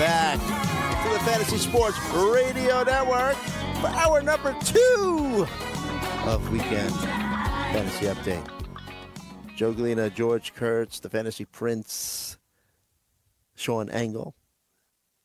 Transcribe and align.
back 0.00 0.40
to 1.02 1.08
the 1.10 1.18
Fantasy 1.30 1.58
Sports 1.58 1.98
Radio 2.14 2.82
Network 2.84 3.36
for 3.82 3.88
hour 3.88 4.22
number 4.22 4.56
two 4.64 5.46
of 6.24 6.50
Weekend 6.50 6.94
Fantasy 6.94 8.06
Update. 8.06 8.48
Joe 9.54 9.74
Galena, 9.74 10.08
George 10.08 10.54
Kurtz, 10.54 11.00
the 11.00 11.10
Fantasy 11.10 11.44
Prince, 11.44 12.38
Sean 13.56 13.90
Engel, 13.90 14.34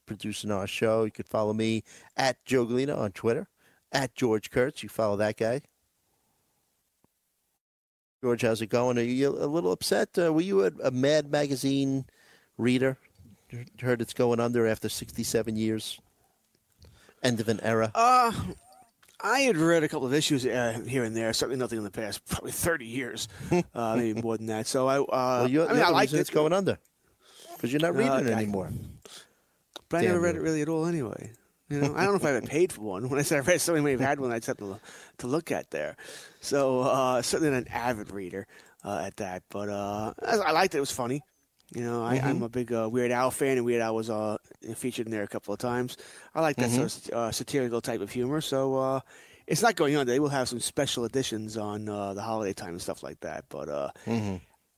producing 0.08 0.52
our 0.52 0.68
show. 0.68 1.06
You 1.06 1.12
could 1.12 1.30
follow 1.30 1.54
me 1.54 1.86
at 2.18 2.44
Joe 2.44 2.66
Galena 2.66 2.98
on 2.98 3.14
Twitter, 3.14 3.48
at 3.94 4.14
George 4.14 4.52
Kurtz. 4.52 4.84
You 4.84 4.90
follow 4.90 5.16
that 5.16 5.38
guy. 5.38 5.62
George, 8.22 8.42
how's 8.42 8.62
it 8.62 8.68
going? 8.68 8.98
Are 8.98 9.04
you 9.04 9.30
a 9.30 9.48
little 9.48 9.72
upset? 9.72 10.10
Uh, 10.18 10.34
were 10.34 10.42
you 10.42 10.66
a, 10.66 10.72
a 10.84 10.92
Mad 10.92 11.32
Magazine 11.32 12.04
reader? 12.58 12.98
Heard 13.82 14.02
it's 14.02 14.14
going 14.14 14.40
under 14.40 14.68
after 14.68 14.90
67 14.90 15.56
years. 15.56 16.00
End 17.24 17.40
of 17.40 17.50
an 17.50 17.60
era. 17.62 17.92
Uh, 17.96 18.32
I 19.22 19.40
had 19.42 19.58
read 19.58 19.84
a 19.84 19.88
couple 19.90 20.06
of 20.06 20.14
issues 20.14 20.46
uh, 20.46 20.80
here 20.88 21.04
and 21.04 21.16
there. 21.16 21.34
Certainly 21.34 21.58
nothing 21.60 21.78
in 21.80 21.84
the 21.84 21.90
past 21.92 22.24
probably 22.28 22.52
thirty 22.52 22.86
years, 22.86 23.28
uh, 23.74 23.96
maybe 23.96 24.22
more 24.22 24.38
than 24.38 24.48
that. 24.48 24.68
So 24.68 24.88
I, 24.88 25.00
uh, 25.00 25.06
well, 25.10 25.48
you're, 25.50 25.68
I 25.68 25.74
mean, 25.74 25.82
I 25.82 26.02
reason 26.02 26.20
it, 26.20 26.22
it's 26.22 26.30
going 26.30 26.54
under 26.54 26.78
because 27.56 27.72
you're 27.74 27.82
not 27.82 27.96
reading 27.96 28.12
Uh, 28.12 28.18
it 28.18 28.28
I- 28.28 28.34
anymore. 28.34 28.70
but 29.90 30.02
I 30.02 30.08
never 30.08 30.20
read 30.20 30.36
it 30.36 30.42
really 30.42 30.62
at 30.62 30.70
all 30.70 30.86
anyway. 30.86 31.32
You 31.70 31.80
know, 31.82 31.96
I 31.96 32.04
don't 32.04 32.10
know 32.14 32.16
if 32.18 32.26
I 32.26 32.30
ever 32.36 32.42
paid 32.46 32.72
for 32.74 32.82
one. 32.82 33.10
When 33.10 33.18
I 33.20 33.24
said 33.24 33.38
I 33.38 33.42
read, 33.42 33.60
somebody 33.62 33.84
may 33.84 33.92
have 33.92 34.00
had 34.02 34.20
one. 34.20 34.32
I 34.32 34.36
just 34.38 34.48
had 34.48 34.58
to 34.60 34.80
to 35.20 35.28
look 35.28 35.52
at 35.52 35.72
there. 35.72 35.96
So 36.42 36.82
uh, 36.82 37.22
certainly 37.24 37.52
not 37.52 37.64
an 37.64 37.68
avid 37.70 38.12
reader 38.12 38.46
uh, 38.84 39.02
at 39.04 39.16
that, 39.18 39.42
but 39.50 39.70
uh, 39.70 40.14
I, 40.24 40.36
I 40.38 40.52
liked 40.52 40.76
it. 40.76 40.78
It 40.78 40.82
was 40.82 40.92
funny. 40.92 41.22
You 41.76 41.84
know, 41.84 42.04
I, 42.04 42.16
I'm 42.24 42.42
a 42.42 42.48
big 42.48 42.72
uh, 42.72 42.88
Weird 42.90 43.12
Al 43.12 43.32
fan, 43.32 43.58
and 43.58 43.66
Weird 43.66 43.82
Al 43.82 43.96
was 43.96 44.10
uh, 44.10 44.38
featured 44.76 45.08
in 45.08 45.12
there 45.12 45.24
a 45.24 45.28
couple 45.28 45.54
of 45.54 45.60
times. 45.60 45.98
I 46.34 46.40
like 46.40 46.56
that 46.56 46.72
sort 46.72 46.96
of 46.96 47.14
uh, 47.14 47.32
satirical 47.34 47.82
type 47.82 48.00
of 48.00 48.10
humor. 48.10 48.40
So 48.40 48.78
uh, 48.78 49.00
it's 49.46 49.62
not 49.62 49.76
going 49.76 49.98
on. 49.98 50.08
They 50.08 50.22
will 50.22 50.30
have 50.30 50.48
some 50.48 50.62
special 50.62 51.04
editions 51.04 51.58
on 51.58 51.90
uh, 51.90 52.14
the 52.14 52.22
holiday 52.22 52.54
time 52.54 52.70
and 52.70 52.82
stuff 52.82 53.04
like 53.04 53.20
that. 53.20 53.44
But 53.50 53.68
uh, 53.68 53.90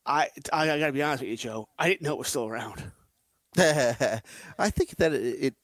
I, 0.08 0.30
I, 0.52 0.72
I 0.72 0.80
got 0.80 0.88
to 0.88 0.92
be 0.92 1.04
honest 1.04 1.22
with 1.22 1.30
you, 1.30 1.38
Joe. 1.38 1.70
I 1.78 1.88
didn't 1.88 2.02
know 2.02 2.14
it 2.14 2.18
was 2.20 2.30
still 2.30 2.48
around. 2.48 2.84
I 3.58 4.70
think 4.72 4.96
that 4.98 5.14
it, 5.14 5.38
it 5.40 5.56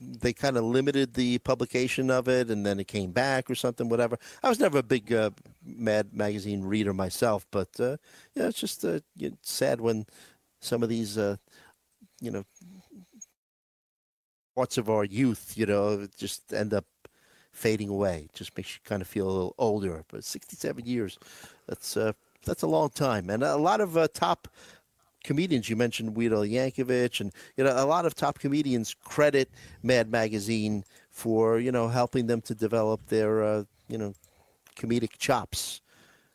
they 0.00 0.32
kind 0.32 0.56
of 0.56 0.64
limited 0.64 1.14
the 1.14 1.38
publication 1.38 2.10
of 2.10 2.26
it, 2.26 2.50
and 2.50 2.64
then 2.66 2.80
it 2.80 2.88
came 2.88 3.12
back 3.12 3.48
or 3.48 3.54
something. 3.54 3.88
Whatever. 3.88 4.18
I 4.42 4.48
was 4.48 4.58
never 4.58 4.78
a 4.78 4.82
big 4.82 5.12
uh, 5.12 5.30
Mad 5.64 6.12
magazine 6.12 6.62
reader 6.62 6.92
myself, 6.92 7.46
but 7.52 7.68
uh, 7.78 7.96
yeah, 8.34 8.48
it's 8.48 8.58
just 8.58 8.84
uh, 8.84 9.00
it's 9.18 9.52
sad 9.52 9.80
when 9.80 10.06
some 10.60 10.82
of 10.82 10.88
these, 10.88 11.18
uh, 11.18 11.36
you 12.20 12.30
know, 12.30 12.44
parts 14.54 14.78
of 14.78 14.90
our 14.90 15.04
youth, 15.04 15.54
you 15.56 15.66
know, 15.66 16.06
just 16.16 16.52
end 16.52 16.74
up 16.74 16.84
fading 17.52 17.88
away. 17.88 18.26
It 18.26 18.34
just 18.34 18.56
makes 18.56 18.74
you 18.74 18.80
kind 18.84 19.02
of 19.02 19.08
feel 19.08 19.26
a 19.26 19.30
little 19.30 19.54
older. 19.58 20.04
But 20.08 20.24
67 20.24 20.86
years, 20.86 21.18
that's 21.66 21.96
uh, 21.96 22.12
that's 22.44 22.62
a 22.62 22.66
long 22.66 22.90
time, 22.90 23.30
and 23.30 23.42
a 23.42 23.56
lot 23.56 23.80
of 23.80 23.96
uh, 23.96 24.08
top 24.12 24.48
comedians. 25.24 25.68
You 25.68 25.76
mentioned 25.76 26.16
Weird 26.16 26.32
Al 26.32 26.40
Yankovic, 26.40 27.20
and 27.20 27.32
you 27.56 27.64
know 27.64 27.72
a 27.76 27.86
lot 27.86 28.06
of 28.06 28.14
top 28.14 28.38
comedians 28.38 28.94
credit 28.94 29.50
Mad 29.82 30.10
Magazine 30.10 30.84
for 31.10 31.58
you 31.58 31.72
know 31.72 31.88
helping 31.88 32.26
them 32.26 32.40
to 32.42 32.54
develop 32.54 33.06
their 33.06 33.42
uh, 33.42 33.64
you 33.88 33.98
know 33.98 34.14
comedic 34.76 35.18
chops. 35.18 35.80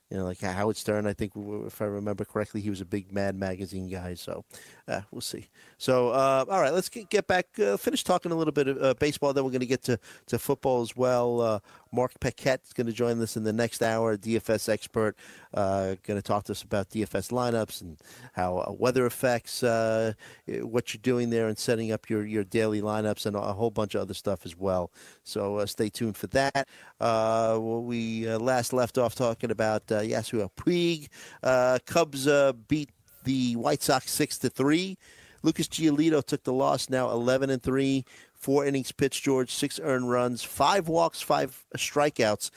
You 0.10 0.18
know, 0.18 0.26
like 0.26 0.40
Howard 0.42 0.78
Stern, 0.78 1.08
I 1.08 1.14
think, 1.14 1.32
if 1.36 1.82
I 1.82 1.86
remember 1.86 2.26
correctly, 2.26 2.62
he 2.62 2.70
was 2.70 2.80
a 2.80 2.86
big 2.86 3.12
Mad 3.12 3.36
Magazine 3.36 3.90
guy. 3.90 4.14
So 4.14 4.46
uh, 4.88 5.02
we'll 5.12 5.22
see. 5.22 5.48
So, 5.78 6.10
uh, 6.10 6.46
all 6.48 6.62
right, 6.62 6.74
let's 6.74 6.90
get, 6.90 7.10
get 7.10 7.26
back, 7.26 7.48
uh, 7.60 7.76
finish 7.76 8.04
talking 8.04 8.32
a 8.32 8.36
little 8.36 8.52
bit 8.52 8.68
of 8.68 8.82
uh, 8.82 8.94
baseball. 8.94 9.34
Then 9.34 9.44
we're 9.44 9.50
going 9.50 9.62
to 9.62 9.66
get 9.66 9.82
to, 9.84 10.00
to 10.28 10.38
football 10.38 10.82
as 10.82 10.96
well. 10.96 11.42
Uh, 11.42 11.60
Mark 11.92 12.12
Paquette 12.20 12.62
is 12.66 12.74
going 12.74 12.88
to 12.88 12.94
join 12.94 13.20
us 13.22 13.36
in 13.36 13.44
the 13.44 13.54
next 13.54 13.82
hour, 13.82 14.16
DFS 14.16 14.70
expert. 14.70 15.16
Uh, 15.54 15.96
going 16.04 16.20
to 16.20 16.22
talk 16.22 16.44
to 16.44 16.52
us 16.52 16.62
about 16.62 16.90
DFS 16.90 17.32
lineups 17.32 17.82
and 17.82 17.98
how 18.34 18.76
weather 18.78 19.06
affects 19.06 19.62
what 19.62 20.94
you're 20.94 21.02
doing 21.02 21.30
there 21.30 21.48
and 21.48 21.58
setting 21.58 21.92
up 21.92 22.10
your, 22.10 22.26
your 22.26 22.44
daily 22.44 22.82
lineups 22.82 23.26
and 23.26 23.36
a 23.36 23.54
whole 23.54 23.72
bunch 23.72 23.96
of 23.96 24.02
other 24.02 24.14
stuff 24.14 24.46
as 24.46 24.56
well. 24.58 24.92
So 25.24 25.66
stay 25.66 25.90
tuned 25.90 26.18
for 26.18 26.28
that. 26.28 26.68
We 27.00 28.28
last 28.38 28.74
left 28.74 28.98
off 28.98 29.16
talking 29.16 29.50
about 29.50 29.88
uh, 29.98 30.02
Yasiel 30.02 30.50
Puig. 30.56 31.08
Uh, 31.44 31.80
Cubs 31.86 32.28
uh, 32.28 32.54
beat 32.68 32.90
the 33.24 33.56
White 33.56 33.82
Sox 33.84 34.12
six 34.12 34.38
to 34.40 34.50
three. 34.50 34.98
Lucas 35.44 35.68
Giolito 35.68 36.24
took 36.24 36.44
the 36.44 36.54
loss. 36.54 36.90
Now 36.90 37.12
eleven 37.12 37.50
and 37.50 37.62
three, 37.62 38.06
four 38.34 38.66
innings 38.66 38.92
pitched. 38.92 39.24
George 39.24 39.52
six 39.52 39.80
earned 39.82 40.10
runs, 40.10 40.44
five 40.44 40.88
walks, 40.88 41.22
five 41.22 41.64
strikeouts. 41.78 42.52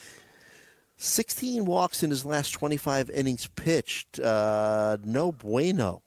16 1.01 1.65
walks 1.65 2.03
in 2.03 2.11
his 2.11 2.25
last 2.25 2.51
25 2.51 3.09
innings 3.11 3.47
pitched. 3.55 4.19
Uh, 4.19 4.97
no 5.05 5.31
bueno. 5.31 6.03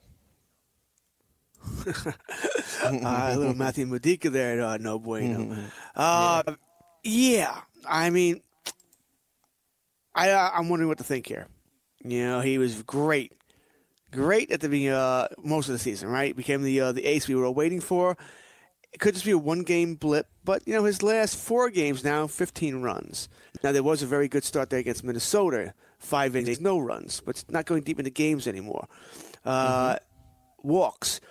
uh, 1.88 2.12
a 2.84 3.38
little 3.38 3.54
Matthew 3.54 3.86
Modica 3.86 4.30
there, 4.30 4.62
uh, 4.62 4.78
no 4.78 5.00
bueno. 5.00 5.56
Uh, 5.96 6.44
yeah. 7.04 7.62
I 7.88 8.10
mean, 8.10 8.42
I 10.14 10.30
uh, 10.32 10.52
I'm 10.54 10.70
wondering 10.70 10.90
what 10.90 10.98
to 11.00 11.04
think 11.04 11.28
here. 11.28 11.48
You 12.04 12.26
know, 12.26 12.42
he 12.42 12.58
was 12.58 12.82
great, 12.84 13.34
great 14.12 14.52
at 14.52 14.62
the 14.62 14.70
beginning, 14.70 14.94
uh, 14.94 15.28
most 15.44 15.70
of 15.70 15.74
the 15.74 15.80
season, 15.80 16.10
right? 16.10 16.36
Became 16.36 16.64
the 16.64 16.80
uh, 16.82 16.92
the 16.92 17.06
ace 17.06 17.28
we 17.28 17.36
were 17.36 17.46
all 17.46 17.54
waiting 17.54 17.82
for. 17.82 18.18
It 18.94 19.00
could 19.00 19.14
just 19.14 19.26
be 19.26 19.32
a 19.32 19.38
one 19.38 19.64
game 19.64 19.96
blip, 19.96 20.28
but 20.44 20.68
you 20.68 20.74
know, 20.74 20.84
his 20.84 21.02
last 21.02 21.38
four 21.38 21.70
games 21.70 22.04
now, 22.04 22.28
15 22.28 22.82
runs. 22.82 23.30
Now 23.64 23.72
there 23.72 23.84
was 23.84 24.04
a 24.04 24.08
very 24.08 24.28
good 24.28 24.44
start 24.44 24.70
there 24.70 24.80
against 24.80 25.04
Minnesota, 25.04 25.74
five 25.98 26.36
innings, 26.36 26.60
no 26.60 26.78
runs, 26.78 27.22
but 27.22 27.36
it's 27.38 27.50
not 27.50 27.66
going 27.66 27.84
deep 27.84 28.00
into 28.00 28.12
games 28.12 28.48
anymore. 28.48 28.88
Uh, 29.46 29.98
Walks 30.64 31.22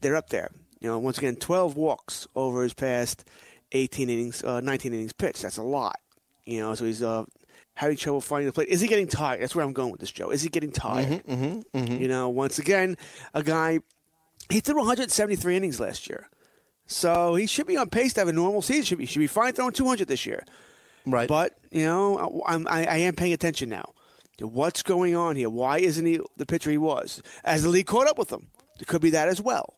they're 0.00 0.16
up 0.16 0.30
there. 0.30 0.50
You 0.80 0.88
know, 0.88 0.98
once 0.98 1.18
again, 1.18 1.36
12 1.36 1.76
walks 1.76 2.28
over 2.34 2.62
his 2.62 2.74
past 2.74 3.24
18 3.72 4.08
innings, 4.08 4.44
uh, 4.44 4.60
19 4.60 4.92
innings 4.92 5.12
pitched. 5.12 5.42
That's 5.42 5.56
a 5.56 5.62
lot. 5.62 5.98
You 6.44 6.60
know, 6.60 6.74
so 6.74 6.84
he's 6.84 7.02
uh, 7.02 7.24
having 7.78 7.96
trouble 7.96 8.20
finding 8.20 8.46
the 8.46 8.52
plate. 8.52 8.66
Is 8.68 8.80
he 8.80 8.88
getting 8.88 9.06
tired? 9.06 9.40
That's 9.40 9.54
where 9.54 9.64
I'm 9.64 9.72
going 9.72 9.92
with 9.92 10.00
this, 10.00 10.10
Joe. 10.10 10.30
Is 10.30 10.42
he 10.42 10.48
getting 10.48 10.72
tired? 10.72 11.22
Mm-hmm, 11.24 11.32
mm-hmm, 11.32 11.78
mm-hmm. 11.78 12.02
You 12.02 12.08
know, 12.08 12.28
once 12.28 12.58
again, 12.58 12.96
a 13.34 13.42
guy, 13.44 13.78
he 14.48 14.58
threw 14.58 14.78
173 14.78 15.56
innings 15.56 15.78
last 15.78 16.08
year. 16.08 16.28
So 16.88 17.36
he 17.36 17.46
should 17.46 17.68
be 17.68 17.76
on 17.76 17.88
pace 17.88 18.14
to 18.14 18.20
have 18.22 18.28
a 18.28 18.32
normal 18.32 18.62
season. 18.62 18.82
Should 18.82 18.98
be, 18.98 19.06
should 19.06 19.20
be 19.20 19.28
fine 19.28 19.52
throwing 19.52 19.70
200 19.70 20.08
this 20.08 20.26
year. 20.26 20.44
Right. 21.06 21.28
But, 21.28 21.56
you 21.70 21.84
know, 21.84 22.42
I'm, 22.48 22.66
I, 22.66 22.84
I 22.84 22.96
am 22.96 23.14
paying 23.14 23.32
attention 23.32 23.68
now. 23.68 23.92
to 24.38 24.48
What's 24.48 24.82
going 24.82 25.14
on 25.14 25.36
here? 25.36 25.48
Why 25.48 25.78
isn't 25.78 26.04
he 26.04 26.18
the 26.36 26.46
pitcher 26.46 26.72
he 26.72 26.78
was? 26.78 27.22
As 27.44 27.62
the 27.62 27.68
league 27.68 27.86
caught 27.86 28.08
up 28.08 28.18
with 28.18 28.32
him. 28.32 28.48
It 28.80 28.88
could 28.88 29.02
be 29.02 29.10
that 29.10 29.28
as 29.28 29.40
well. 29.40 29.74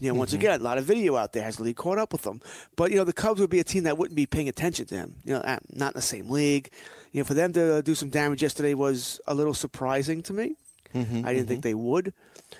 You 0.00 0.12
know, 0.12 0.18
once 0.18 0.32
again, 0.32 0.60
a 0.60 0.62
lot 0.62 0.78
of 0.78 0.84
video 0.84 1.16
out 1.16 1.32
there 1.32 1.42
has 1.42 1.56
the 1.56 1.64
league 1.64 1.76
caught 1.76 1.98
up 1.98 2.12
with 2.12 2.22
them. 2.22 2.40
But 2.76 2.90
you 2.90 2.96
know, 2.96 3.04
the 3.04 3.12
Cubs 3.12 3.40
would 3.40 3.50
be 3.50 3.60
a 3.60 3.64
team 3.64 3.84
that 3.84 3.98
wouldn't 3.98 4.16
be 4.16 4.26
paying 4.26 4.48
attention 4.48 4.86
to 4.86 4.96
him. 4.96 5.16
You 5.24 5.34
know, 5.34 5.58
not 5.70 5.92
in 5.92 5.92
the 5.94 6.02
same 6.02 6.28
league. 6.28 6.70
You 7.12 7.20
know, 7.20 7.24
for 7.24 7.34
them 7.34 7.52
to 7.52 7.82
do 7.82 7.94
some 7.94 8.08
damage 8.08 8.42
yesterday 8.42 8.74
was 8.74 9.20
a 9.26 9.34
little 9.34 9.54
surprising 9.54 10.22
to 10.22 10.32
me. 10.32 10.56
I 10.94 11.32
didn't 11.32 11.46
think 11.46 11.62
they 11.62 11.74
would. 11.74 12.12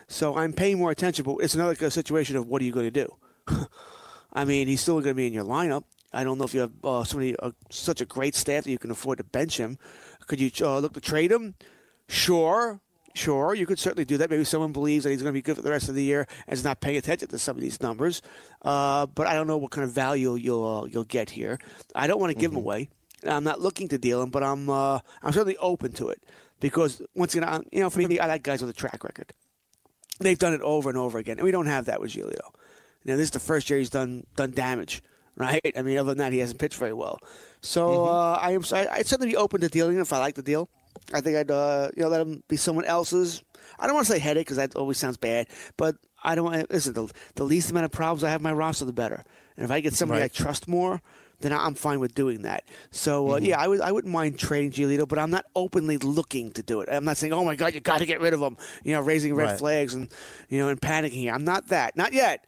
So 0.09 0.37
I'm 0.37 0.53
paying 0.53 0.79
more 0.79 0.91
attention, 0.91 1.25
but 1.25 1.37
it's 1.39 1.55
another 1.55 1.91
situation 1.91 2.37
of 2.37 2.47
what 2.47 2.63
are 2.63 2.65
you 2.65 2.73
going 2.73 2.91
to 2.91 3.05
do? 3.05 3.17
I 4.33 4.45
mean, 4.45 4.69
he's 4.69 4.81
still 4.81 4.95
going 4.95 5.09
to 5.09 5.15
be 5.15 5.27
in 5.27 5.33
your 5.35 5.45
lineup. 5.45 5.85
I 6.15 6.25
don't 6.25 6.39
know 6.39 6.45
if 6.45 6.55
you 6.55 6.61
have 6.61 6.73
uh, 6.85 7.05
somebody 7.05 7.37
uh, 7.39 7.51
such 7.71 8.01
a 8.01 8.07
great 8.07 8.35
staff 8.35 8.65
that 8.65 8.71
you 8.71 8.79
can 8.79 8.91
afford 8.91 9.19
to 9.19 9.25
bench 9.25 9.59
him. 9.59 9.79
Could 10.27 10.41
you 10.41 10.51
uh, 10.61 10.79
look 10.79 10.93
to 10.95 11.01
trade 11.01 11.31
him? 11.33 11.55
Sure, 12.09 12.81
sure. 13.15 13.55
You 13.55 13.67
could 13.67 13.79
certainly 13.79 14.05
do 14.05 14.19
that. 14.19 14.31
Maybe 14.31 14.45
someone 14.45 14.73
believes 14.73 15.05
that 15.05 15.11
he's 15.11 15.23
going 15.23 15.33
to 15.33 15.37
be 15.37 15.43
good 15.43 15.57
for 15.57 15.63
the 15.63 15.71
rest 15.71 15.89
of 15.89 15.95
the 15.95 16.03
year 16.03 16.27
and 16.47 16.55
is 16.55 16.65
not 16.65 16.81
paying 16.81 16.97
attention 16.97 17.29
to 17.29 17.39
some 17.39 17.57
of 17.57 17.63
these 17.63 17.81
numbers. 17.81 18.21
Uh, 18.63 19.07
but 19.07 19.27
I 19.27 19.35
don't 19.35 19.47
know 19.47 19.57
what 19.59 19.71
kind 19.71 19.85
of 19.85 19.93
value 19.93 20.35
you'll 20.37 20.67
uh, 20.67 20.85
you'll 20.87 21.05
get 21.05 21.31
here. 21.31 21.59
I 21.95 22.07
don't 22.07 22.21
want 22.21 22.33
to 22.33 22.39
give 22.39 22.51
him 22.51 22.59
away. 22.59 22.91
I'm 23.27 23.45
not 23.45 23.61
looking 23.61 23.89
to 23.89 23.99
deal 23.99 24.23
him, 24.23 24.31
but 24.31 24.43
I'm 24.43 24.69
uh, 24.69 25.01
I'm 25.23 25.33
certainly 25.33 25.57
open 25.59 25.93
to 25.93 26.09
it 26.09 26.23
because 26.61 27.03
once 27.15 27.35
again, 27.35 27.49
I'm, 27.49 27.65
you 27.73 27.81
know, 27.81 27.91
for 27.91 28.01
me, 28.01 28.19
I 28.19 28.27
like 28.27 28.43
guys 28.43 28.61
with 28.61 28.71
a 28.71 28.75
track 28.75 29.05
record. 29.05 29.33
They've 30.21 30.39
done 30.39 30.55
it 30.55 30.61
over 30.61 30.89
and 30.89 30.99
over 30.99 31.19
again, 31.19 31.39
and 31.39 31.45
we 31.45 31.51
don't 31.51 31.67
have 31.67 31.87
that 31.87 32.01
with. 32.01 32.15
You 32.15 32.25
know, 32.25 33.17
this 33.17 33.25
is 33.25 33.31
the 33.31 33.41
first 33.41 33.69
year 33.69 33.79
he's 33.79 33.91
done 33.91 34.25
done 34.37 34.53
damage, 34.53 35.03
right? 35.37 35.61
I 35.77 35.83
mean, 35.83 35.99
other 35.99 36.11
than 36.11 36.19
that, 36.19 36.33
he 36.33 36.39
hasn't 36.39 36.61
pitched 36.61 36.79
very 36.79 36.93
well. 36.93 37.19
So 37.61 38.07
uh, 38.07 38.39
I 38.41 38.53
am 38.53 38.63
I, 38.73 38.89
I'd 38.89 39.07
certainly 39.07 39.33
be 39.33 39.37
open 39.37 39.61
to 39.61 39.69
dealing 39.69 39.99
if 39.99 40.13
I 40.13 40.19
like 40.19 40.35
the 40.35 40.43
deal. 40.43 40.69
I 41.13 41.21
think 41.21 41.37
I'd 41.37 41.51
uh, 41.51 41.91
you 41.97 42.03
know 42.03 42.09
let 42.09 42.21
him 42.21 42.43
be 42.49 42.57
someone 42.57 42.85
else's. 42.85 43.43
I 43.79 43.87
don't 43.87 43.95
want 43.95 44.07
to 44.07 44.13
say 44.13 44.19
headache 44.19 44.47
because 44.47 44.57
that 44.59 44.77
always 44.77 44.99
sounds 44.99 45.17
bad, 45.17 45.49
but 45.77 45.97
I 46.23 46.35
don't. 46.35 46.45
want 46.45 46.71
Listen, 46.71 46.93
the, 46.93 47.11
the 47.35 47.45
least 47.45 47.71
amount 47.71 47.85
of 47.87 47.93
problems 47.93 48.25
I 48.25 48.31
have 48.31 48.41
in 48.41 48.45
my 48.45 48.53
roster, 48.53 48.85
the 48.85 48.93
better. 48.93 49.25
And 49.57 49.65
if 49.65 49.71
I 49.71 49.81
get 49.81 49.95
somebody 49.95 50.21
Right. 50.21 50.31
I 50.33 50.43
trust 50.45 50.67
more, 50.67 51.03
then 51.43 51.53
I'm 51.53 51.75
fine 51.75 52.01
with 52.01 52.15
doing 52.15 52.43
that. 52.43 52.65
So 52.91 53.33
uh, 53.33 53.39
yeah, 53.39 53.61
I 53.61 53.69
would 53.69 53.81
I 53.81 53.93
wouldn't 53.93 54.13
mind 54.13 54.39
trading 54.39 54.71
Giolito, 54.71 55.07
but 55.07 55.19
I'm 55.19 55.31
not 55.31 55.45
openly 55.55 55.99
looking 55.99 56.53
to 56.53 56.63
do 56.63 56.81
it. 56.81 56.89
I'm 56.91 57.05
not 57.05 57.17
saying, 57.17 57.33
oh 57.33 57.45
my 57.45 57.57
god, 57.57 57.75
you 57.75 57.81
got 57.81 57.99
to 57.99 58.07
get 58.07 58.21
rid 58.21 58.33
of 58.35 58.41
him. 58.41 58.57
You 58.85 58.93
know, 58.93 59.01
raising 59.01 59.35
red 59.35 59.51
Right. 59.51 59.59
flags 59.59 59.95
and 59.95 60.09
you 60.49 60.59
know 60.59 60.69
and 60.69 60.81
panicking. 60.81 61.33
I'm 61.33 61.45
not 61.45 61.69
that. 61.69 61.97
Not 61.97 62.13
yet. 62.13 62.47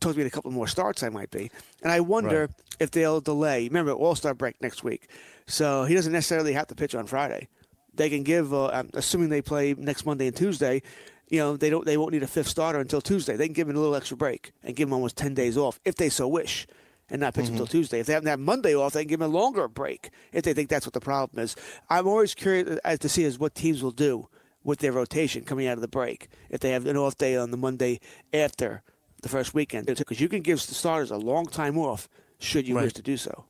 Told 0.00 0.16
me 0.16 0.22
in 0.22 0.26
a 0.26 0.30
couple 0.30 0.50
more 0.50 0.66
starts, 0.66 1.02
I 1.02 1.08
might 1.08 1.30
be. 1.30 1.50
And 1.82 1.90
I 1.90 2.00
wonder 2.00 2.40
Right. 2.42 2.50
if 2.80 2.90
they'll 2.90 3.20
delay. 3.20 3.68
Remember, 3.68 3.92
All 3.92 4.14
Star 4.14 4.34
break 4.34 4.60
next 4.60 4.82
week, 4.84 5.08
so 5.46 5.84
he 5.84 5.94
doesn't 5.94 6.12
necessarily 6.12 6.52
have 6.52 6.66
to 6.66 6.74
pitch 6.74 6.94
on 6.94 7.06
Friday. 7.06 7.48
They 7.94 8.10
can 8.10 8.22
give, 8.24 8.52
uh, 8.52 8.82
assuming 8.92 9.28
they 9.28 9.40
play 9.40 9.74
next 9.78 10.04
Monday 10.04 10.26
and 10.26 10.36
Tuesday. 10.36 10.82
You 11.30 11.38
know, 11.38 11.56
they 11.56 11.70
don't. 11.70 11.86
They 11.86 11.96
won't 11.96 12.12
need 12.12 12.22
a 12.22 12.26
fifth 12.26 12.48
starter 12.48 12.80
until 12.80 13.00
Tuesday. 13.00 13.36
They 13.36 13.46
can 13.46 13.54
give 13.54 13.68
him 13.68 13.76
a 13.76 13.78
little 13.80 13.94
extra 13.94 14.16
break 14.16 14.52
and 14.62 14.76
give 14.76 14.88
him 14.88 14.92
almost 14.92 15.16
ten 15.16 15.32
days 15.32 15.56
off 15.56 15.80
if 15.84 15.94
they 15.94 16.08
so 16.10 16.28
wish, 16.28 16.66
and 17.10 17.20
not 17.20 17.34
pitch 17.34 17.48
until 17.48 17.66
Tuesday. 17.66 18.00
If 18.00 18.06
they 18.06 18.12
haven't 18.14 18.28
had 18.28 18.40
Monday 18.40 18.74
off, 18.74 18.92
they 18.92 19.02
can 19.02 19.08
give 19.08 19.20
them 19.20 19.30
a 19.30 19.34
longer 19.34 19.68
break 19.68 20.10
if 20.32 20.42
they 20.44 20.54
think 20.54 20.68
that's 20.68 20.86
what 20.86 20.92
the 20.94 21.00
problem 21.00 21.42
is. 21.42 21.54
I'm 21.90 22.06
always 22.06 22.34
curious 22.34 22.78
as 22.84 22.98
to 23.00 23.08
see 23.08 23.24
as 23.24 23.38
what 23.38 23.54
teams 23.54 23.82
will 23.82 23.90
do 23.90 24.28
with 24.62 24.78
their 24.78 24.92
rotation 24.92 25.44
coming 25.44 25.66
out 25.66 25.74
of 25.74 25.82
the 25.82 25.88
break 25.88 26.28
if 26.50 26.60
they 26.60 26.70
have 26.70 26.86
an 26.86 26.96
off 26.96 27.16
day 27.18 27.36
on 27.36 27.50
the 27.50 27.56
Monday 27.56 28.00
after 28.32 28.82
the 29.22 29.28
first 29.28 29.54
weekend, 29.54 29.86
because 29.86 30.20
you 30.20 30.28
can 30.28 30.42
give 30.42 30.58
the 30.66 30.74
starters 30.74 31.10
a 31.10 31.16
long 31.16 31.46
time 31.46 31.78
off 31.78 32.08
should 32.38 32.68
you 32.68 32.76
Right. 32.76 32.84
wish 32.84 32.92
to 32.94 33.02
do 33.02 33.16
so. 33.16 33.46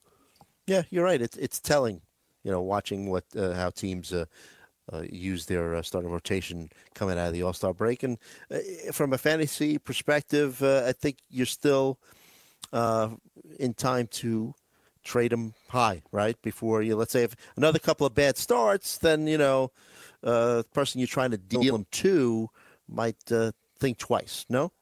Yeah, 0.66 0.82
you're 0.90 1.04
right. 1.04 1.20
It's 1.20 1.36
it's 1.36 1.60
telling. 1.60 2.00
You 2.42 2.50
know, 2.50 2.60
watching 2.62 3.10
what 3.10 3.24
uh, 3.36 3.54
how 3.54 3.70
teams 3.70 4.12
uh, 4.12 4.26
uh, 4.92 5.02
use 5.10 5.46
their 5.46 5.74
uh, 5.74 5.82
starting 5.82 6.10
rotation 6.10 6.68
coming 6.94 7.18
out 7.18 7.28
of 7.28 7.32
the 7.32 7.42
All 7.42 7.52
Star 7.54 7.72
break, 7.72 8.02
and 8.02 8.18
uh, 8.50 8.58
from 8.92 9.12
a 9.12 9.18
fantasy 9.18 9.78
perspective, 9.78 10.62
uh, 10.62 10.84
I 10.86 10.92
think 10.92 11.18
you're 11.28 11.46
still 11.46 11.98
uh, 12.72 13.08
in 13.58 13.74
time 13.74 14.06
to 14.08 14.54
trade 15.04 15.32
them 15.32 15.54
high, 15.68 16.02
right? 16.12 16.40
Before 16.42 16.82
you, 16.82 16.96
let's 16.96 17.12
say, 17.12 17.24
if 17.24 17.34
another 17.56 17.78
couple 17.78 18.06
of 18.06 18.14
bad 18.14 18.36
starts, 18.36 18.98
then 18.98 19.26
you 19.26 19.38
know 19.38 19.70
uh, 20.22 20.56
the 20.58 20.64
person 20.72 20.98
you're 21.00 21.08
trying 21.08 21.30
to 21.32 21.38
deal 21.38 21.72
them 21.72 21.86
to 21.90 22.48
might 22.88 23.16
uh, 23.30 23.52
think 23.78 23.98
twice. 23.98 24.46
No. 24.48 24.72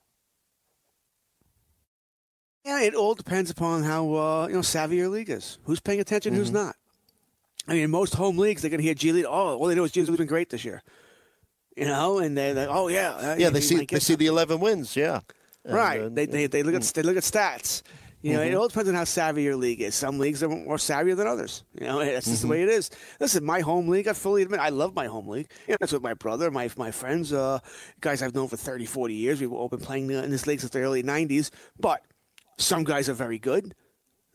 Yeah, 2.65 2.81
it 2.83 2.95
all 2.95 3.15
depends 3.15 3.51
upon 3.51 3.83
how 3.83 4.15
uh, 4.15 4.47
you 4.49 4.55
know 4.55 4.63
savvy 4.63 4.97
your 4.97 5.09
league 5.09 5.31
is. 5.31 5.59
Who's 5.65 5.81
paying 5.81 6.01
attention, 6.01 6.35
who's 6.35 6.53
not. 6.53 6.77
I 7.67 7.75
mean, 7.75 7.83
in 7.85 7.91
most 7.91 8.15
home 8.15 8.39
leagues, 8.39 8.63
they're 8.63 8.71
going 8.71 8.81
to 8.81 8.85
hear 8.85 8.95
Giolito. 8.95 9.27
Oh, 9.27 9.57
all 9.59 9.67
they 9.67 9.75
know 9.75 9.85
is 9.85 9.93
Giolito's 9.93 10.17
been 10.17 10.27
great 10.27 10.51
this 10.51 10.65
year. 10.65 10.83
You 11.77 11.87
know, 11.87 12.19
and 12.19 12.37
they're 12.37 12.55
like, 12.55 12.69
oh 12.71 12.89
yeah, 12.89 13.11
uh, 13.13 13.37
Yeah, 13.39 13.51
they 13.51 13.61
see 13.61 13.85
they 13.87 13.99
see 13.99 14.15
the 14.15 14.27
11 14.27 14.61
wins. 14.61 14.95
Yeah. 14.95 15.21
And, 15.65 15.75
Right. 15.75 16.01
uh, 16.03 16.09
they, 16.09 16.27
they, 16.27 16.47
they 16.47 16.63
look 16.63 16.75
at 16.75 16.83
they 16.83 17.03
look 17.03 17.17
at 17.17 17.23
stats. 17.23 17.83
You 18.23 18.35
know, 18.35 18.43
it 18.43 18.55
all 18.55 18.69
depends 18.69 18.89
on 18.89 18.95
how 18.95 19.05
savvy 19.05 19.43
your 19.43 19.57
league 19.57 19.81
is. 19.81 19.95
Some 19.97 20.19
leagues 20.19 20.43
are 20.43 20.49
more 20.49 20.77
savvier 20.77 21.17
than 21.17 21.27
others. 21.27 21.65
You 21.79 21.87
know, 21.87 21.99
that's 22.05 22.27
just 22.27 22.43
the 22.43 22.49
way 22.49 22.63
it 22.63 22.69
is. 22.69 22.91
Listen, 23.19 23.45
my 23.45 23.61
home 23.61 23.89
league, 23.89 24.07
I 24.07 24.13
fully 24.13 24.43
admit, 24.43 24.61
I 24.61 24.69
love 24.69 24.95
my 24.95 25.07
home 25.07 25.29
league. 25.29 25.51
You 25.67 25.73
know, 25.73 25.79
that's 25.81 25.93
with 25.93 26.03
my 26.03 26.15
brother, 26.15 26.51
my 26.51 26.71
my 26.77 26.91
friends, 26.93 27.33
uh, 27.33 27.59
guys 28.01 28.23
I've 28.23 28.35
known 28.35 28.49
for 28.49 28.57
30, 28.57 28.87
40 28.87 29.15
years. 29.15 29.41
We've 29.41 29.53
all 29.53 29.69
been 29.69 29.81
playing 29.81 30.11
in 30.11 30.31
this 30.31 30.47
league 30.47 30.61
since 30.61 30.73
the 30.73 30.81
early 30.81 31.03
90s. 31.03 31.51
But 31.79 32.03
some 32.59 32.85
guys 32.85 33.09
are 33.09 33.15
very 33.15 33.39
good. 33.39 33.75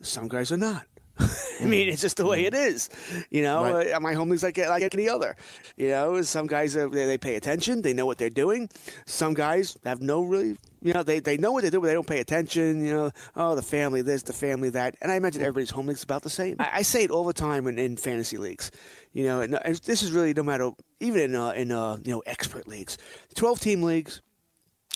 Some 0.01 0.27
guys 0.27 0.51
are 0.51 0.57
not. 0.57 0.85
I 1.61 1.65
mean, 1.65 1.89
it's 1.89 2.01
just 2.01 2.17
the 2.17 2.25
way 2.25 2.45
it 2.45 2.53
is. 2.53 2.89
You 3.31 3.41
know, 3.41 3.63
Right. 3.63 3.91
uh, 3.93 3.99
my 3.99 4.13
home 4.13 4.29
league's 4.29 4.43
like 4.43 4.57
like 4.57 4.93
any 4.93 5.09
other. 5.09 5.35
You 5.75 5.89
know, 5.89 6.21
some 6.21 6.47
guys 6.47 6.75
are, 6.75 6.89
they, 6.89 7.05
they 7.05 7.17
pay 7.17 7.35
attention, 7.35 7.81
they 7.81 7.93
know 7.93 8.05
what 8.05 8.17
they're 8.17 8.29
doing. 8.29 8.69
Some 9.05 9.33
guys 9.33 9.77
have 9.85 10.01
no 10.01 10.21
really, 10.23 10.57
you 10.81 10.93
know, 10.93 11.03
they, 11.03 11.19
they 11.19 11.37
know 11.37 11.51
what 11.51 11.63
they 11.63 11.69
do, 11.69 11.79
but 11.81 11.87
they 11.87 11.93
don't 11.93 12.07
pay 12.07 12.19
attention. 12.19 12.85
You 12.85 12.93
know, 12.93 13.11
oh, 13.35 13.55
the 13.55 13.61
family 13.63 14.01
this, 14.01 14.23
the 14.23 14.33
family 14.33 14.69
that, 14.71 14.95
and 15.01 15.11
I 15.11 15.15
imagine 15.15 15.41
everybody's 15.41 15.69
home 15.71 15.87
league's 15.87 16.03
about 16.03 16.21
the 16.23 16.29
same. 16.29 16.55
I, 16.59 16.69
I 16.75 16.81
say 16.83 17.03
it 17.03 17.11
all 17.11 17.25
the 17.25 17.33
time 17.33 17.67
in, 17.67 17.79
in 17.79 17.97
fantasy 17.97 18.37
leagues. 18.37 18.71
You 19.13 19.23
know, 19.23 19.41
and, 19.41 19.57
and 19.65 19.75
this 19.77 20.03
is 20.03 20.11
really 20.11 20.33
no 20.33 20.43
matter 20.43 20.69
even 20.99 21.21
in 21.21 21.35
uh, 21.35 21.51
in 21.51 21.71
uh, 21.71 21.97
you 22.03 22.11
know 22.11 22.21
expert 22.27 22.67
leagues, 22.67 22.97
twelve 23.35 23.59
team 23.59 23.81
leagues 23.81 24.21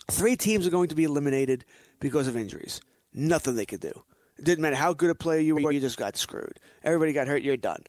three 0.10 0.36
teams 0.36 0.68
are 0.68 0.72
going 0.72 0.90
to 0.90 0.96
be 0.96 1.06
eliminated 1.06 1.64
because 2.00 2.28
of 2.28 2.36
injuries. 2.36 2.82
Nothing 3.14 3.56
they 3.56 3.66
could 3.66 3.80
do. 3.80 4.04
Didn't 4.44 4.62
matter 4.62 4.76
how 4.76 4.94
good 4.94 5.10
a 5.10 5.16
player 5.16 5.40
you 5.40 5.56
were, 5.56 5.72
you 5.72 5.80
just 5.80 5.98
got 5.98 6.18
screwed. 6.18 6.60
Everybody 6.84 7.14
got 7.14 7.28
hurt, 7.28 7.44
you're 7.44 7.58
done. 7.58 7.84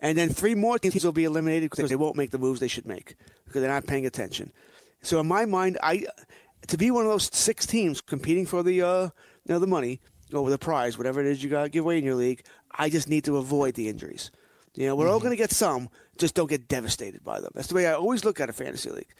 And 0.00 0.16
then 0.16 0.28
three 0.28 0.54
more 0.54 0.78
teams 0.78 1.04
will 1.04 1.12
be 1.12 1.24
eliminated 1.24 1.70
because 1.70 1.88
they 1.88 1.96
won't 1.96 2.16
make 2.16 2.30
the 2.30 2.38
moves 2.38 2.60
they 2.60 2.68
should 2.68 2.86
make 2.86 3.16
because 3.46 3.62
they're 3.62 3.70
not 3.70 3.86
paying 3.86 4.04
attention. 4.04 4.52
So 5.02 5.20
in 5.20 5.26
my 5.26 5.46
mind, 5.46 5.78
I 5.82 6.06
to 6.68 6.76
be 6.76 6.90
one 6.90 7.04
of 7.04 7.10
those 7.10 7.34
six 7.34 7.66
teams 7.66 8.00
competing 8.00 8.44
for 8.44 8.62
the 8.62 8.82
uh, 8.82 9.02
you 9.04 9.10
know 9.48 9.58
the 9.58 9.66
money 9.66 10.00
or 10.32 10.50
the 10.50 10.58
prize, 10.58 10.98
whatever 10.98 11.20
it 11.20 11.26
is 11.26 11.42
you 11.42 11.48
got 11.48 11.62
to 11.64 11.68
give 11.68 11.84
away 11.84 11.98
in 11.98 12.04
your 12.04 12.14
league, 12.14 12.44
I 12.72 12.90
just 12.90 13.08
need 13.08 13.24
to 13.24 13.36
avoid 13.36 13.74
the 13.74 13.88
injuries. 13.88 14.30
You 14.74 14.86
know, 14.86 14.96
we're 14.96 15.08
all 15.08 15.20
going 15.20 15.30
to 15.30 15.36
get 15.36 15.52
some, 15.52 15.88
just 16.18 16.34
don't 16.34 16.50
get 16.50 16.68
devastated 16.68 17.24
by 17.24 17.40
them. 17.40 17.50
That's 17.54 17.68
the 17.68 17.74
way 17.74 17.86
I 17.86 17.94
always 17.94 18.24
look 18.24 18.40
at 18.40 18.50
a 18.50 18.52
fantasy 18.52 18.90
league. 18.90 19.14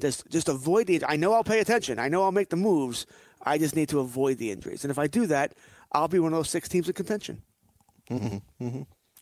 Just 0.00 0.28
just 0.30 0.48
avoid 0.48 0.86
the. 0.86 1.04
I 1.06 1.16
know 1.16 1.32
I'll 1.34 1.44
pay 1.44 1.60
attention. 1.60 1.98
I 1.98 2.08
know 2.08 2.22
I'll 2.22 2.32
make 2.32 2.48
the 2.48 2.56
moves. 2.56 3.06
I 3.42 3.58
just 3.58 3.76
need 3.76 3.88
to 3.90 4.00
avoid 4.00 4.38
the 4.38 4.50
injuries. 4.50 4.84
And 4.84 4.90
if 4.90 4.98
I 4.98 5.06
do 5.06 5.26
that, 5.26 5.54
I'll 5.92 6.08
be 6.08 6.18
one 6.18 6.32
of 6.32 6.38
those 6.38 6.50
six 6.50 6.68
teams 6.68 6.88
in 6.88 6.94
contention. 6.94 7.42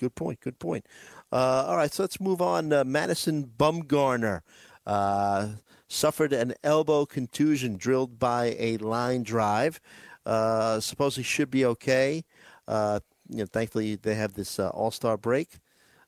Good 0.00 0.14
point. 0.14 0.40
Good 0.40 0.58
point. 0.58 0.86
Uh, 1.30 1.64
all 1.68 1.76
right, 1.76 1.92
so 1.92 2.02
let's 2.02 2.20
move 2.20 2.40
on. 2.40 2.72
Uh, 2.72 2.84
Madison 2.84 3.50
Bumgarner 3.58 4.40
uh, 4.86 5.48
suffered 5.88 6.32
an 6.32 6.54
elbow 6.64 7.04
contusion 7.04 7.76
drilled 7.76 8.18
by 8.18 8.56
a 8.58 8.78
line 8.78 9.22
drive. 9.22 9.80
Uh, 10.24 10.80
supposedly 10.80 11.22
should 11.24 11.50
be 11.50 11.64
okay. 11.64 12.24
Uh, 12.66 13.00
you 13.28 13.38
know, 13.38 13.46
thankfully 13.46 13.96
they 13.96 14.14
have 14.14 14.34
this 14.34 14.58
uh, 14.58 14.68
All 14.70 14.90
Star 14.90 15.16
break 15.16 15.58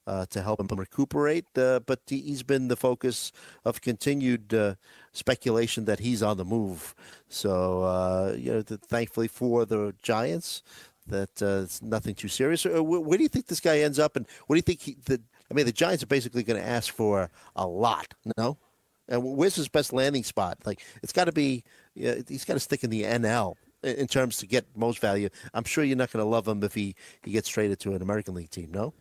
uh, 0.06 0.26
to 0.26 0.42
help 0.42 0.60
him 0.60 0.68
recuperate. 0.78 1.46
Uh, 1.56 1.80
but 1.80 2.00
he- 2.06 2.20
he's 2.22 2.42
been 2.42 2.68
the 2.68 2.76
focus 2.76 3.32
of 3.64 3.80
continued 3.80 4.52
uh, 4.54 4.74
speculation 5.12 5.84
that 5.84 6.00
he's 6.00 6.22
on 6.22 6.36
the 6.36 6.44
move. 6.44 6.94
So 7.28 7.82
uh, 7.82 8.34
you 8.36 8.52
know, 8.52 8.62
th- 8.62 8.80
thankfully 8.80 9.28
for 9.28 9.64
the 9.64 9.94
Giants, 10.02 10.62
that 11.06 11.42
uh, 11.42 11.62
it's 11.64 11.82
nothing 11.82 12.14
too 12.14 12.28
serious. 12.28 12.64
Uh, 12.66 12.78
wh- 12.80 13.06
where 13.06 13.18
do 13.18 13.22
you 13.22 13.28
think 13.28 13.46
this 13.46 13.60
guy 13.60 13.78
ends 13.80 13.98
up, 13.98 14.16
and 14.16 14.26
what 14.46 14.54
do 14.54 14.58
you 14.58 14.62
think? 14.62 14.80
He, 14.80 14.96
the, 15.04 15.20
I 15.50 15.54
mean, 15.54 15.66
the 15.66 15.72
Giants 15.72 16.02
are 16.02 16.06
basically 16.06 16.42
going 16.42 16.60
to 16.60 16.66
ask 16.66 16.92
for 16.94 17.28
a 17.56 17.66
lot, 17.66 18.14
no? 18.38 18.56
And 19.08 19.22
where's 19.36 19.56
his 19.56 19.68
best 19.68 19.92
landing 19.92 20.22
spot? 20.24 20.58
Like, 20.64 20.80
it's 21.02 21.12
got 21.12 21.24
to 21.24 21.32
be. 21.32 21.64
Yeah, 21.94 22.14
he's 22.26 22.44
got 22.44 22.54
to 22.54 22.60
stick 22.60 22.84
in 22.84 22.90
the 22.90 23.02
NL 23.02 23.56
in 23.82 24.06
terms 24.06 24.38
to 24.38 24.46
get 24.46 24.64
most 24.76 25.00
value. 25.00 25.28
I'm 25.52 25.64
sure 25.64 25.84
you're 25.84 25.96
not 25.96 26.10
going 26.12 26.24
to 26.24 26.28
love 26.28 26.46
him 26.48 26.62
if 26.62 26.72
he, 26.74 26.94
he 27.22 27.32
gets 27.32 27.48
traded 27.48 27.80
to 27.80 27.94
an 27.94 28.00
American 28.00 28.34
League 28.34 28.48
team, 28.50 28.70
no? 28.72 28.94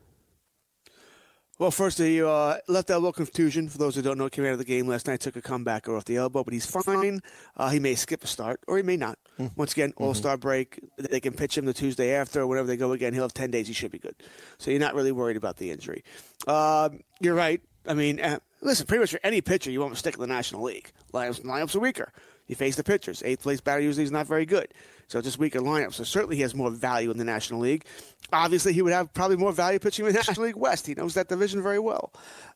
Well, 1.61 1.69
first, 1.69 1.99
the 1.99 2.27
uh, 2.27 2.57
left 2.67 2.89
elbow 2.89 3.11
contusion. 3.11 3.69
For 3.69 3.77
those 3.77 3.93
who 3.93 4.01
don't 4.01 4.17
know, 4.17 4.29
came 4.29 4.45
out 4.45 4.53
of 4.53 4.57
the 4.57 4.65
game 4.65 4.87
last 4.87 5.05
night, 5.05 5.19
took 5.19 5.35
a 5.35 5.43
comeback 5.43 5.87
or 5.87 5.95
off 5.95 6.05
the 6.05 6.17
elbow, 6.17 6.43
but 6.43 6.55
he's 6.55 6.65
fine. 6.65 7.21
Uh, 7.55 7.69
he 7.69 7.79
may 7.79 7.93
skip 7.93 8.23
a 8.23 8.27
start, 8.27 8.61
or 8.67 8.77
he 8.77 8.83
may 8.83 8.97
not. 8.97 9.19
Once 9.55 9.73
again, 9.73 9.93
All 9.97 10.15
Star 10.15 10.37
break. 10.37 10.79
They 10.97 11.19
can 11.19 11.33
pitch 11.33 11.55
him 11.55 11.65
the 11.65 11.73
Tuesday 11.73 12.15
after, 12.15 12.41
or 12.41 12.47
whenever 12.47 12.65
they 12.65 12.77
go 12.77 12.93
again. 12.93 13.13
He'll 13.13 13.21
have 13.21 13.35
ten 13.35 13.51
days. 13.51 13.67
He 13.67 13.73
should 13.73 13.91
be 13.91 13.99
good. 13.99 14.15
So 14.57 14.71
you're 14.71 14.79
not 14.79 14.95
really 14.95 15.11
worried 15.11 15.37
about 15.37 15.57
the 15.57 15.69
injury. 15.69 16.03
Um, 16.47 17.01
you're 17.19 17.35
right. 17.35 17.61
I 17.87 17.93
mean, 17.93 18.19
uh, 18.19 18.39
listen, 18.61 18.87
pretty 18.87 19.01
much 19.01 19.11
for 19.11 19.19
any 19.23 19.41
pitcher, 19.41 19.69
you 19.69 19.81
want 19.81 19.93
to 19.93 19.99
stick 19.99 20.15
in 20.15 20.21
the 20.21 20.25
National 20.25 20.63
League. 20.63 20.91
Lineups, 21.13 21.43
lineups 21.43 21.75
are 21.75 21.79
weaker. 21.79 22.11
You 22.47 22.55
face 22.55 22.75
the 22.75 22.83
pitchers. 22.83 23.21
Eighth 23.23 23.43
place 23.43 23.61
batter 23.61 23.81
usually 23.81 24.03
is 24.03 24.11
not 24.11 24.25
very 24.25 24.47
good. 24.47 24.73
So 25.11 25.19
just 25.19 25.37
weaker 25.37 25.59
lineup. 25.59 25.93
So 25.93 26.05
certainly 26.05 26.37
he 26.37 26.41
has 26.41 26.55
more 26.55 26.71
value 26.71 27.11
in 27.11 27.17
the 27.17 27.25
National 27.25 27.59
League. 27.59 27.83
Obviously, 28.31 28.71
he 28.71 28.81
would 28.81 28.93
have 28.93 29.13
probably 29.13 29.35
more 29.35 29.51
value 29.51 29.77
pitching 29.77 30.05
in 30.05 30.13
the 30.13 30.17
National 30.25 30.45
League 30.45 30.55
West. 30.55 30.87
He 30.87 30.93
knows 30.93 31.15
that 31.15 31.27
division 31.27 31.61
very 31.61 31.79
well. 31.79 32.13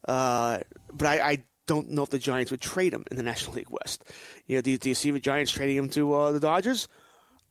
Uh, 0.07 0.59
but 0.93 1.05
I, 1.05 1.31
I 1.31 1.43
don't 1.67 1.89
know 1.89 2.03
if 2.03 2.11
the 2.11 2.17
Giants 2.17 2.51
would 2.51 2.61
trade 2.61 2.93
him 2.93 3.03
in 3.11 3.17
the 3.17 3.23
National 3.23 3.57
League 3.57 3.69
West. 3.69 4.05
You 4.47 4.55
know, 4.55 4.61
do 4.61 4.71
you, 4.71 4.77
do 4.77 4.87
you 4.87 4.95
see 4.95 5.11
the 5.11 5.19
Giants 5.19 5.51
trading 5.51 5.75
him 5.75 5.89
to 5.89 6.13
uh, 6.13 6.31
the 6.31 6.39
Dodgers? 6.39 6.87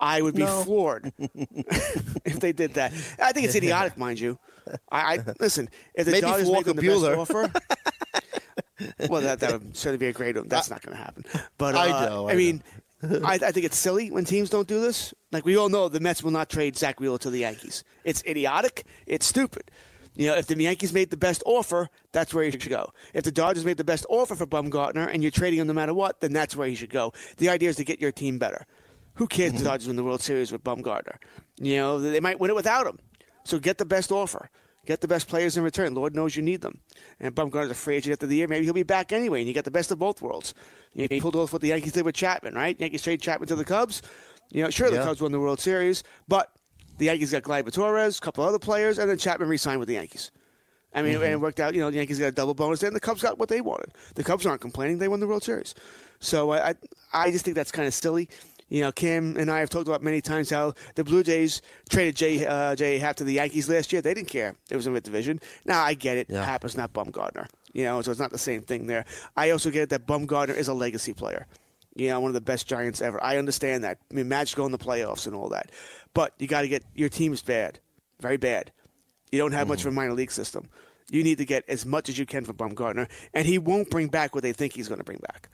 I 0.01 0.23
would 0.23 0.35
be 0.35 0.43
No. 0.45 0.63
floored 0.63 1.13
if 1.19 2.41
they 2.41 2.53
did 2.53 2.75
that. 2.75 2.95
I 3.23 3.33
think 3.33 3.45
it's 3.45 3.55
idiotic, 3.55 3.99
mind 3.99 4.19
you. 4.19 4.39
I, 4.91 5.17
I 5.17 5.19
listen. 5.39 5.69
If 5.95 6.07
the 6.07 6.13
Maybe 6.13 6.23
Dodgers 6.23 6.51
make 6.51 6.65
them 6.65 6.77
the 6.77 6.89
best 6.89 7.05
offer, 7.05 7.53
well, 9.11 9.21
that, 9.21 9.41
that 9.41 9.53
would 9.53 9.77
certainly 9.77 9.99
be 9.99 10.07
a 10.07 10.15
great. 10.15 10.37
One. 10.37 10.49
That's 10.49 10.71
not 10.71 10.81
going 10.81 10.97
to 10.97 11.03
happen. 11.03 11.25
But 11.59 11.75
uh, 11.75 11.79
I 11.81 12.07
know, 12.07 12.29
I 12.29 12.33
I 12.33 12.37
mean, 12.37 12.63
I, 13.25 13.35
I 13.35 13.53
think 13.53 13.67
it's 13.67 13.77
silly 13.77 14.11
when 14.11 14.25
teams 14.25 14.51
don't 14.51 14.69
do 14.69 14.81
this. 14.81 15.15
Like 15.33 15.45
we 15.45 15.57
all 15.57 15.69
know, 15.69 15.89
the 15.89 16.01
Mets 16.01 16.23
will 16.23 16.31
not 16.31 16.49
trade 16.49 16.77
Zack 16.77 17.01
Wheeler 17.01 17.19
to 17.19 17.31
the 17.31 17.39
Yankees. 17.39 17.85
It's 18.05 18.23
idiotic. 18.27 18.85
It's 19.07 19.27
stupid. 19.27 19.71
You 20.17 20.29
know, 20.29 20.37
if 20.37 20.47
the 20.47 20.61
Yankees 20.63 20.93
made 20.93 21.11
the 21.11 21.17
best 21.17 21.43
offer, 21.45 21.89
that's 22.13 22.33
where 22.33 22.45
you 22.45 22.53
should 22.53 22.69
go. 22.69 22.93
If 23.15 23.25
the 23.25 23.33
Dodgers 23.33 23.65
made 23.65 23.79
the 23.79 23.85
best 23.85 24.07
offer 24.09 24.37
for 24.37 24.47
Bumgarner 24.47 25.13
and 25.13 25.23
you're 25.23 25.33
trading 25.33 25.59
him 25.59 25.67
no 25.67 25.73
matter 25.73 25.93
what, 25.93 26.21
then 26.21 26.33
that's 26.33 26.55
where 26.55 26.69
you 26.69 26.77
should 26.77 26.91
go. 26.91 27.13
The 27.39 27.49
idea 27.49 27.69
is 27.71 27.77
to 27.77 27.85
get 27.85 28.01
your 28.01 28.13
team 28.13 28.39
better. 28.39 28.65
Who 29.15 29.27
cares 29.27 29.49
if 29.49 29.53
the 29.55 29.59
mm-hmm. 29.59 29.69
Dodgers 29.69 29.87
win 29.89 29.97
the 29.97 30.05
World 30.05 30.21
Series 30.21 30.53
with 30.53 30.63
Bumgarner? 30.63 31.17
You 31.59 31.77
know, 31.77 32.01
they 32.01 32.21
might 32.21 32.39
win 32.39 32.51
it 32.51 32.57
without 32.57 32.87
him. 32.87 32.99
So 33.45 33.59
get 33.59 33.79
the 33.79 33.85
best 33.85 34.13
offer. 34.13 34.51
Get 34.87 35.01
the 35.01 35.09
best 35.09 35.29
players 35.29 35.57
in 35.57 35.63
return. 35.63 35.95
Lord 35.95 36.15
knows 36.15 36.37
you 36.37 36.43
need 36.43 36.61
them. 36.61 36.81
And 37.21 37.35
Bumgarner's 37.35 37.71
a 37.71 37.75
free 37.75 37.97
agent 37.97 38.13
after 38.13 38.27
the 38.27 38.37
year. 38.37 38.49
Maybe 38.49 38.65
he'll 38.65 38.75
be 38.75 38.83
back 38.83 39.13
anyway, 39.13 39.41
and 39.41 39.49
you 39.49 39.55
get 39.55 39.65
the 39.65 39.71
best 39.71 39.91
of 39.91 39.99
both 39.99 40.21
worlds. 40.21 40.55
You 40.95 41.09
pulled 41.21 41.37
off 41.37 41.53
what 41.53 41.63
the 41.63 41.69
Yankees 41.69 41.93
did 41.93 42.05
with 42.05 42.15
Chapman, 42.15 42.55
right? 42.55 42.79
Yankees 42.79 43.03
trade 43.03 43.21
Chapman 43.21 43.49
to 43.49 43.57
the 43.57 43.65
Cubs. 43.65 44.03
You 44.51 44.63
know, 44.63 44.71
sure, 44.71 44.91
the 44.91 44.97
Yeah. 44.97 45.05
Cubs 45.05 45.21
won 45.21 45.33
the 45.33 45.41
World 45.41 45.61
Series, 45.61 46.05
but 46.29 46.53
the 46.99 47.07
Yankees 47.07 47.33
got 47.33 47.43
Gleyber 47.43 47.73
Torres, 47.73 48.19
a 48.19 48.21
couple 48.21 48.45
other 48.45 48.59
players, 48.59 48.99
and 48.99 49.11
then 49.11 49.19
Chapman 49.19 49.49
re-signed 49.49 49.81
with 49.81 49.89
the 49.89 49.95
Yankees. 49.95 50.31
I 50.95 51.03
mean, 51.03 51.15
mm-hmm. 51.15 51.25
and 51.25 51.33
it 51.33 51.41
worked 51.41 51.59
out. 51.59 51.75
You 51.75 51.81
know, 51.81 51.91
the 51.91 51.97
Yankees 51.97 52.21
got 52.21 52.27
a 52.27 52.33
double 52.33 52.55
bonus, 52.55 52.83
and 52.83 52.95
the 52.95 53.01
Cubs 53.01 53.23
got 53.23 53.39
what 53.39 53.49
they 53.49 53.61
wanted. 53.61 53.93
The 54.15 54.23
Cubs 54.23 54.47
aren't 54.47 54.61
complaining; 54.61 54.99
they 54.99 55.09
won 55.09 55.19
the 55.19 55.27
World 55.27 55.43
Series. 55.43 55.75
So 56.21 56.53
I, 56.53 56.71
I, 56.71 56.75
I 57.13 57.31
just 57.33 57.45
think 57.45 57.57
that's 57.57 57.73
kind 57.73 57.89
of 57.89 57.95
silly. 57.95 58.29
You 58.69 58.81
know, 58.81 58.93
Kim 58.93 59.37
and 59.37 59.51
I 59.51 59.61
have 59.61 59.71
talked 59.71 59.89
about 59.89 60.03
many 60.03 60.21
times 60.21 60.51
how 60.51 60.75
the 60.95 61.05
Blue 61.05 61.23
Jays 61.23 61.63
traded 61.91 62.17
Jay 62.17 62.47
uh, 62.47 62.75
Jay 62.75 62.99
Happ 62.99 63.17
to 63.17 63.25
the 63.25 63.35
Yankees 63.35 63.69
last 63.69 63.93
year. 63.93 64.03
They 64.03 64.15
didn't 64.15 64.29
care; 64.29 64.55
it 64.71 64.77
was 64.77 64.87
in 64.87 64.93
mid 64.93 65.03
division. 65.03 65.41
Now 65.65 65.83
I 65.83 65.95
get 65.95 66.17
it. 66.17 66.29
Yeah. 66.31 66.45
Happ 66.45 66.65
is 66.65 66.77
not 66.77 66.93
Bumgarner. 66.93 67.47
You 67.73 67.85
know, 67.85 68.01
so 68.03 68.11
it's 68.11 68.21
not 68.21 68.31
the 68.31 68.39
same 68.39 68.63
thing 68.63 68.87
there. 68.87 69.05
I 69.37 69.51
also 69.51 69.71
get 69.71 69.91
that 69.91 70.07
Bumgarner 70.07 70.57
is 70.57 70.69
a 70.69 70.75
legacy 70.75 71.13
player. 71.13 71.47
You 71.97 72.09
know, 72.09 72.21
one 72.21 72.31
of 72.31 72.35
the 72.35 72.41
best 72.41 72.67
Giants 72.67 73.01
ever. 73.01 73.23
I 73.23 73.37
understand 73.37 73.85
that. 73.85 73.99
I 74.11 74.15
mean, 74.15 74.29
Magic 74.29 74.57
go 74.57 74.67
in 74.67 74.73
the 74.73 74.79
playoffs 74.79 75.27
and 75.27 75.37
all 75.37 75.49
that, 75.51 75.71
but 76.15 76.33
you 76.39 76.47
got 76.47 76.63
to 76.63 76.69
get 76.69 76.85
your 76.95 77.09
team's 77.09 77.43
bad, 77.43 77.79
very 78.21 78.37
bad. 78.37 78.73
You 79.31 79.39
don't 79.39 79.53
have 79.53 79.69
much 79.69 79.81
of 79.81 79.87
a 79.87 79.91
minor 79.91 80.15
league 80.15 80.31
system. 80.31 80.69
You 81.11 81.23
need 81.23 81.39
to 81.39 81.45
get 81.45 81.65
as 81.69 81.85
much 81.85 82.09
as 82.09 82.19
you 82.19 82.25
can 82.25 82.45
from 82.45 82.57
Bumgarner, 82.57 83.09
and 83.35 83.47
he 83.47 83.59
won't 83.59 83.91
bring 83.91 84.09
back 84.09 84.35
what 84.35 84.43
they 84.43 84.53
think 84.53 84.73
he's 84.73 84.89
going 84.89 84.99
to 84.99 85.05
bring 85.05 85.19
back. 85.19 85.49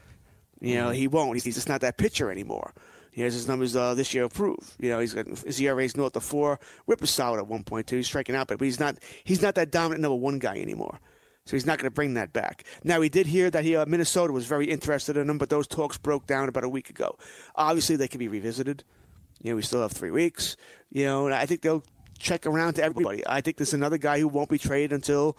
You 0.60 0.74
know, 0.76 0.90
he 0.90 1.08
won't. 1.08 1.42
He's 1.42 1.54
just 1.54 1.68
not 1.68 1.80
that 1.80 1.96
pitcher 1.96 2.30
anymore. 2.30 2.74
He 3.10 3.22
has 3.22 3.34
his 3.34 3.48
numbers 3.48 3.74
uh, 3.74 3.94
this 3.94 4.14
year 4.14 4.28
prove. 4.28 4.76
You 4.78 4.90
know, 4.90 5.00
he's 5.00 5.14
got 5.14 5.26
his 5.26 5.60
ERA's 5.60 5.96
north 5.96 6.14
of 6.16 6.22
four. 6.24 6.60
Whip 6.86 7.02
is 7.02 7.10
solid 7.10 7.40
at 7.40 7.48
1.2. 7.48 7.90
He's 7.90 8.06
striking 8.06 8.36
out, 8.36 8.48
but 8.48 8.60
he's 8.60 8.78
not. 8.78 8.96
He's 9.24 9.42
not 9.42 9.56
that 9.56 9.70
dominant 9.70 10.02
number 10.02 10.16
one 10.16 10.38
guy 10.38 10.56
anymore. 10.58 11.00
So 11.46 11.56
he's 11.56 11.66
not 11.66 11.78
going 11.78 11.90
to 11.90 11.94
bring 11.94 12.14
that 12.14 12.32
back. 12.32 12.64
Now, 12.84 13.00
we 13.00 13.08
did 13.08 13.26
hear 13.26 13.50
that 13.50 13.64
he, 13.64 13.74
uh, 13.74 13.84
Minnesota 13.86 14.32
was 14.32 14.46
very 14.46 14.66
interested 14.66 15.16
in 15.16 15.28
him, 15.28 15.38
but 15.38 15.48
those 15.48 15.66
talks 15.66 15.98
broke 15.98 16.26
down 16.26 16.48
about 16.48 16.62
a 16.62 16.68
week 16.68 16.90
ago. 16.90 17.18
Obviously, 17.56 17.96
they 17.96 18.06
can 18.06 18.18
be 18.18 18.28
revisited. 18.28 18.84
You 19.42 19.50
know, 19.50 19.56
we 19.56 19.62
still 19.62 19.82
have 19.82 19.90
three 19.90 20.12
weeks. 20.12 20.56
You 20.90 21.06
know, 21.06 21.26
and 21.26 21.34
I 21.34 21.46
think 21.46 21.62
they'll 21.62 21.82
check 22.18 22.46
around 22.46 22.74
to 22.74 22.84
everybody. 22.84 23.26
I 23.26 23.40
think 23.40 23.56
there's 23.56 23.74
another 23.74 23.98
guy 23.98 24.20
who 24.20 24.28
won't 24.28 24.50
be 24.50 24.58
traded 24.58 24.92
until, 24.92 25.36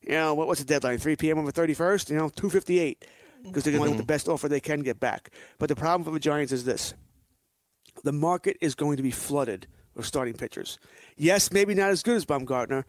you 0.00 0.12
know, 0.12 0.32
what, 0.32 0.46
what's 0.46 0.60
the 0.60 0.66
deadline? 0.66 0.98
3 0.98 1.16
p.m. 1.16 1.38
on 1.38 1.44
the 1.44 1.52
31st? 1.52 2.08
You 2.08 2.16
know, 2.16 2.28
258. 2.30 3.04
Because 3.42 3.64
they're 3.64 3.72
going 3.72 3.82
to 3.82 3.90
want 3.90 3.98
the 3.98 4.06
best 4.06 4.28
offer 4.28 4.48
they 4.48 4.60
can 4.60 4.80
get 4.80 5.00
back. 5.00 5.30
But 5.58 5.68
the 5.68 5.74
problem 5.74 6.04
for 6.04 6.12
the 6.12 6.20
Giants 6.20 6.52
is 6.52 6.64
this 6.64 6.94
the 8.02 8.12
market 8.12 8.56
is 8.60 8.74
going 8.74 8.96
to 8.96 9.02
be 9.02 9.10
flooded 9.10 9.66
with 9.94 10.06
starting 10.06 10.34
pitchers. 10.34 10.78
Yes, 11.16 11.52
maybe 11.52 11.74
not 11.74 11.90
as 11.90 12.02
good 12.02 12.16
as 12.16 12.24
Bumgarner, 12.24 12.84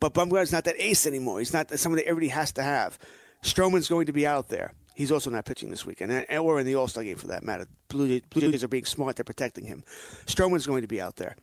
but 0.00 0.14
Bumgarner's 0.14 0.52
not 0.52 0.64
that 0.64 0.76
ace 0.78 1.06
anymore. 1.06 1.38
He's 1.38 1.52
not 1.52 1.70
somebody 1.78 2.02
that 2.02 2.08
everybody 2.08 2.28
has 2.28 2.52
to 2.52 2.62
have. 2.62 2.98
Stroman's 3.42 3.88
going 3.88 4.06
to 4.06 4.12
be 4.12 4.26
out 4.26 4.48
there. 4.48 4.72
He's 4.94 5.12
also 5.12 5.28
not 5.28 5.44
pitching 5.44 5.70
this 5.70 5.84
weekend, 5.84 6.26
or 6.30 6.58
in 6.58 6.66
the 6.66 6.74
All 6.74 6.88
Star 6.88 7.04
game 7.04 7.18
for 7.18 7.26
that 7.26 7.44
matter. 7.44 7.66
Blue 7.88 8.20
Blue 8.30 8.50
Jays 8.50 8.64
are 8.64 8.68
being 8.68 8.86
smart; 8.86 9.16
they're 9.16 9.24
protecting 9.24 9.64
him. 9.64 9.84
Stroman's 10.24 10.66
going 10.66 10.82
to 10.82 10.88
be 10.88 11.00
out 11.00 11.16
there. 11.16 11.36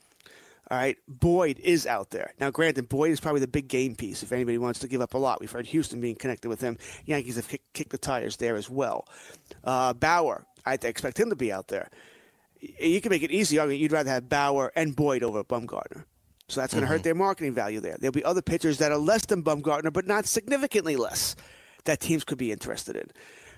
All 0.72 0.78
right, 0.78 0.98
Boyd 1.08 1.60
is 1.60 1.86
out 1.86 2.10
there 2.10 2.34
now. 2.40 2.50
Granted, 2.50 2.90
Boyd 2.90 3.12
is 3.12 3.20
probably 3.20 3.42
the 3.42 3.48
big 3.48 3.68
game 3.68 3.96
piece. 3.96 4.24
If 4.24 4.32
anybody 4.32 4.58
wants 4.58 4.80
to 4.80 4.88
give 4.88 5.02
up 5.02 5.14
a 5.14 5.20
lot, 5.20 5.40
we've 5.40 5.52
heard 5.52 5.68
Houston 5.68 6.02
being 6.02 6.16
connected 6.16 6.50
with 6.50 6.62
him. 6.62 6.80
Yankees 7.06 7.36
have 7.36 7.48
kick, 7.48 7.62
kicked 7.74 7.92
the 7.92 7.98
tires 8.00 8.38
there 8.38 8.56
as 8.56 8.72
well. 8.72 9.08
Uh, 9.64 9.94
Bauer, 9.94 10.48
I 10.66 10.74
expect 10.82 11.20
him 11.20 11.30
to 11.30 11.36
be 11.36 11.52
out 11.52 11.68
there 11.68 11.90
you 12.80 13.02
can 13.02 13.10
make 13.10 13.24
it 13.24 13.32
easy 13.32 13.60
argument 13.60 13.82
you'd 13.82 13.92
rather 13.92 14.10
have 14.10 14.30
Bauer 14.30 14.72
and 14.76 14.96
Boyd 14.96 15.24
over 15.24 15.44
Bumgarner. 15.44 16.06
So 16.48 16.62
that's 16.62 16.74
going 16.74 16.84
to 16.84 16.88
hurt 16.88 16.98
mm-hmm. 16.98 17.04
their 17.04 17.16
marketing 17.16 17.54
value 17.54 17.80
there. 17.80 17.98
There'll 18.00 18.12
be 18.12 18.24
other 18.24 18.42
pitchers 18.42 18.78
that 18.80 18.92
are 18.92 18.98
less 18.98 19.26
than 19.26 19.44
Bumgarner, 19.44 19.92
but 19.92 20.06
not 20.06 20.26
significantly 20.26 20.96
less, 20.96 21.36
that 21.86 22.00
teams 22.00 22.24
could 22.24 22.38
be 22.38 22.52
interested 22.52 22.96
in. 22.96 23.10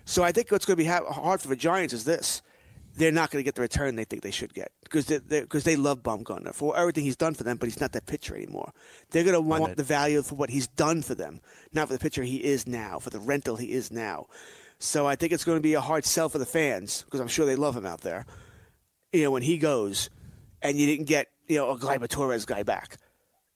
So 0.06 0.24
I 0.24 0.32
think 0.32 0.52
what's 0.52 0.66
going 0.66 0.78
to 0.78 0.84
be 0.84 0.90
ha- 0.90 1.12
hard 1.12 1.42
for 1.42 1.48
the 1.48 1.56
Giants 1.56 1.94
is 1.94 2.06
this. 2.06 2.42
They're 2.98 3.12
not 3.12 3.30
going 3.30 3.44
to 3.44 3.44
get 3.44 3.56
the 3.56 3.62
return 3.62 3.96
they 3.96 4.06
think 4.06 4.22
they 4.22 4.32
should 4.32 4.54
get 4.54 4.72
because 4.84 5.08
they, 5.08 5.20
because 5.42 5.66
they 5.66 5.76
love 5.76 6.02
Bumgarner 6.02 6.54
for 6.54 6.78
everything 6.78 7.04
he's 7.04 7.18
done 7.18 7.34
for 7.34 7.44
them, 7.44 7.58
but 7.58 7.68
he's 7.68 7.82
not 7.82 7.92
that 7.92 8.06
pitcher 8.06 8.36
anymore. 8.36 8.72
They're 9.10 9.26
going 9.26 9.34
to 9.34 9.42
want 9.42 9.76
the 9.76 9.84
value 9.84 10.22
for 10.22 10.36
what 10.36 10.50
he's 10.50 10.68
done 10.68 11.02
for 11.02 11.16
them, 11.16 11.42
not 11.74 11.88
for 11.88 11.94
the 11.94 12.00
pitcher 12.00 12.24
he 12.24 12.38
is 12.38 12.66
now, 12.68 13.00
for 13.00 13.10
the 13.10 13.20
rental 13.20 13.58
he 13.58 13.74
is 13.74 13.92
now. 13.92 14.28
So 14.80 15.08
I 15.08 15.18
think 15.18 15.34
it's 15.34 15.44
going 15.44 15.58
to 15.58 15.62
be 15.62 15.74
a 15.74 15.82
hard 15.82 16.06
sell 16.06 16.30
for 16.30 16.38
the 16.38 16.46
fans 16.46 17.04
because 17.04 17.20
I'm 17.20 17.28
sure 17.28 17.46
they 17.46 17.58
love 17.58 17.76
him 17.76 17.86
out 17.86 18.02
there 18.02 18.26
you 19.16 19.24
know, 19.24 19.32
when 19.32 19.44
he 19.44 19.58
goes 19.58 20.10
and 20.62 20.78
you 20.78 20.86
didn't 20.86 21.06
get, 21.06 21.28
you 21.48 21.58
know, 21.58 21.72
a 21.72 21.78
Gleyber 21.78 22.08
Torres 22.08 22.46
guy 22.46 22.64
back. 22.64 22.98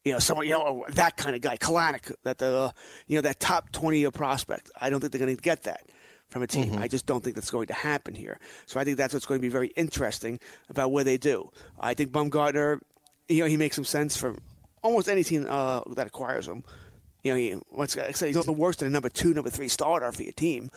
You 0.06 0.14
know, 0.14 0.20
someone, 0.20 0.48
you 0.48 0.54
know, 0.54 0.86
that 0.90 1.18
kind 1.18 1.36
of 1.36 1.42
guy, 1.42 1.58
Kalanick, 1.58 2.14
that 2.24 2.38
the, 2.38 2.74
you 3.08 3.18
know, 3.18 3.22
that 3.22 3.40
top 3.40 3.72
20 3.72 4.00
year 4.00 4.12
prospect. 4.12 4.72
I 4.80 4.90
don't 4.90 5.02
think 5.02 5.12
they're 5.12 5.20
going 5.20 5.36
to 5.36 5.42
get 5.42 5.64
that 5.64 5.82
from 6.30 6.42
a 6.44 6.48
team. 6.48 6.78
I 6.78 6.88
just 6.88 7.06
don't 7.06 7.24
think 7.24 7.36
that's 7.36 7.52
going 7.52 7.68
to 7.68 7.74
happen 7.74 8.14
here. 8.14 8.40
So 8.66 8.80
I 8.80 8.84
think 8.84 8.98
that's 8.98 9.14
what's 9.14 9.26
going 9.26 9.40
to 9.40 9.42
be 9.42 9.50
very 9.50 9.68
interesting 9.76 10.40
about 10.70 10.92
where 10.92 11.04
they 11.04 11.18
do. 11.18 11.52
I 11.80 11.94
think 11.94 12.12
Bumgarner, 12.12 12.80
you 13.28 13.42
know, 13.42 13.46
he 13.48 13.58
makes 13.58 13.76
some 13.76 13.86
sense 13.86 14.16
for 14.16 14.36
almost 14.82 15.10
any 15.10 15.24
team 15.24 15.46
uh, 15.50 15.82
that 15.96 16.08
acquires 16.08 16.48
him. 16.48 16.64
You 17.24 17.34
know, 17.34 17.38
he, 17.38 17.52
what's 17.70 17.96
he's 17.96 18.36
not 18.36 18.46
the 18.46 18.54
worst 18.54 18.80
than 18.80 18.88
a 18.88 18.92
number 18.92 19.10
two, 19.10 19.34
number 19.34 19.50
three 19.50 19.68
starter 19.68 20.12
for 20.14 20.24
your 20.24 20.32
team. 20.32 20.72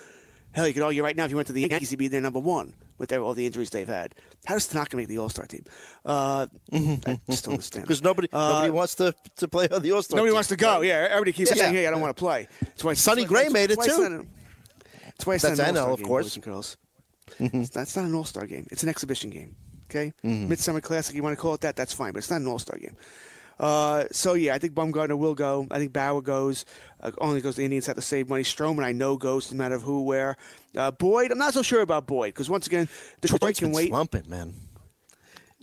Hell, 0.53 0.67
you 0.69 0.75
could 0.75 0.83
argue 0.83 1.03
right 1.03 1.17
now 1.17 1.25
if 1.25 1.31
you 1.31 1.37
went 1.37 1.47
to 1.47 1.53
the 1.53 1.63
Yankees, 1.63 1.91
he'd 1.91 1.97
be 1.99 2.09
their 2.09 2.21
number 2.21 2.39
one 2.39 2.75
with 2.99 3.09
their, 3.09 3.21
all 3.23 3.33
the 3.35 3.47
injuries 3.47 3.71
they've 3.71 3.89
had. 3.89 4.15
How 4.45 4.55
does 4.55 4.67
Tanaka 4.69 4.97
make 4.97 5.09
the 5.09 5.19
All 5.19 5.29
Star 5.29 5.47
team? 5.47 5.65
Uh, 6.05 6.47
I 6.73 7.19
just 7.31 7.45
don't 7.45 7.55
understand. 7.55 7.85
because 7.87 8.03
nobody 8.03 8.29
nobody 8.33 8.71
wants 8.71 8.95
to 8.97 9.15
to 9.37 9.49
play 9.49 9.69
on 9.69 9.83
the 9.83 9.93
All 9.93 10.03
Star. 10.03 10.17
Nobody 10.19 10.33
wants 10.35 10.49
to 10.51 10.57
go. 10.57 10.81
Yeah, 10.83 11.07
everybody 11.11 11.33
keeps 11.33 11.51
Yeah. 11.51 11.63
saying, 11.63 11.75
"Hey, 11.75 11.87
I 11.87 11.91
don't 11.91 12.01
want 12.01 12.15
to 12.17 12.21
play." 12.21 12.49
That's 12.61 12.85
why 12.85 12.95
Sonny 12.95 13.25
Gray 13.25 13.49
made 13.49 13.71
it 13.71 13.79
that's 13.79 13.79
why 13.79 13.85
it's 13.87 13.97
too. 13.97 14.27
That's 15.05 15.27
why 15.27 15.37
That's 15.39 15.61
NL, 15.61 15.93
of 15.93 15.99
game, 15.99 16.07
course. 16.07 16.25
boys 16.27 16.35
and 16.37 16.45
girls. 16.45 16.77
That's 17.73 17.97
not 17.97 18.05
an 18.05 18.15
All 18.15 18.25
Star 18.25 18.47
game. 18.47 18.67
It's 18.71 18.83
an 18.83 18.89
exhibition 18.89 19.31
game. 19.31 19.57
Okay, 19.91 20.13
Mm-hmm. 20.25 20.49
Midsummer 20.49 20.81
Classic. 20.81 21.15
You 21.15 21.23
want 21.23 21.37
to 21.37 21.41
call 21.41 21.55
it 21.55 21.61
that? 21.63 21.77
That's 21.77 21.93
fine, 21.93 22.13
but 22.13 22.19
it's 22.19 22.31
not 22.31 22.41
an 22.41 22.47
All 22.47 22.59
Star 22.59 22.79
game. 22.79 22.97
Uh, 23.63 24.07
so 24.11 24.35
yeah, 24.35 24.55
I 24.55 24.59
think 24.59 24.75
Bumgarner 24.75 25.17
will 25.17 25.37
go. 25.37 25.69
I 25.71 25.79
think 25.79 25.93
Bauer 25.93 26.21
goes. 26.21 26.65
Uh, 27.01 27.13
only 27.19 27.41
goes 27.41 27.57
the 27.57 27.65
Indians 27.65 27.87
have 27.87 27.97
to 27.97 28.03
save 28.03 28.29
money. 28.29 28.43
Stroman, 28.43 28.85
I 28.85 28.91
know 28.91 29.17
goes. 29.17 29.53
No 29.53 29.57
matter 29.57 29.79
who, 29.79 30.03
where. 30.03 30.37
Uh, 30.77 30.91
Boyd, 30.91 31.31
I'm 31.31 31.39
not 31.39 31.55
so 31.55 31.63
sure 31.63 31.81
about 31.81 32.07
Boyd 32.07 32.35
because 32.35 32.51
once 32.51 32.67
again, 32.67 32.89
Detroit 33.21 33.41
Detroit's 33.41 33.59
can 33.61 33.73
wait. 33.73 33.89
slumping, 33.89 34.25
man. 34.29 34.55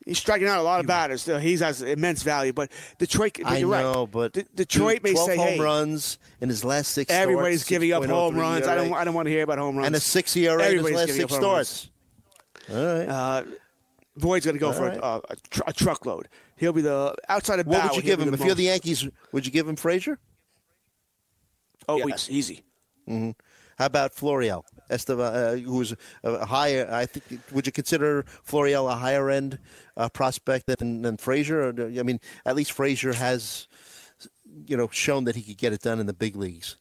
He's 0.06 0.18
striking 0.18 0.48
out 0.48 0.60
a 0.60 0.64
lot 0.64 0.80
of 0.80 0.88
batters. 0.88 1.22
So 1.22 1.40
he 1.40 1.58
has 1.58 1.82
immense 1.82 2.24
value, 2.24 2.54
but 2.54 2.72
Detroit. 2.98 3.38
I 3.44 3.64
right. 3.64 3.82
know, 3.82 4.08
but 4.08 4.32
De- 4.32 4.44
Detroit 4.56 4.96
dude, 4.96 5.04
may 5.04 5.12
12 5.12 5.28
say, 5.28 5.38
home 5.38 5.48
"Hey, 5.48 5.60
runs 5.60 6.18
in 6.40 6.48
his 6.48 6.64
last 6.64 6.92
six. 6.94 7.12
everybody's 7.12 7.62
starts, 7.62 7.70
giving 7.70 7.92
up 7.92 8.06
home 8.06 8.38
runs. 8.38 8.66
I 8.66 8.76
don't. 8.76 8.94
I 8.94 9.04
don't 9.04 9.14
want 9.14 9.26
to 9.26 9.32
hear 9.32 9.44
about 9.44 9.58
home 9.58 9.76
runs." 9.76 9.88
and 9.88 9.96
a 9.96 10.00
six 10.00 10.36
ERA 10.38 10.70
in 10.70 10.78
his 10.78 10.92
last 10.92 11.12
six 11.12 11.24
up 11.26 11.30
home 11.32 11.44
runs. 11.44 11.68
starts. 11.68 11.90
All 12.72 12.98
right. 12.98 13.10
Uh, 13.10 13.44
Boyd's 14.16 14.46
going 14.46 14.56
to 14.56 14.60
go 14.60 14.72
for 14.72 14.88
right. 14.88 14.98
a, 14.98 15.06
a, 15.06 15.18
a, 15.18 15.36
tr- 15.50 15.62
a 15.68 15.74
truckload. 15.74 16.28
He'll 16.60 16.74
be 16.74 16.82
the 16.82 17.16
outside 17.30 17.60
of 17.60 17.68
what 17.68 17.80
Bauer, 17.80 17.88
would 17.90 17.96
you 17.96 18.04
give 18.04 18.20
him 18.20 18.34
if 18.34 18.44
you're 18.44 18.54
the 18.54 18.64
Yankees? 18.64 19.08
Would 19.32 19.46
you 19.46 19.52
give 19.52 19.68
him 19.68 19.76
Frazier? 19.78 20.20
Oh 21.88 22.06
yes, 22.06 22.30
easy. 22.30 22.64
How 23.08 23.86
about 23.86 24.14
Florial? 24.14 24.66
Estevan, 24.90 25.34
uh, 25.34 25.56
who's 25.56 25.96
a 26.24 26.46
higher, 26.46 26.88
I 26.92 27.06
think. 27.06 27.42
Would 27.54 27.66
you 27.66 27.72
consider 27.72 28.26
Florial 28.44 28.92
a 28.92 28.96
higher 28.96 29.30
end 29.30 29.58
uh, 29.96 30.10
prospect 30.10 30.66
than 30.66 31.02
than 31.02 31.16
Frazier? 31.16 31.70
Or, 31.70 31.74
I 31.80 32.04
mean, 32.04 32.20
at 32.46 32.58
least 32.58 32.74
Frazier 32.74 33.14
has, 33.14 33.68
you 34.66 34.76
know, 34.76 34.90
shown 34.92 35.24
that 35.24 35.38
he 35.38 35.42
could 35.44 35.58
get 35.58 35.72
it 35.72 35.82
done 35.82 36.00
in 36.02 36.08
the 36.08 36.14
big 36.14 36.36
leagues. 36.36 36.76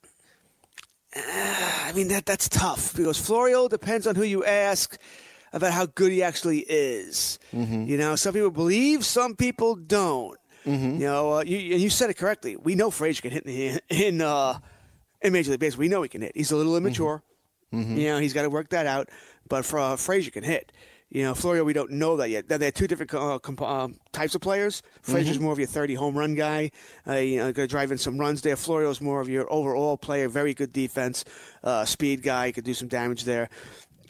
I 1.16 1.92
mean 1.94 2.08
that 2.08 2.26
that's 2.26 2.48
tough 2.48 2.94
because 2.96 3.18
Florio 3.18 3.68
depends 3.68 4.06
on 4.06 4.16
who 4.16 4.24
you 4.24 4.44
ask. 4.44 4.98
About 5.52 5.72
how 5.72 5.86
good 5.86 6.12
he 6.12 6.22
actually 6.22 6.60
is. 6.60 7.38
You 7.52 7.96
know, 7.96 8.16
some 8.16 8.34
people 8.34 8.50
believe, 8.50 9.04
some 9.04 9.34
people 9.36 9.74
don't. 9.76 10.38
You 10.98 11.06
know, 11.06 11.32
uh, 11.38 11.44
you, 11.46 11.72
and 11.74 11.80
you 11.80 11.88
said 11.90 12.10
it 12.10 12.14
correctly. 12.18 12.56
We 12.56 12.74
know 12.74 12.90
Frazier 12.90 13.22
can 13.22 13.30
hit 13.30 13.46
in 13.46 13.80
in, 13.88 14.20
uh, 14.20 14.58
in 15.22 15.32
Major 15.32 15.50
League 15.52 15.60
Baseball. 15.60 15.80
We 15.80 15.88
know 15.88 16.02
he 16.02 16.08
can 16.08 16.20
hit. 16.22 16.32
He's 16.34 16.50
a 16.52 16.56
little 16.56 16.76
immature. 16.76 17.22
You 17.98 18.08
know, 18.08 18.18
he's 18.18 18.32
got 18.32 18.42
to 18.42 18.50
work 18.50 18.68
that 18.70 18.86
out. 18.86 19.08
But 19.48 19.64
for 19.64 19.78
uh, 19.78 19.96
Frazier 19.96 20.30
can 20.30 20.44
hit. 20.44 20.72
You 21.10 21.22
know, 21.22 21.34
Florio, 21.34 21.64
we 21.64 21.72
don't 21.72 21.92
know 21.92 22.18
that 22.18 22.28
yet. 22.28 22.48
They're, 22.48 22.70
two 22.70 22.86
different 22.86 23.14
uh, 23.14 23.38
comp- 23.38 23.62
um, 23.62 23.98
types 24.12 24.34
of 24.34 24.42
players. 24.42 24.82
Frazier's 25.00 25.40
more 25.40 25.52
of 25.54 25.58
your 25.58 25.66
30 25.66 25.94
home 25.94 26.18
run 26.18 26.34
guy, 26.34 26.70
uh, 27.06 27.14
you 27.14 27.38
know, 27.38 27.44
going 27.50 27.66
to 27.66 27.70
drive 27.70 27.90
in 27.90 27.96
some 27.96 28.18
runs 28.18 28.42
there. 28.42 28.56
Florio's 28.56 29.00
more 29.00 29.22
of 29.22 29.28
your 29.30 29.50
overall 29.50 29.96
player, 29.96 30.28
very 30.28 30.52
good 30.52 30.70
defense, 30.70 31.24
uh, 31.64 31.86
speed 31.86 32.22
guy, 32.22 32.52
could 32.52 32.64
do 32.64 32.74
some 32.74 32.88
damage 32.88 33.24
there. 33.24 33.48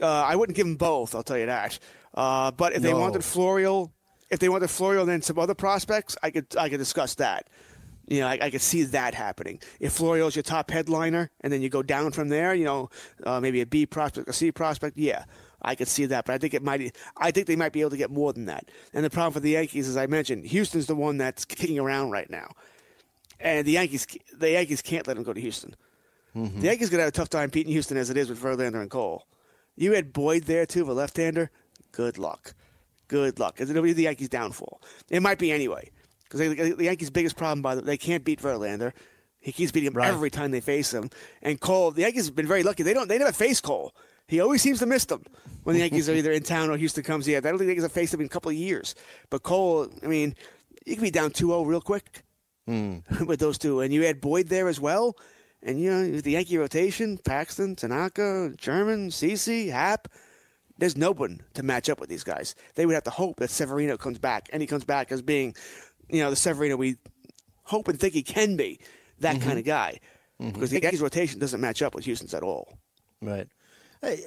Uh, 0.01 0.07
I 0.07 0.37
wouldn't 0.37 0.57
give 0.57 0.67
them 0.67 0.77
both, 0.77 1.15
I'll 1.15 1.23
tell 1.23 1.39
you 1.39 1.47
that. 1.47 1.79
Uh, 2.15 2.51
but 2.51 2.73
if 2.73 2.83
they 2.83 2.93
wanted 3.01 3.25
Florio, 3.25 3.93
if 4.31 4.39
they 4.39 4.49
wanted 4.49 4.69
Florio 4.71 5.01
and 5.01 5.09
then 5.09 5.23
some 5.23 5.39
other 5.39 5.55
prospects, 5.55 6.17
I 6.23 6.31
could 6.31 6.47
I 6.57 6.69
could 6.69 6.79
discuss 6.79 7.15
that. 7.17 7.49
You 8.07 8.21
know, 8.21 8.27
I, 8.27 8.39
I 8.41 8.51
could 8.51 8.63
see 8.63 8.85
that 8.85 9.15
happening. 9.15 9.61
If 9.81 9.93
Florio's 9.93 10.35
your 10.35 10.43
top 10.43 10.71
headliner, 10.71 11.31
and 11.43 11.53
then 11.53 11.61
you 11.61 11.69
go 11.69 11.83
down 11.83 12.11
from 12.13 12.31
there, 12.31 12.55
you 12.55 12.65
know, 12.65 12.89
uh, 13.25 13.39
maybe 13.39 13.61
a 13.61 13.67
B 13.67 13.85
prospect, 13.85 14.29
a 14.29 14.33
C 14.33 14.51
prospect, 14.51 14.97
yeah, 14.97 15.25
I 15.61 15.75
could 15.75 15.89
see 15.89 16.07
that. 16.07 16.25
But 16.25 16.33
I 16.35 16.39
think 16.39 16.55
it 16.55 16.63
might. 16.63 16.97
I 17.19 17.31
think 17.31 17.47
they 17.47 17.57
might 17.57 17.73
be 17.73 17.83
able 17.83 17.91
to 17.91 17.99
get 17.99 18.11
more 18.11 18.33
than 18.33 18.47
that. 18.47 18.71
And 18.95 19.05
the 19.05 19.11
problem 19.11 19.35
for 19.35 19.41
the 19.41 19.51
Yankees, 19.51 19.89
as 19.89 19.97
I 19.99 20.07
mentioned, 20.07 20.47
Houston's 20.47 20.87
the 20.87 20.95
one 20.95 21.19
that's 21.19 21.45
kicking 21.45 21.79
around 21.79 22.11
right 22.11 22.31
now, 22.31 22.49
and 23.41 23.67
the 23.67 23.73
Yankees, 23.73 24.07
the 24.35 24.53
Yankees 24.53 24.81
can't 24.81 25.07
let 25.07 25.15
them 25.15 25.25
go 25.25 25.35
to 25.35 25.41
Houston. 25.41 25.75
The 26.35 26.67
Yankees 26.69 26.89
gonna 26.89 27.03
have 27.03 27.09
a 27.09 27.13
tough 27.13 27.29
time 27.31 27.51
beating 27.51 27.73
Houston 27.73 27.97
as 27.97 28.11
it 28.11 28.17
is 28.17 28.29
with 28.29 28.41
Verlander 28.41 28.81
and 28.81 28.91
Cole. 28.91 29.27
You 29.79 29.93
had 29.93 30.13
Boyd 30.13 30.45
there 30.45 30.67
too, 30.67 30.85
the 30.85 30.93
left-hander. 30.93 31.51
Good 31.93 32.19
luck. 32.19 32.55
Good 33.07 33.39
luck. 33.39 33.61
Is 33.61 33.71
It'll 33.71 33.83
be 33.83 33.93
the 33.93 34.03
Yankees' 34.03 34.29
downfall. 34.29 34.83
It 35.09 35.23
might 35.23 35.39
be 35.39 35.53
anyway, 35.53 35.91
because 36.25 36.41
the 36.41 36.85
Yankees' 36.85 37.11
biggest 37.11 37.37
problem 37.37 37.63
by 37.63 37.75
the 37.77 37.83
they 37.83 37.97
can't 37.97 38.25
beat 38.25 38.41
Verlander. 38.41 38.93
He 39.41 39.53
keeps 39.53 39.71
beating 39.71 39.87
him 39.87 39.95
Right. 39.95 40.09
every 40.09 40.31
time 40.31 40.51
they 40.51 40.61
face 40.61 40.93
him. 40.93 41.11
And 41.43 41.61
Cole, 41.61 41.93
the 41.93 42.03
Yankees 42.03 42.27
have 42.27 42.35
been 42.35 42.47
very 42.47 42.65
lucky. 42.65 42.83
They 42.83 42.93
don't. 42.93 43.09
They 43.09 43.19
never 43.19 43.33
face 43.33 43.61
Cole. 43.61 43.95
He 44.27 44.41
always 44.41 44.61
seems 44.61 44.81
to 44.81 44.87
miss 44.87 45.07
them 45.07 45.25
when 45.63 45.75
the 45.75 45.81
Yankees 45.81 46.09
are 46.09 46.15
either 46.15 46.33
in 46.33 46.43
town 46.43 46.71
or 46.71 46.77
Houston 46.77 47.05
comes 47.05 47.25
here. 47.25 47.39
I 47.39 47.41
don't 47.41 47.53
think 47.53 47.61
the 47.61 47.67
Yankees 47.69 47.85
have 47.85 47.93
faced 47.93 48.13
him 48.13 48.21
in 48.21 48.27
a 48.27 48.29
couple 48.29 48.51
of 48.51 48.57
years. 48.57 48.95
But 49.31 49.43
Cole, 49.43 49.89
I 50.03 50.07
mean, 50.07 50.35
you 50.85 50.97
can 50.97 51.05
be 51.05 51.11
down 51.11 51.31
2-0 51.31 51.67
real 51.67 51.81
quick 51.81 52.25
hmm. 52.67 52.99
with 53.27 53.41
those 53.41 53.57
two. 53.57 53.81
And 53.81 53.95
you 53.95 54.03
had 54.03 54.21
Boyd 54.21 54.49
there 54.49 54.69
as 54.69 54.81
well. 54.81 55.17
And, 55.63 55.81
you 55.81 55.91
know, 55.91 56.21
the 56.21 56.33
Yankee 56.33 56.59
rotation, 56.59 57.19
Paxton, 57.19 57.75
Tanaka, 57.75 58.53
German, 58.57 59.11
CC, 59.11 59.71
Happ, 59.71 60.09
there's 60.79 60.97
no 60.97 61.11
one 61.11 61.41
to 61.55 61.63
match 61.63 61.91
up 61.91 61.99
with 61.99 62.09
these 62.09 62.23
guys. 62.23 62.55
They 62.77 62.87
would 62.87 62.95
have 62.95 63.05
to 63.05 63.11
hope 63.11 63.37
that 63.41 63.51
Severino 63.51 63.97
comes 63.97 64.19
back. 64.19 64.49
And 64.53 64.63
he 64.63 64.67
comes 64.69 64.85
back 64.85 65.11
as 65.11 65.21
being, 65.21 65.57
you 66.09 66.23
know, 66.23 66.31
the 66.31 66.37
Severino 66.37 66.77
we 66.77 66.97
hope 67.65 67.89
and 67.89 67.99
think 67.99 68.15
he 68.15 68.23
can 68.23 68.57
be, 68.57 68.79
that 69.19 69.37
mm-hmm. 69.37 69.47
kind 69.47 69.59
of 69.59 69.65
guy. 69.65 69.99
Mm-hmm. 70.41 70.53
Because 70.53 70.71
the 70.71 70.81
Yankees 70.81 71.01
rotation 71.01 71.41
doesn't 71.41 71.61
match 71.61 71.83
up 71.83 71.95
with 71.95 72.05
Houston's 72.05 72.35
at 72.35 72.45
all. 72.45 72.79
Right. 73.21 73.49
Hey, 74.01 74.23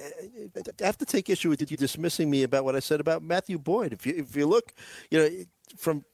I- 0.54 0.82
I 0.82 0.86
have 0.86 0.98
to 0.98 1.06
take 1.06 1.30
issue 1.30 1.48
with 1.48 1.70
you 1.70 1.76
dismissing 1.78 2.30
me 2.30 2.42
about 2.42 2.64
what 2.64 2.76
I 2.76 2.80
said 2.80 3.00
about 3.00 3.22
Matthew 3.22 3.58
Boyd. 3.58 3.94
If 3.94 4.06
you 4.06 4.14
if 4.18 4.36
you 4.36 4.46
look, 4.46 4.74
you 5.10 5.18
know, 5.18 5.28
from 5.78 6.04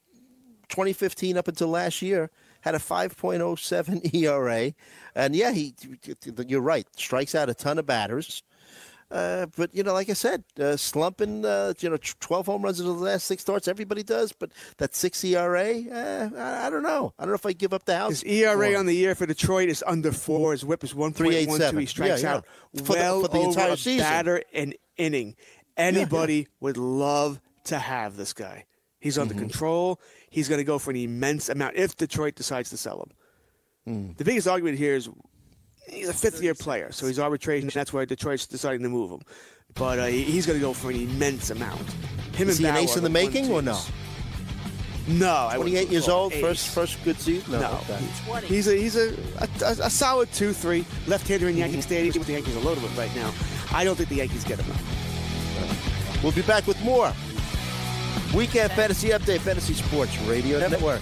2015 0.69 1.37
up 1.37 1.49
until 1.49 1.67
last 1.67 2.01
year, 2.01 2.29
had 2.61 2.75
a 2.75 2.79
5.07 2.79 4.13
ERA, 4.13 4.73
and 5.15 5.35
yeah, 5.35 5.51
he. 5.51 5.73
You're 6.47 6.61
right. 6.61 6.87
Strikes 6.97 7.35
out 7.35 7.49
a 7.49 7.53
ton 7.53 7.77
of 7.79 7.85
batters. 7.85 8.43
Uh, 9.11 9.47
but 9.57 9.73
you 9.73 9.81
know, 9.81 9.91
like 9.93 10.07
I 10.07 10.13
said, 10.13 10.43
uh, 10.59 10.77
slumping. 10.77 11.43
Uh, 11.43 11.73
you 11.79 11.89
know, 11.89 11.97
twelve 12.19 12.45
home 12.45 12.61
runs 12.61 12.79
in 12.79 12.85
the 12.85 12.91
last 12.91 13.25
six 13.25 13.41
starts. 13.41 13.67
Everybody 13.67 14.03
does, 14.03 14.31
but 14.33 14.51
that 14.77 14.93
six 14.93 15.23
ERA. 15.23 15.81
Uh, 15.91 16.29
I, 16.37 16.67
I 16.67 16.69
don't 16.69 16.83
know. 16.83 17.11
I 17.17 17.23
don't 17.23 17.29
know 17.31 17.35
if 17.35 17.45
I 17.47 17.53
give 17.53 17.73
up 17.73 17.85
the 17.85 17.97
house. 17.97 18.21
His 18.21 18.23
ERA 18.43 18.75
on 18.77 18.85
the 18.85 18.93
year 18.93 19.15
for 19.15 19.25
Detroit 19.25 19.67
is 19.69 19.83
under 19.87 20.11
four. 20.11 20.51
His 20.51 20.63
whip 20.63 20.83
is 20.83 20.93
1.12. 20.93 21.79
He 21.79 21.85
strikes 21.87 22.21
Yeah, 22.21 22.29
yeah. 22.29 22.35
out 22.37 22.45
For 22.75 22.83
the- 22.83 22.93
well 22.93 23.21
for 23.21 23.27
the 23.29 23.37
over 23.39 23.47
entire 23.49 23.71
a 23.71 23.77
season. 23.77 23.99
batter 24.05 24.43
an 24.53 24.73
inning. 24.95 25.35
Anybody 25.75 26.47
would 26.59 26.77
love 26.77 27.41
to 27.63 27.79
have 27.79 28.15
this 28.15 28.33
guy. 28.33 28.65
He's 28.99 29.17
under 29.17 29.33
Mm-hmm. 29.33 29.43
control. 29.43 29.99
He's 30.29 30.47
going 30.49 30.59
to 30.59 30.63
go 30.65 30.77
for 30.79 30.91
an 30.91 30.97
immense 30.97 31.49
amount 31.49 31.75
if 31.75 31.95
Detroit 31.97 32.35
decides 32.35 32.69
to 32.71 32.77
sell 32.77 33.01
him. 33.01 33.11
Mm. 34.11 34.17
The 34.17 34.23
biggest 34.25 34.47
argument 34.47 34.77
here 34.77 34.95
is 34.95 35.09
he's 35.89 36.09
a 36.09 36.13
fifth 36.13 36.41
year 36.43 36.53
player, 36.53 36.91
so 36.91 37.07
he's 37.07 37.17
arbitration. 37.19 37.69
That's 37.73 37.93
why 37.93 38.05
Detroit's 38.05 38.45
deciding 38.45 38.83
to 38.83 38.89
move 38.89 39.09
him. 39.11 39.21
But 39.73 39.99
uh, 39.99 40.05
he's 40.07 40.45
going 40.45 40.59
to 40.59 40.63
go 40.65 40.73
for 40.73 40.89
an 40.91 40.97
immense 40.97 41.49
amount. 41.49 41.81
Him 42.35 42.49
Is 42.49 42.57
and 42.59 42.65
he 42.65 42.69
an 42.71 42.77
ace 42.77 42.97
in 42.97 43.03
the 43.03 43.09
making 43.09 43.51
or 43.51 43.61
no? 43.61 43.79
No, 45.07 45.47
I 45.49 45.55
28 45.55 45.89
years 45.89 46.07
old, 46.07 46.33
ace. 46.33 46.41
first 46.41 46.67
first 46.67 47.03
good 47.03 47.19
season. 47.19 47.53
No, 47.59 47.79
okay. 47.89 48.45
he's 48.45 48.67
a 48.67 48.75
he's 48.75 48.95
a, 48.95 49.15
a, 49.39 49.47
a 49.85 49.89
solid 49.89 50.31
two 50.33 50.53
three 50.53 50.85
left-hander 51.07 51.49
in 51.49 51.57
Yankee 51.57 51.81
Stadium. 51.81 52.13
With 52.19 52.27
the 52.27 52.33
Yankees 52.33 52.55
are 52.55 52.59
loaded 52.59 52.83
with 52.83 52.95
right 52.97 53.13
now. 53.15 53.33
I 53.71 53.83
don't 53.83 53.95
think 53.95 54.09
the 54.09 54.15
Yankees 54.17 54.43
get 54.43 54.59
him. 54.59 54.75
We'll 56.21 56.31
be 56.33 56.41
back 56.43 56.67
with 56.67 56.79
more 56.83 57.11
weekend 58.33 58.71
fantasy 58.71 59.09
update, 59.09 59.39
fantasy 59.39 59.73
sports 59.73 60.17
radio 60.21 60.59
network. 60.59 61.01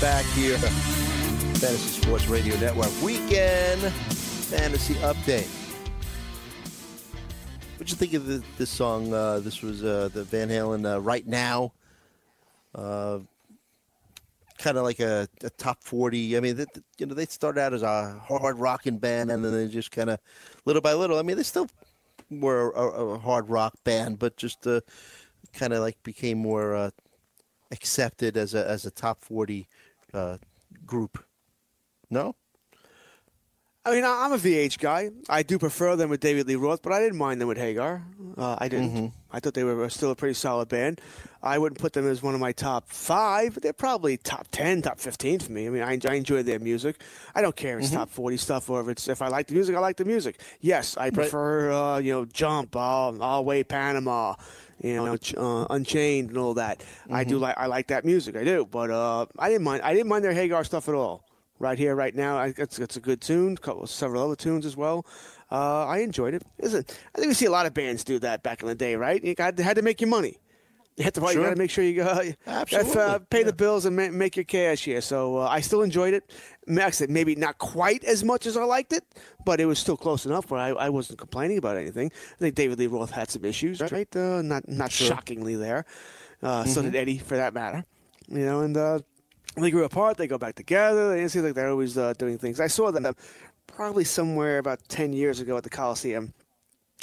Back 0.00 0.24
here. 0.26 0.56
Fantasy 0.58 2.00
Sports 2.00 2.28
Radio 2.28 2.56
Network 2.58 2.90
weekend 3.02 3.80
fantasy 4.48 4.94
update. 4.94 5.48
What'd 7.74 7.90
you 7.90 7.96
think 7.96 8.14
of 8.14 8.26
the, 8.26 8.42
this 8.56 8.70
song? 8.70 9.12
Uh, 9.12 9.40
this 9.40 9.60
was 9.60 9.84
uh, 9.84 10.08
the 10.12 10.24
Van 10.24 10.48
Halen 10.48 10.90
uh, 10.90 11.00
"Right 11.00 11.26
Now." 11.26 11.72
Uh, 12.74 13.18
kind 14.58 14.78
of 14.78 14.84
like 14.84 15.00
a, 15.00 15.28
a 15.42 15.50
top 15.50 15.82
forty. 15.82 16.36
I 16.36 16.40
mean, 16.40 16.56
th 16.56 16.68
th- 16.72 16.84
you 16.98 17.06
know, 17.06 17.14
they 17.14 17.26
started 17.26 17.60
out 17.60 17.74
as 17.74 17.82
a 17.82 18.18
hard 18.18 18.58
rocking 18.58 18.98
band, 18.98 19.30
and 19.30 19.44
then 19.44 19.52
they 19.52 19.68
just 19.68 19.90
kind 19.90 20.10
of 20.10 20.18
little 20.64 20.82
by 20.82 20.94
little. 20.94 21.18
I 21.18 21.22
mean, 21.22 21.36
they 21.36 21.42
still 21.42 21.68
were 22.30 22.70
a, 22.70 23.14
a 23.14 23.18
hard 23.18 23.48
rock 23.50 23.74
band, 23.84 24.18
but 24.18 24.36
just 24.36 24.66
uh, 24.66 24.80
kind 25.52 25.72
of 25.72 25.80
like 25.80 26.02
became 26.04 26.38
more 26.38 26.74
uh, 26.74 26.90
accepted 27.70 28.36
as 28.36 28.54
a 28.54 28.68
as 28.68 28.86
a 28.86 28.90
top 28.90 29.22
forty 29.22 29.66
uh, 30.14 30.38
group. 30.86 31.24
No, 32.10 32.34
I 33.84 33.92
mean, 33.92 34.04
I'm 34.04 34.32
a 34.32 34.38
VH 34.38 34.78
guy. 34.78 35.10
I 35.30 35.42
do 35.42 35.58
prefer 35.58 35.96
them 35.96 36.10
with 36.10 36.20
David 36.20 36.46
Lee 36.46 36.56
Roth, 36.56 36.82
but 36.82 36.92
I 36.92 37.00
didn't 37.00 37.18
mind 37.18 37.40
them 37.40 37.48
with 37.48 37.56
Hagar. 37.58 38.02
Uh, 38.36 38.56
I 38.58 38.68
didn't. 38.68 39.12
I 39.30 39.40
thought 39.40 39.54
they 39.54 39.64
were 39.64 39.88
still 39.90 40.10
a 40.10 40.16
pretty 40.16 40.34
solid 40.34 40.68
band. 40.68 41.00
I 41.42 41.58
wouldn't 41.58 41.78
put 41.78 41.92
them 41.92 42.06
as 42.08 42.22
one 42.22 42.34
of 42.34 42.40
my 42.40 42.52
top 42.52 42.88
five. 42.88 43.54
but 43.54 43.62
They're 43.62 43.72
probably 43.72 44.16
top 44.16 44.48
ten, 44.50 44.82
top 44.82 44.98
fifteen 44.98 45.38
for 45.38 45.52
me. 45.52 45.66
I 45.66 45.70
mean, 45.70 45.82
I, 45.82 45.98
I 46.10 46.14
enjoy 46.14 46.42
their 46.42 46.58
music. 46.58 47.00
I 47.34 47.40
don't 47.42 47.54
care 47.56 47.78
if 47.78 47.84
it's 47.84 47.92
top 47.92 48.10
forty 48.10 48.36
stuff 48.36 48.68
or 48.68 48.80
if 48.80 48.88
it's 48.88 49.06
if 49.08 49.22
I 49.22 49.28
like 49.28 49.46
the 49.46 49.54
music, 49.54 49.76
I 49.76 49.78
like 49.80 49.96
the 49.96 50.04
music. 50.04 50.40
Yes, 50.60 50.96
I 50.96 51.10
prefer 51.10 51.70
uh, 51.72 51.98
you 51.98 52.12
know 52.12 52.24
Jump, 52.24 52.74
All, 52.74 53.22
All 53.22 53.44
Way 53.44 53.64
Panama, 53.64 54.34
you 54.80 54.94
know 54.94 55.16
uh, 55.36 55.66
Unchained 55.70 56.30
and 56.30 56.38
all 56.38 56.54
that. 56.54 56.82
I 57.10 57.24
do 57.24 57.38
like 57.38 57.56
I 57.58 57.66
like 57.66 57.88
that 57.88 58.04
music. 58.04 58.36
I 58.36 58.44
do, 58.44 58.66
but 58.66 58.90
uh, 58.90 59.26
I 59.38 59.48
didn't 59.48 59.64
mind. 59.64 59.82
I 59.82 59.92
didn't 59.94 60.08
mind 60.08 60.24
their 60.24 60.32
Hagar 60.32 60.64
stuff 60.64 60.88
at 60.88 60.94
all. 60.94 61.24
right 61.58 61.78
here, 61.78 61.94
right 61.94 62.14
now. 62.14 62.38
I, 62.38 62.54
it's, 62.56 62.78
it's 62.78 62.96
a 62.96 63.00
good 63.00 63.20
tune. 63.20 63.56
Couple, 63.56 63.86
several 63.86 64.22
other 64.24 64.36
tunes 64.36 64.64
as 64.66 64.76
well. 64.76 65.06
Uh, 65.50 65.86
I 65.86 65.98
enjoyed 65.98 66.34
it. 66.34 66.42
Listen, 66.60 66.84
I 67.14 67.18
think 67.18 67.28
we 67.28 67.34
see 67.34 67.46
a 67.46 67.50
lot 67.50 67.66
of 67.66 67.74
bands 67.74 68.04
do 68.04 68.18
that 68.20 68.42
back 68.42 68.62
in 68.62 68.68
the 68.68 68.74
day, 68.74 68.96
right? 68.96 69.22
You 69.22 69.34
got, 69.34 69.58
had 69.58 69.76
to 69.76 69.82
make 69.82 70.00
your 70.00 70.10
money. 70.10 70.38
To, 70.98 71.20
you 71.20 71.28
Sure. 71.32 71.44
got 71.44 71.50
to 71.50 71.56
make 71.56 71.70
sure 71.70 71.84
you 71.84 71.94
go, 71.94 72.04
gotta, 72.04 72.36
Absolutely, 72.46 73.00
uh, 73.02 73.18
pay 73.30 73.42
the 73.44 73.52
bills 73.52 73.84
and 73.84 73.94
ma- 73.96 74.10
make 74.10 74.36
your 74.36 74.44
cash 74.44 74.84
here. 74.84 75.00
So 75.00 75.38
uh, 75.38 75.46
I 75.48 75.60
still 75.60 75.82
enjoyed 75.82 76.12
it. 76.14 76.30
Max 76.66 76.98
said 76.98 77.08
maybe 77.10 77.34
not 77.36 77.58
quite 77.58 78.04
as 78.04 78.24
much 78.24 78.46
as 78.46 78.56
I 78.56 78.64
liked 78.64 78.92
it, 78.92 79.04
but 79.44 79.60
it 79.60 79.66
was 79.66 79.78
still 79.78 79.96
close 79.96 80.26
enough 80.26 80.50
where 80.50 80.60
I, 80.60 80.68
I 80.70 80.88
wasn't 80.88 81.18
complaining 81.18 81.56
about 81.58 81.76
anything. 81.76 82.10
I 82.34 82.38
think 82.38 82.54
David 82.56 82.78
Lee 82.78 82.88
Roth 82.88 83.10
had 83.12 83.30
some 83.30 83.44
issues, 83.44 83.80
right? 83.80 84.08
Uh, 84.16 84.42
not 84.42 84.68
not 84.68 84.90
shockingly 84.92 85.56
there. 85.56 85.84
Uh, 86.42 86.64
So 86.64 86.80
Mm-hmm. 86.80 86.90
did 86.90 86.96
Eddie, 87.00 87.18
for 87.18 87.36
that 87.36 87.54
matter. 87.54 87.84
You 88.28 88.44
know, 88.44 88.60
and 88.60 88.76
uh, 88.76 88.98
they 89.56 89.70
grew 89.70 89.84
apart. 89.84 90.16
They 90.18 90.26
go 90.26 90.36
back 90.38 90.54
together. 90.56 91.16
It 91.16 91.30
seems 91.30 91.44
like 91.44 91.54
they're 91.54 91.70
always 91.70 91.96
uh, 91.96 92.12
doing 92.18 92.38
things. 92.38 92.60
I 92.60 92.66
saw 92.66 92.90
them 92.90 93.06
probably 93.66 94.04
somewhere 94.04 94.58
about 94.58 94.80
ten 94.88 95.12
years 95.12 95.40
ago 95.40 95.56
at 95.56 95.62
the 95.62 95.70
Coliseum. 95.70 96.34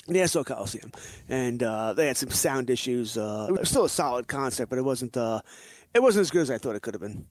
The 0.08 0.14
Nassau 0.14 0.44
Coliseum, 0.44 0.92
and 1.30 1.64
uh, 1.64 1.94
they 1.94 2.08
had 2.08 2.18
some 2.18 2.30
sound 2.30 2.70
issues. 2.70 3.18
Uh, 3.18 3.48
it 3.50 3.60
was 3.60 3.70
still 3.70 3.86
a 3.86 3.90
solid 3.90 4.28
concert, 4.28 4.68
but 4.70 4.78
it 4.78 4.84
wasn't. 4.84 5.18
Uh, 5.18 5.42
it 5.96 6.02
wasn't 6.04 6.22
as 6.22 6.30
good 6.32 6.42
as 6.44 6.52
I 6.52 6.60
thought 6.60 6.76
it 6.76 6.82
could 6.84 6.94
have 6.94 7.02
been. 7.02 7.26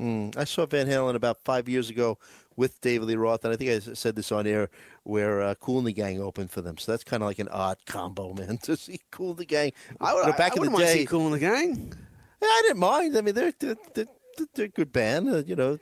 Mm, 0.00 0.36
I 0.36 0.44
saw 0.44 0.64
Van 0.66 0.86
Halen 0.86 1.14
about 1.14 1.44
five 1.44 1.68
years 1.68 1.90
ago 1.90 2.18
with 2.56 2.80
David 2.80 3.08
Lee 3.08 3.16
Roth, 3.16 3.44
and 3.44 3.52
I 3.52 3.56
think 3.56 3.70
I 3.70 3.94
said 3.94 4.16
this 4.16 4.32
on 4.32 4.46
air, 4.46 4.70
where 5.02 5.42
uh, 5.42 5.54
Kool 5.56 5.78
and 5.78 5.86
the 5.86 5.92
Gang 5.92 6.20
opened 6.20 6.50
for 6.50 6.62
them. 6.62 6.78
So 6.78 6.92
that's 6.92 7.04
kind 7.04 7.22
of 7.22 7.28
like 7.28 7.38
an 7.38 7.48
odd 7.48 7.78
combo, 7.86 8.32
man, 8.32 8.58
to 8.62 8.76
see 8.76 9.00
Kool 9.10 9.30
and 9.30 9.38
the 9.38 9.44
Gang. 9.44 9.72
I 10.00 10.14
would, 10.14 10.20
You 10.20 10.26
know, 10.32 10.38
back 10.38 10.52
I 10.52 10.54
in 10.56 10.60
wouldn't 10.62 10.78
the 10.78 10.84
day, 10.84 11.04
Kool 11.04 11.26
in 11.26 11.32
the 11.32 11.38
Gang. 11.38 11.92
Yeah, 12.40 12.48
I 12.48 12.62
didn't 12.64 12.80
mind. 12.80 13.16
I 13.16 13.20
mean, 13.20 13.34
they're 13.34 13.52
they're, 13.58 13.76
they're, 13.94 14.06
they're 14.54 14.66
a 14.66 14.68
good 14.68 14.92
band, 14.92 15.28
uh, 15.28 15.42
you 15.46 15.54
know, 15.54 15.78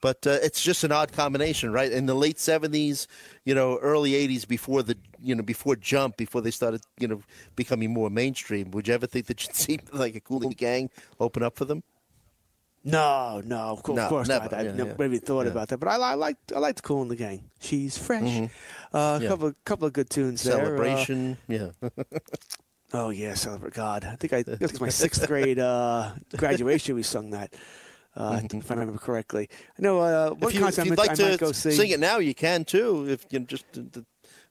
but 0.00 0.26
uh, 0.26 0.38
it's 0.42 0.62
just 0.62 0.84
an 0.84 0.92
odd 0.92 1.12
combination, 1.12 1.72
right? 1.72 1.90
In 1.90 2.06
the 2.06 2.14
late 2.14 2.36
'70s, 2.36 3.06
you 3.44 3.54
know, 3.54 3.78
early 3.78 4.12
'80s, 4.12 4.46
before 4.46 4.82
the 4.82 4.96
you 5.26 5.34
know 5.34 5.42
before 5.42 5.76
Jump, 5.76 6.16
before 6.16 6.40
they 6.42 6.50
started, 6.60 6.80
you 7.02 7.08
know, 7.08 7.20
becoming 7.56 7.90
more 7.92 8.10
mainstream. 8.10 8.70
Would 8.72 8.88
you 8.88 8.94
ever 8.94 9.06
think 9.06 9.26
that 9.26 9.38
you'd 9.42 9.54
see 9.64 9.78
like 9.92 10.14
a 10.16 10.20
Kool 10.20 10.40
the 10.40 10.54
Gang 10.54 10.90
open 11.18 11.42
up 11.42 11.56
for 11.56 11.64
them? 11.66 11.82
No, 12.84 13.42
no, 13.44 13.58
of 13.74 13.82
course, 13.82 13.96
No, 13.96 14.02
of 14.04 14.08
course 14.10 14.28
never. 14.28 14.44
not. 14.44 14.54
I 14.54 14.62
Yeah, 14.62 14.72
never 14.72 14.94
yeah. 14.98 15.06
even 15.06 15.20
thought 15.20 15.46
Yeah. 15.46 15.50
about 15.52 15.68
that, 15.68 15.78
but 15.78 15.88
I, 15.88 15.96
I 15.96 16.14
like 16.14 16.36
I 16.54 16.58
liked 16.60 16.82
Kool 16.84 17.02
in 17.02 17.08
the 17.08 17.16
Gang. 17.16 17.50
She's 17.60 17.98
fresh. 17.98 18.22
Uh, 18.22 18.38
a 18.38 18.98
Mm-hmm. 19.18 19.26
Couple 19.28 19.52
couple 19.64 19.86
of 19.88 19.92
good 19.92 20.08
tunes 20.08 20.42
there. 20.44 20.54
Uh, 20.54 20.64
Celebration, 20.66 21.36
yeah. 21.48 21.70
oh 22.94 23.10
yeah, 23.10 23.34
celebrate 23.34 23.74
God. 23.74 24.04
I 24.04 24.14
think 24.16 24.32
I, 24.32 24.38
I 24.38 24.42
think 24.44 24.62
it's 24.62 24.80
my 24.80 24.88
sixth 24.88 25.26
grade 25.26 25.58
uh, 25.58 26.12
graduation. 26.36 26.94
We 26.94 27.02
sung 27.02 27.30
that. 27.30 27.54
Uh, 28.16 28.40
If 28.50 28.70
I 28.70 28.74
remember 28.74 28.98
correctly, 28.98 29.48
I 29.78 29.82
know 29.82 29.98
uh, 30.00 30.30
one 30.30 30.38
Mm-hmm. 30.38 30.48
if, 30.48 30.54
you, 30.54 30.60
concert 30.60 30.80
if 30.82 30.86
you'd 30.86 30.96
might- 30.96 31.18
like 31.18 31.20
I 31.20 31.36
to 31.36 31.52
sing 31.54 31.90
it 31.90 32.00
now, 32.00 32.18
you 32.18 32.34
can 32.34 32.64
too. 32.64 33.06
If 33.10 33.26
you 33.30 33.40
know, 33.40 33.46
just, 33.46 33.66
uh, 33.76 33.80
I'm 33.80 34.06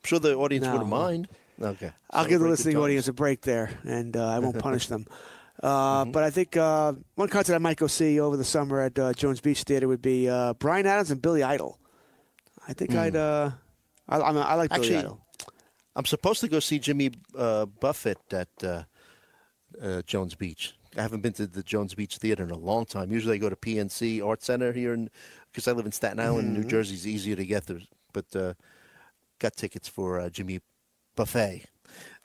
sure 0.06 0.20
the 0.20 0.36
audience 0.36 0.66
No. 0.66 0.72
wouldn't 0.74 0.90
mind. 0.90 1.28
Okay, 1.62 1.92
I'll 2.12 2.26
give 2.28 2.42
the 2.42 2.48
listening 2.48 2.78
audience 2.78 3.08
a 3.08 3.14
break 3.14 3.42
there, 3.42 3.70
and 3.86 4.16
uh, 4.18 4.28
I 4.28 4.40
won't 4.40 4.60
punish 4.60 4.88
them. 4.88 5.06
Uh, 5.64 6.04
Mm-hmm. 6.04 6.12
But 6.12 6.24
I 6.24 6.32
think 6.32 6.58
uh, 6.58 6.94
one 7.16 7.30
concert 7.30 7.56
I 7.56 7.60
might 7.60 7.78
go 7.78 7.88
see 7.88 8.20
over 8.20 8.36
the 8.36 8.44
summer 8.44 8.82
at 8.82 9.00
uh, 9.00 9.14
Jones 9.14 9.40
Beach 9.40 9.64
Theater 9.64 9.88
would 9.88 10.02
be 10.02 10.28
uh, 10.30 10.54
Bryan 10.56 10.86
Adams 10.86 11.12
and 11.12 11.22
Billy 11.22 11.44
Idol. 11.44 11.80
I 12.68 12.74
think 12.74 12.94
I'd. 12.94 13.16
Uh, 13.16 13.52
I, 14.10 14.18
I, 14.18 14.32
I 14.34 14.56
like 14.56 14.70
Billy 14.72 14.90
Mm. 14.90 15.00
Idol. 15.00 15.22
I'm 15.96 16.04
supposed 16.06 16.42
to 16.42 16.50
go 16.50 16.60
see 16.60 16.78
Jimmy 16.78 17.12
uh, 17.38 17.68
Buffett 17.68 18.18
at 18.34 18.50
uh, 18.64 18.84
uh, 19.82 20.02
Jones 20.02 20.36
Beach. 20.36 20.76
I 20.98 21.02
haven't 21.02 21.22
been 21.22 21.34
to 21.34 21.48
the 21.48 21.64
Jones 21.64 21.94
Beach 21.96 22.18
Theater 22.18 22.44
in 22.44 22.52
a 22.52 22.58
long 22.58 22.86
time. 22.86 23.10
Usually 23.14 23.36
I 23.36 23.38
go 23.38 23.50
to 23.50 23.56
PNC 23.56 24.24
Art 24.28 24.44
Center 24.44 24.74
here, 24.74 25.08
because 25.54 25.70
I 25.70 25.72
live 25.72 25.86
in 25.86 25.94
Staten 25.94 26.20
Island. 26.20 26.50
Mm-hmm. 26.52 26.62
New 26.64 26.68
Jersey's 26.68 27.08
easier 27.08 27.38
to 27.38 27.46
get 27.46 27.66
there. 27.66 27.80
But 28.12 28.26
uh, 28.36 28.54
got 29.40 29.56
tickets 29.56 29.88
for 29.88 30.20
uh, 30.20 30.30
Jimmy 30.30 30.60
Buffett 31.16 31.66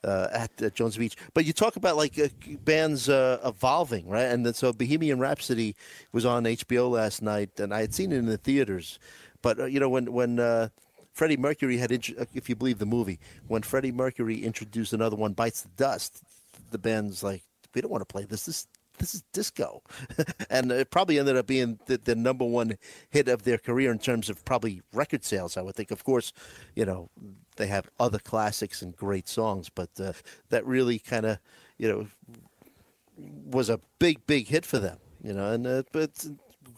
uh, 0.04 0.28
at 0.32 0.50
uh, 0.62 0.70
Jones 0.70 0.96
Beach. 0.96 1.16
But 1.34 1.44
you 1.44 1.52
talk 1.52 1.76
about 1.76 1.96
like 1.96 2.18
uh, 2.18 2.28
bands 2.64 3.08
uh, 3.08 3.38
evolving, 3.44 4.08
right? 4.08 4.24
And 4.24 4.44
then, 4.44 4.54
so 4.54 4.72
Bohemian 4.72 5.18
Rhapsody 5.18 5.76
was 6.12 6.24
on 6.24 6.44
HBO 6.44 6.90
last 6.90 7.22
night, 7.22 7.58
and 7.60 7.74
I 7.74 7.80
had 7.80 7.94
seen 7.94 8.12
it 8.12 8.16
in 8.16 8.26
the 8.26 8.38
theaters. 8.38 8.98
But 9.42 9.60
uh, 9.60 9.64
you 9.66 9.80
know 9.80 9.88
when 9.88 10.12
when 10.12 10.70
Freddie 11.12 11.36
Mercury 11.36 11.76
had, 11.76 11.92
int- 11.92 12.14
if 12.34 12.48
you 12.48 12.56
believe 12.56 12.78
the 12.78 12.86
movie, 12.86 13.18
when 13.48 13.62
Freddie 13.62 13.92
Mercury 13.92 14.42
introduced 14.42 14.92
another 14.92 15.16
one, 15.16 15.32
bites 15.32 15.62
the 15.62 15.68
dust, 15.76 16.22
the 16.70 16.78
band's 16.78 17.22
like, 17.22 17.42
we 17.74 17.80
don't 17.80 17.90
want 17.90 18.02
to 18.02 18.12
play 18.12 18.24
this. 18.24 18.46
This 18.46 18.66
this 19.00 19.14
is 19.14 19.22
disco, 19.32 19.82
and 20.50 20.70
it 20.70 20.90
probably 20.90 21.18
ended 21.18 21.36
up 21.36 21.46
being 21.46 21.78
the, 21.86 21.98
the 21.98 22.14
number 22.14 22.44
one 22.44 22.76
hit 23.10 23.28
of 23.28 23.42
their 23.42 23.58
career 23.58 23.90
in 23.90 23.98
terms 23.98 24.30
of 24.30 24.44
probably 24.44 24.82
record 24.92 25.24
sales. 25.24 25.56
I 25.56 25.62
would 25.62 25.74
think. 25.74 25.90
Of 25.90 26.04
course, 26.04 26.32
you 26.76 26.84
know 26.84 27.10
they 27.56 27.66
have 27.66 27.90
other 27.98 28.18
classics 28.18 28.82
and 28.82 28.96
great 28.96 29.28
songs, 29.28 29.68
but 29.68 29.90
uh, 29.98 30.12
that 30.50 30.64
really 30.66 30.98
kind 30.98 31.26
of 31.26 31.38
you 31.78 31.88
know 31.88 32.06
was 33.16 33.68
a 33.68 33.80
big 33.98 34.26
big 34.26 34.46
hit 34.46 34.64
for 34.64 34.78
them. 34.78 34.98
You 35.22 35.32
know, 35.32 35.52
and 35.52 35.66
uh, 35.66 35.82
but 35.92 36.26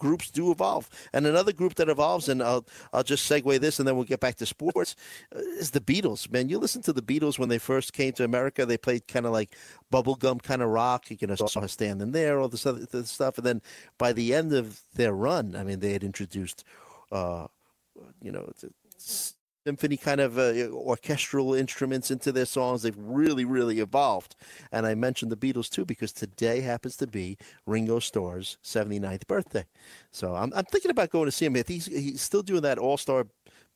groups 0.03 0.29
do 0.29 0.51
evolve. 0.51 0.89
And 1.13 1.25
another 1.25 1.53
group 1.53 1.75
that 1.75 1.87
evolves, 1.87 2.27
and 2.27 2.43
I'll 2.43 2.65
I'll 2.91 3.07
just 3.13 3.29
segue 3.31 3.59
this, 3.59 3.79
and 3.79 3.87
then 3.87 3.95
we'll 3.95 4.11
get 4.13 4.19
back 4.19 4.35
to 4.35 4.45
sports. 4.45 4.95
uh, 5.33 5.39
Is 5.63 5.71
the 5.71 5.79
Beatles? 5.79 6.29
Man, 6.29 6.49
you 6.49 6.59
listen 6.59 6.81
to 6.83 6.93
the 6.93 7.01
Beatles 7.01 7.39
when 7.39 7.49
they 7.49 7.57
first 7.57 7.93
came 7.93 8.11
to 8.13 8.25
America. 8.25 8.65
They 8.65 8.77
played 8.77 9.07
kind 9.07 9.25
of 9.25 9.31
like 9.31 9.55
bubblegum 9.93 10.43
kind 10.43 10.61
of 10.61 10.69
rock. 10.69 11.09
You 11.09 11.27
know, 11.27 11.35
saw 11.35 11.61
her 11.61 11.67
standing 11.69 12.11
there, 12.11 12.39
all 12.39 12.49
this 12.49 12.65
other 12.65 12.85
this 12.85 13.11
stuff, 13.11 13.37
and 13.37 13.47
then 13.47 13.61
by 13.97 14.11
the 14.11 14.33
end 14.33 14.51
of 14.53 14.81
their 14.95 15.13
run, 15.13 15.55
I 15.55 15.63
mean, 15.63 15.79
they 15.79 15.93
had 15.93 16.03
introduced, 16.03 16.65
uh, 17.11 17.47
you 18.21 18.31
know. 18.31 18.51
Symphony 19.65 19.95
kind 19.95 20.19
of 20.19 20.37
uh, 20.37 20.67
orchestral 20.71 21.53
instruments 21.53 22.11
into 22.11 22.31
their 22.33 22.45
songs. 22.45 22.81
They've 22.81 22.97
really, 22.97 23.45
really 23.45 23.79
evolved. 23.79 24.35
And 24.71 24.85
I 24.85 24.93
mentioned 24.93 25.31
the 25.31 25.37
Beatles 25.37 25.69
too 25.69 25.85
because 25.85 26.11
today 26.11 26.59
happens 26.61 26.97
to 26.97 27.07
be 27.07 27.37
Ringo 27.65 27.99
Starr's 27.99 28.57
79th 28.63 29.25
birthday. 29.25 29.65
So 30.11 30.35
I'm, 30.35 30.51
I'm 30.53 30.65
thinking 30.65 30.91
about 30.91 31.11
going 31.11 31.25
to 31.25 31.31
see 31.31 31.45
him. 31.45 31.55
He's, 31.65 31.85
he's 31.85 32.21
still 32.21 32.43
doing 32.43 32.61
that 32.61 32.77
all 32.77 32.97
star 32.97 33.27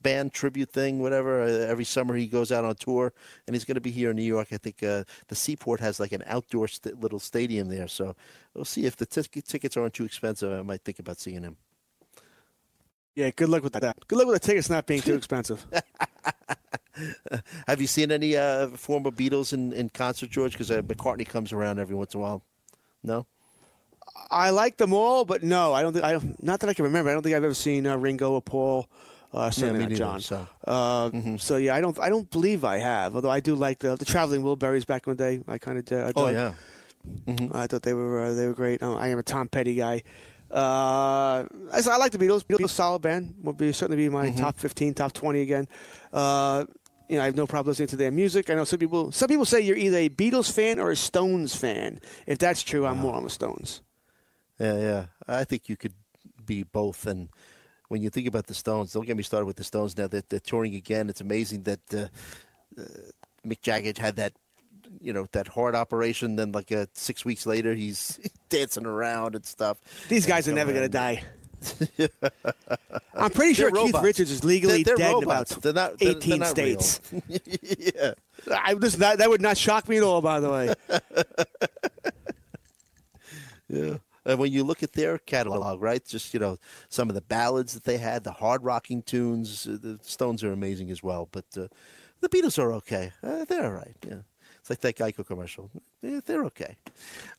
band 0.02 0.34
tribute 0.34 0.70
thing, 0.72 1.00
whatever. 1.00 1.44
Uh, 1.44 1.48
every 1.48 1.86
summer 1.86 2.16
he 2.16 2.28
goes 2.28 2.52
out 2.52 2.66
on 2.66 2.76
tour, 2.76 3.14
and 3.48 3.56
he's 3.56 3.66
going 3.66 3.76
to 3.76 3.82
be 3.82 3.92
here 3.92 4.10
in 4.12 4.16
New 4.16 4.24
York. 4.24 4.50
I 4.52 4.58
think 4.58 4.84
uh, 4.84 5.04
the 5.28 5.36
Seaport 5.36 5.80
has 5.80 6.00
like 6.00 6.12
an 6.12 6.24
outdoor 6.26 6.68
st- 6.68 7.00
little 7.00 7.20
stadium 7.20 7.70
there. 7.70 7.88
So 7.88 8.16
we'll 8.54 8.66
see 8.66 8.86
if 8.86 8.96
the 8.98 9.06
tic- 9.06 9.44
tickets 9.46 9.78
aren't 9.78 9.94
too 9.94 10.06
expensive. 10.06 10.52
I 10.52 10.62
might 10.64 10.84
think 10.84 11.00
about 11.00 11.20
seeing 11.20 11.44
him. 11.44 11.58
Yeah, 13.18 13.32
good 13.36 13.50
luck 13.50 13.64
with 13.64 13.74
that. 13.74 13.98
Good 14.08 14.16
luck 14.20 14.28
with 14.28 14.40
the 14.40 14.48
tickets 14.48 14.70
not 14.70 14.86
being 14.86 15.02
too 15.02 15.16
expensive. 15.22 15.66
Have 17.68 17.82
you 17.82 17.88
seen 17.88 18.12
any 18.12 18.38
uh, 18.38 18.68
former 18.70 19.10
Beatles 19.10 19.54
in, 19.54 19.74
in 19.74 19.90
concert, 19.90 20.30
George? 20.30 20.52
Because 20.52 20.70
uh, 20.70 20.84
McCartney 20.84 21.28
comes 21.28 21.52
around 21.52 21.80
every 21.80 21.96
once 21.96 22.14
in 22.14 22.20
a 22.20 22.24
while. 22.24 22.44
No. 23.04 23.26
I 24.30 24.52
like 24.52 24.78
them 24.78 24.94
all, 24.94 25.26
but 25.26 25.42
no, 25.42 25.74
I 25.74 25.82
don't 25.82 25.94
think 25.94 26.06
I 26.06 26.12
don't, 26.12 26.46
that 26.46 26.64
I 26.70 26.74
can 26.76 26.86
remember. 26.86 27.10
I 27.10 27.14
don't 27.14 27.24
think 27.24 27.36
I've 27.36 27.44
ever 27.44 27.54
seen 27.56 27.88
uh, 27.88 27.96
Ringo 27.98 28.34
or 28.34 28.42
Paul. 28.42 28.88
Uh, 29.34 29.50
certainly 29.50 29.88
not 29.88 29.98
John. 29.98 30.22
so. 30.22 30.48
Uh, 30.66 31.10
so 31.38 31.58
yeah, 31.58 31.76
I 31.76 31.82
don't. 31.82 31.98
I 32.00 32.10
don't 32.10 32.30
believe 32.30 32.64
I 32.64 32.78
have. 32.78 33.16
Although 33.16 33.30
I 33.32 33.40
do 33.40 33.56
like 33.56 33.80
the 33.80 33.96
the 33.96 34.06
traveling 34.06 34.42
Wilburys 34.44 34.86
back 34.86 35.06
in 35.08 35.16
the 35.16 35.24
day. 35.24 35.44
I 35.48 35.58
kind 35.58 35.78
of. 35.80 35.92
Uh, 35.92 36.12
Oh 36.16 36.32
dug. 36.32 36.34
yeah. 37.28 37.48
I 37.54 37.68
thought 37.68 37.82
they 37.84 37.94
were 37.94 38.26
uh, 38.26 38.34
they 38.34 38.48
were 38.48 38.54
great. 38.54 38.82
Uh, 38.82 38.96
I 38.96 39.08
am 39.10 39.20
a 39.20 39.24
Tom 39.24 39.48
Petty 39.50 39.76
guy. 39.76 40.04
Uh, 40.52 41.44
I, 41.74 41.82
I 41.90 41.98
like 41.98 42.12
the 42.12 42.18
Beatles. 42.18 42.44
Beatles 42.44 42.70
solid 42.70 43.02
band. 43.02 43.36
Would 43.44 43.58
be 43.58 43.72
certainly 43.74 43.98
be 43.98 44.10
my 44.10 44.32
top 44.32 44.58
fifteen, 44.58 44.94
top 44.94 45.14
twenty 45.14 45.42
again. 45.42 45.68
Uh, 46.14 46.66
you 47.10 47.16
know, 47.16 47.22
I 47.22 47.26
have 47.26 47.36
no 47.36 47.48
problem 47.48 47.72
listening 47.72 47.90
to 47.90 47.96
their 47.96 48.12
music. 48.12 48.50
I 48.50 48.56
know 48.56 48.64
some 48.64 48.80
people. 48.80 49.12
Some 49.12 49.28
people 49.28 49.46
say 49.46 49.62
you're 49.62 49.78
either 49.78 49.98
a 49.98 50.10
Beatles 50.10 50.52
fan 50.52 50.80
or 50.80 50.92
a 50.92 50.96
Stones 50.96 51.56
fan. 51.56 52.00
If 52.26 52.38
that's 52.38 52.64
true, 52.64 52.86
I'm 52.86 52.98
more 52.98 53.16
on 53.16 53.24
the 53.24 53.30
Stones. 53.30 53.82
Yeah, 54.60 54.78
yeah. 54.78 55.06
I 55.28 55.44
think 55.44 55.70
you 55.70 55.78
could 55.78 55.94
be 56.46 56.64
both. 56.64 57.06
And 57.06 57.30
when 57.90 58.02
you 58.02 58.10
think 58.10 58.28
about 58.28 58.48
the 58.48 58.54
Stones, 58.54 58.94
don't 58.94 59.06
get 59.06 59.16
me 59.16 59.24
started 59.24 59.46
with 59.46 59.58
the 59.58 59.64
Stones 59.64 59.98
now 59.98 60.08
that 60.08 60.30
they're 60.30 60.40
touring 60.40 60.76
again. 60.76 61.10
It's 61.10 61.22
amazing 61.22 61.64
that 61.64 61.80
uh, 61.94 62.08
uh, 62.78 62.84
Mick 63.46 63.62
Jagger 63.62 63.94
had 64.02 64.16
that, 64.16 64.34
you 65.02 65.14
know, 65.14 65.28
that 65.32 65.48
heart 65.48 65.76
operation. 65.76 66.36
Then 66.36 66.52
like 66.52 66.72
uh, 66.72 66.86
six 66.94 67.24
weeks 67.26 67.46
later, 67.46 67.74
he's 67.74 68.20
dancing 68.50 68.86
around 68.86 69.36
and 69.36 69.46
stuff. 69.46 69.78
These 70.10 70.26
And 70.26 70.32
guys 70.34 70.48
are 70.48 70.54
never 70.54 70.72
going 70.72 70.84
to 70.84 70.90
die. 70.90 71.24
I'm 73.16 73.32
pretty 73.32 73.56
sure 73.56 73.72
Keith. 73.72 73.96
Richards 74.02 74.30
is 74.30 74.44
legally 74.44 74.84
They're- 74.84 74.96
they're 74.96 75.08
dead 75.08 75.14
robots. 75.24 75.52
in 75.54 75.58
about 75.70 75.76
not- 75.76 76.00
they're- 76.00 76.12
18 76.12 76.40
they're 76.40 76.48
states. 76.50 77.02
yeah. 77.96 78.14
I, 78.52 78.76
this, 78.76 78.96
that, 78.98 79.18
that 79.18 79.30
would 79.30 79.42
not 79.42 79.58
shock 79.58 79.90
me 79.90 79.98
at 79.98 80.04
all, 80.04 80.22
by 80.22 80.40
the 80.40 80.50
way. 80.52 80.74
Yeah. 83.70 83.98
And 84.26 84.40
when 84.40 84.52
you 84.52 84.64
look 84.64 84.84
at 84.84 84.94
their 84.94 85.18
catalog, 85.20 85.82
right, 85.82 86.06
just 86.06 86.34
you 86.34 86.40
know 86.40 86.58
some 86.90 87.08
of 87.10 87.16
the 87.16 87.22
ballads 87.22 87.74
that 87.74 87.86
they 87.86 87.98
had, 87.98 88.24
the 88.24 88.32
hard 88.34 88.64
rocking 88.64 89.02
tunes, 89.02 89.66
uh, 89.68 89.78
the 89.82 90.00
Stones 90.02 90.44
are 90.44 90.52
amazing 90.52 90.92
as 90.92 91.02
well. 91.02 91.30
But 91.32 91.46
uh, 91.58 91.68
the 92.20 92.28
Beatles 92.30 92.60
are 92.60 92.74
okay. 92.74 93.12
Uh, 93.24 93.46
they're 93.46 93.66
all 93.66 93.72
right. 93.72 93.96
Yeah. 94.06 94.16
It's 94.70 94.84
like 94.84 94.96
that 94.96 95.16
Geico 95.16 95.26
commercial. 95.26 95.72
Eh, 96.04 96.20
they're 96.26 96.44
okay. 96.46 96.76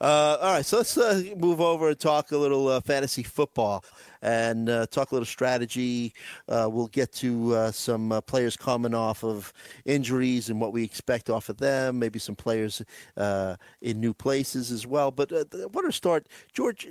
Uh, 0.00 0.38
all 0.40 0.52
right, 0.54 0.64
so 0.64 0.78
let's 0.78 0.96
uh, 0.96 1.22
move 1.36 1.60
over 1.60 1.90
and 1.90 1.98
talk 1.98 2.32
a 2.32 2.38
little 2.38 2.68
uh, 2.68 2.80
fantasy 2.80 3.22
football 3.22 3.84
and 4.22 4.70
uh, 4.70 4.86
talk 4.86 5.10
a 5.12 5.14
little 5.14 5.26
strategy. 5.26 6.14
Uh, 6.48 6.68
we'll 6.70 6.86
get 6.86 7.12
to 7.12 7.54
uh, 7.54 7.70
some 7.70 8.18
players 8.26 8.56
coming 8.56 8.94
off 8.94 9.24
of 9.24 9.52
injuries 9.84 10.48
and 10.48 10.58
what 10.58 10.72
we 10.72 10.82
expect 10.82 11.28
off 11.28 11.50
of 11.50 11.58
them. 11.58 11.98
Maybe 11.98 12.18
some 12.18 12.34
players 12.34 12.82
in 13.18 14.00
new 14.00 14.14
places 14.14 14.70
as 14.70 14.86
well. 14.86 15.10
But 15.10 15.30
I 15.30 15.66
want 15.66 15.86
to 15.86 15.92
start, 15.92 16.28
George. 16.54 16.88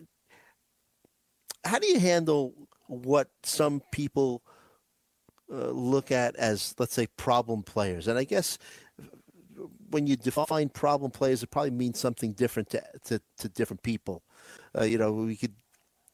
How 1.66 1.80
do 1.80 1.88
you 1.88 2.00
handle 2.00 2.54
what 2.86 3.30
some 3.42 3.82
people 3.92 4.44
uh, 5.52 5.70
look 5.70 6.12
at 6.12 6.36
as, 6.36 6.76
let's 6.78 6.94
say, 6.94 7.08
problem 7.18 7.64
players? 7.64 8.08
And 8.08 8.20
I 8.20 8.24
guess 8.24 8.58
when 9.90 10.08
you 10.08 10.16
define 10.16 10.70
problem 10.70 11.12
players, 11.12 11.44
it 11.44 11.52
probably 11.52 11.72
means 11.72 12.00
something 12.00 12.34
different 12.34 12.70
to 12.72 12.84
to, 13.06 13.22
to 13.40 13.50
different 13.50 13.84
people. 13.84 14.24
Uh, 14.78 14.84
you 14.84 14.98
know, 14.98 15.12
we 15.14 15.36
could 15.36 15.54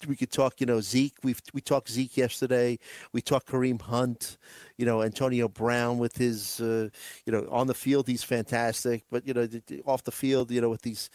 we 0.07 0.15
could 0.15 0.31
talk. 0.31 0.59
You 0.59 0.65
know, 0.65 0.81
Zeke. 0.81 1.15
We 1.23 1.35
we 1.53 1.61
talked 1.61 1.89
Zeke 1.89 2.17
yesterday. 2.17 2.79
We 3.11 3.21
talked 3.21 3.47
Kareem 3.47 3.81
Hunt. 3.81 4.37
You 4.77 4.85
know, 4.85 5.01
Antonio 5.01 5.47
Brown 5.47 5.97
with 5.97 6.17
his. 6.17 6.59
Uh, 6.59 6.89
you 7.25 7.33
know, 7.33 7.47
on 7.51 7.67
the 7.67 7.73
field 7.73 8.07
he's 8.07 8.23
fantastic, 8.23 9.03
but 9.11 9.27
you 9.27 9.33
know, 9.33 9.47
off 9.85 10.03
the 10.03 10.11
field, 10.11 10.51
you 10.51 10.61
know, 10.61 10.69
with 10.69 10.81
these 10.81 11.09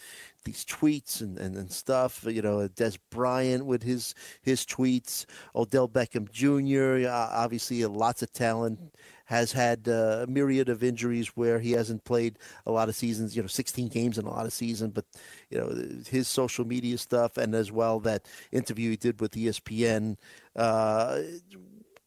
these 0.45 0.65
tweets 0.65 1.21
and, 1.21 1.37
and, 1.37 1.55
and 1.57 1.71
stuff. 1.71 2.25
You 2.27 2.41
know, 2.41 2.67
Dez 2.69 2.97
Bryant 3.09 3.65
with 3.65 3.83
his 3.83 4.15
his 4.41 4.65
tweets. 4.65 5.25
Odell 5.55 5.87
Beckham 5.87 6.29
Jr. 6.31 7.07
uh, 7.07 7.29
Obviously, 7.31 7.85
lots 7.85 8.21
of 8.21 8.31
talent 8.31 8.79
has 9.29 9.51
had 9.51 9.87
uh, 9.87 10.21
a 10.23 10.27
myriad 10.27 10.69
of 10.69 10.83
injuries 10.83 11.27
where 11.35 11.59
he 11.59 11.71
hasn't 11.73 12.03
played 12.03 12.39
a 12.65 12.71
lot 12.71 12.89
of 12.89 12.95
seasons, 12.95 13.35
you 13.35 13.43
know, 13.43 13.47
16 13.47 13.87
games 13.89 14.17
in 14.17 14.25
a 14.25 14.29
lot 14.29 14.47
of 14.47 14.51
seasons, 14.51 14.91
but, 14.91 15.05
you 15.51 15.57
know, 15.59 15.69
his 16.09 16.27
social 16.27 16.65
media 16.65 16.97
stuff 16.97 17.37
and 17.37 17.53
as 17.53 17.71
well 17.71 17.99
that 17.99 18.25
interview 18.51 18.89
he 18.89 18.95
did 18.97 19.21
with 19.21 19.33
ESPN. 19.33 20.17
Uh, 20.55 21.19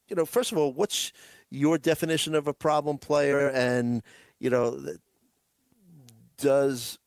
you 0.09 0.17
know, 0.17 0.27
first 0.27 0.51
of 0.51 0.59
all, 0.59 0.73
what's 0.73 1.13
your 1.49 1.79
definition 1.79 2.35
of 2.35 2.49
a 2.49 2.53
problem 2.53 2.99
player? 2.99 3.51
And, 3.51 4.03
you 4.41 4.51
know, 4.51 4.85
does 6.39 6.99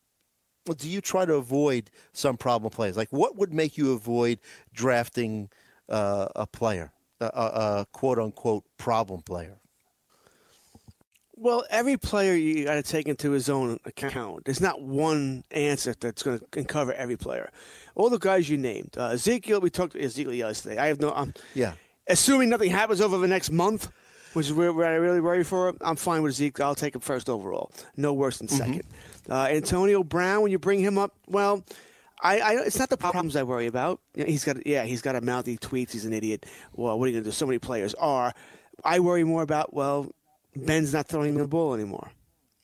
do 0.77 0.89
you 0.89 1.01
try 1.01 1.25
to 1.25 1.33
avoid 1.33 1.91
some 2.13 2.37
problem 2.37 2.71
players? 2.71 2.95
Like, 2.95 3.09
what 3.11 3.35
would 3.35 3.53
make 3.53 3.77
you 3.77 3.91
avoid 3.91 4.39
drafting 4.73 5.49
uh, 5.89 6.29
a 6.37 6.47
player, 6.47 6.93
a, 7.19 7.25
a, 7.25 7.29
a 7.81 7.87
quote 7.91 8.17
unquote 8.17 8.63
problem 8.77 9.21
player? 9.21 9.59
Well, 11.37 11.65
every 11.69 11.97
player 11.97 12.33
you 12.33 12.63
got 12.65 12.75
to 12.75 12.83
take 12.83 13.07
into 13.07 13.31
his 13.31 13.49
own 13.49 13.79
account. 13.85 14.45
There's 14.45 14.61
not 14.61 14.81
one 14.81 15.43
answer 15.51 15.93
that's 15.99 16.23
going 16.23 16.39
to 16.51 16.63
cover 16.63 16.93
every 16.93 17.17
player. 17.17 17.51
All 17.95 18.09
the 18.09 18.17
guys 18.19 18.49
you 18.49 18.57
named, 18.57 18.95
uh, 18.97 19.07
Ezekiel, 19.09 19.59
we 19.59 19.69
talked 19.69 19.93
to 19.93 20.01
Ezekiel 20.01 20.33
yesterday. 20.33 20.77
I 20.77 20.87
have 20.87 20.99
no, 21.01 21.11
um, 21.13 21.33
Yeah. 21.53 21.73
assuming 22.07 22.49
nothing 22.49 22.71
happens 22.71 23.01
over 23.01 23.17
the 23.17 23.27
next 23.27 23.51
month, 23.51 23.89
which 24.33 24.47
is 24.47 24.53
where, 24.53 24.71
where 24.71 24.87
I 24.87 24.95
really 24.95 25.19
worry 25.21 25.43
for. 25.43 25.73
I'm 25.81 25.97
fine 25.97 26.21
with 26.21 26.33
Zeke. 26.35 26.59
I'll 26.61 26.75
take 26.75 26.95
him 26.95 27.01
first 27.01 27.29
overall. 27.29 27.71
No 27.97 28.13
worse 28.13 28.37
than 28.37 28.47
2nd 28.47 28.81
Uh, 29.29 29.47
Antonio 29.49 30.03
Brown, 30.03 30.41
when 30.41 30.51
you 30.51 30.59
bring 30.59 30.79
him 30.79 30.97
up, 30.97 31.13
well, 31.27 31.63
I, 32.21 32.39
I 32.39 32.51
it's 32.61 32.79
not 32.79 32.89
the 32.89 32.97
problems 32.97 33.35
I 33.35 33.43
worry 33.43 33.67
about. 33.67 33.99
He's 34.13 34.45
got 34.45 34.65
yeah, 34.65 34.83
he's 34.85 35.01
got 35.01 35.15
a 35.15 35.21
mouth. 35.21 35.45
He 35.45 35.57
tweets. 35.57 35.91
He's 35.91 36.05
an 36.05 36.13
idiot. 36.13 36.45
Well, 36.73 36.97
what 36.97 37.05
are 37.05 37.07
you 37.09 37.15
gonna 37.17 37.25
do? 37.25 37.31
So 37.31 37.45
many 37.45 37.59
players 37.59 37.93
are. 37.95 38.33
I 38.83 38.99
worry 39.01 39.23
more 39.23 39.41
about 39.41 39.73
well, 39.73 40.11
Ben's 40.55 40.93
not 40.93 41.07
throwing 41.07 41.35
the 41.35 41.47
ball 41.47 41.73
anymore. 41.73 42.11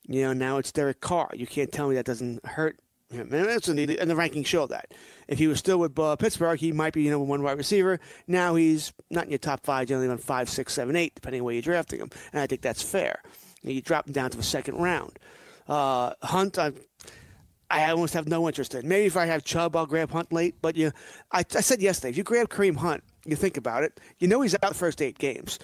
You 0.08 0.24
know, 0.24 0.34
now 0.34 0.58
it's 0.58 0.72
Derek 0.72 1.02
Carr. 1.02 1.30
You 1.34 1.48
can't 1.48 1.72
tell 1.72 1.90
me 1.90 1.96
that 1.96 2.06
doesn't 2.06 2.46
hurt 2.46 2.78
him. 3.12 3.34
And, 3.34 3.48
and 3.48 4.10
the 4.10 4.16
rankings 4.16 4.46
show 4.46 4.68
that. 4.68 4.94
If 5.28 5.38
he 5.38 5.48
was 5.48 5.60
still 5.60 5.78
with 5.78 5.98
uh, 5.98 6.16
Pittsburgh, 6.16 6.60
he 6.60 6.72
might 6.72 6.94
be, 6.94 7.04
you 7.04 7.12
know, 7.12 7.20
one 7.20 7.44
wide 7.44 7.58
receiver. 7.58 8.00
Now 8.28 8.56
he's 8.56 8.92
not 9.10 9.26
in 9.26 9.30
your 9.30 9.40
top 9.40 9.62
five, 9.64 9.88
generally 9.88 10.10
on 10.10 10.18
five, 10.18 10.50
six, 10.50 10.74
seven, 10.74 10.96
eight, 10.96 11.16
depending 11.16 11.42
on 11.42 11.46
where 11.46 11.54
you're 11.54 11.62
drafting 11.62 12.00
him. 12.00 12.10
And 12.34 12.42
I 12.42 12.48
think 12.48 12.62
that's 12.62 12.82
fair. 12.82 13.22
You, 13.62 13.74
you 13.74 13.82
drop 13.82 14.08
him 14.08 14.14
down 14.14 14.32
to 14.32 14.38
the 14.38 14.44
second 14.44 14.76
round. 14.76 15.20
Uh, 15.68 16.14
Hunt, 16.22 16.58
I, 16.58 16.72
I 17.70 17.92
almost 17.92 18.14
have 18.14 18.28
no 18.28 18.48
interest 18.48 18.76
in. 18.76 18.88
Maybe 18.88 19.06
if 19.06 19.16
I 19.16 19.26
have 19.28 19.44
Chubb, 19.44 19.76
I'll 19.76 19.86
grab 19.86 20.12
Hunt 20.12 20.34
late. 20.34 20.56
But 20.62 20.76
you, 20.76 20.92
I, 21.32 21.40
I 21.40 21.62
said 21.62 21.82
yesterday, 21.82 22.10
if 22.10 22.18
you 22.18 22.24
grab 22.24 22.50
Kareem 22.50 22.78
Hunt, 22.78 23.04
you 23.26 23.36
think 23.36 23.56
about 23.56 23.84
it, 23.84 24.00
you 24.20 24.28
know 24.28 24.42
he's 24.42 24.56
out 24.56 24.62
the 24.62 24.74
first 24.74 25.02
eight 25.02 25.18
games. 25.18 25.60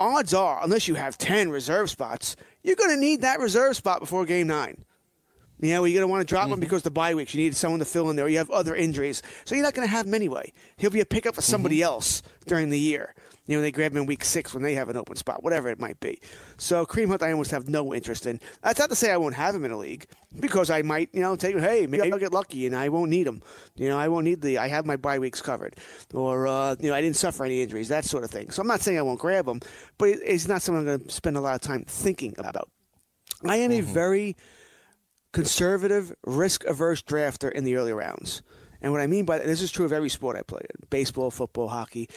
Odds 0.00 0.32
are, 0.32 0.64
unless 0.64 0.88
you 0.88 0.94
have 0.94 1.18
10 1.18 1.50
reserve 1.50 1.90
spots, 1.90 2.34
you're 2.62 2.76
going 2.76 2.90
to 2.90 2.96
need 2.96 3.20
that 3.20 3.38
reserve 3.38 3.76
spot 3.76 4.00
before 4.00 4.24
game 4.24 4.46
nine. 4.46 4.84
You 5.60 5.74
know, 5.74 5.84
you're 5.84 5.98
going 6.00 6.08
to 6.08 6.10
want 6.10 6.26
to 6.26 6.32
drop 6.32 6.46
him 6.46 6.52
mm-hmm. 6.52 6.60
because 6.60 6.82
the 6.82 6.90
bye 6.90 7.14
weeks, 7.14 7.34
you 7.34 7.42
need 7.42 7.54
someone 7.54 7.80
to 7.80 7.84
fill 7.84 8.08
in 8.08 8.16
there. 8.16 8.26
You 8.26 8.38
have 8.38 8.50
other 8.50 8.74
injuries. 8.74 9.22
So 9.44 9.54
you're 9.54 9.64
not 9.64 9.74
going 9.74 9.86
to 9.86 9.92
have 9.92 10.06
him 10.06 10.14
anyway. 10.14 10.54
He'll 10.78 10.90
be 10.90 11.00
a 11.00 11.06
pickup 11.06 11.34
for 11.34 11.42
somebody 11.42 11.76
mm-hmm. 11.76 11.84
else 11.84 12.22
during 12.46 12.70
the 12.70 12.78
year. 12.78 13.14
You 13.50 13.56
know, 13.56 13.62
they 13.62 13.72
grab 13.72 13.90
him 13.90 13.98
in 13.98 14.06
week 14.06 14.24
six 14.24 14.54
when 14.54 14.62
they 14.62 14.76
have 14.76 14.90
an 14.90 14.96
open 14.96 15.16
spot, 15.16 15.42
whatever 15.42 15.68
it 15.68 15.80
might 15.80 15.98
be. 15.98 16.20
So 16.56 16.86
Kareem 16.86 17.08
Hunt, 17.08 17.20
I 17.20 17.32
almost 17.32 17.50
have 17.50 17.68
no 17.68 17.92
interest 17.92 18.24
in. 18.24 18.38
That's 18.62 18.78
not 18.78 18.90
to 18.90 18.94
say 18.94 19.10
I 19.10 19.16
won't 19.16 19.34
have 19.34 19.56
him 19.56 19.64
in 19.64 19.72
a 19.72 19.76
league 19.76 20.06
because 20.38 20.70
I 20.70 20.82
might, 20.82 21.08
you 21.12 21.20
know, 21.20 21.34
take, 21.34 21.58
hey, 21.58 21.88
maybe 21.88 22.12
I'll 22.12 22.18
get 22.20 22.32
lucky 22.32 22.66
and 22.66 22.76
I 22.76 22.88
won't 22.90 23.10
need 23.10 23.26
him. 23.26 23.42
You 23.74 23.88
know, 23.88 23.98
I 23.98 24.06
won't 24.06 24.24
need 24.24 24.40
the, 24.40 24.58
I 24.58 24.68
have 24.68 24.86
my 24.86 24.94
bye 24.94 25.18
weeks 25.18 25.42
covered. 25.42 25.74
Or, 26.14 26.46
uh, 26.46 26.76
you 26.78 26.90
know, 26.90 26.94
I 26.94 27.00
didn't 27.00 27.16
suffer 27.16 27.44
any 27.44 27.60
injuries, 27.60 27.88
that 27.88 28.04
sort 28.04 28.22
of 28.22 28.30
thing. 28.30 28.50
So 28.50 28.62
I'm 28.62 28.68
not 28.68 28.82
saying 28.82 28.98
I 28.98 29.02
won't 29.02 29.18
grab 29.18 29.48
him, 29.48 29.58
but 29.98 30.10
it's 30.10 30.46
not 30.46 30.62
something 30.62 30.82
I'm 30.82 30.86
going 30.86 31.08
to 31.08 31.10
spend 31.10 31.36
a 31.36 31.40
lot 31.40 31.56
of 31.56 31.60
time 31.60 31.84
thinking 31.88 32.36
about. 32.38 32.70
I 33.44 33.56
am 33.56 33.72
a 33.72 33.80
very 33.80 34.36
conservative, 35.32 36.14
risk 36.24 36.62
averse 36.66 37.02
drafter 37.02 37.50
in 37.50 37.64
the 37.64 37.74
early 37.74 37.92
rounds. 37.92 38.42
And 38.80 38.92
what 38.92 39.00
I 39.00 39.08
mean 39.08 39.24
by 39.24 39.38
that, 39.38 39.46
this 39.46 39.60
is 39.60 39.72
true 39.72 39.84
of 39.84 39.92
every 39.92 40.08
sport 40.08 40.36
I 40.36 40.42
play 40.42 40.62
baseball, 40.88 41.32
football, 41.32 41.66
hockey. 41.66 42.08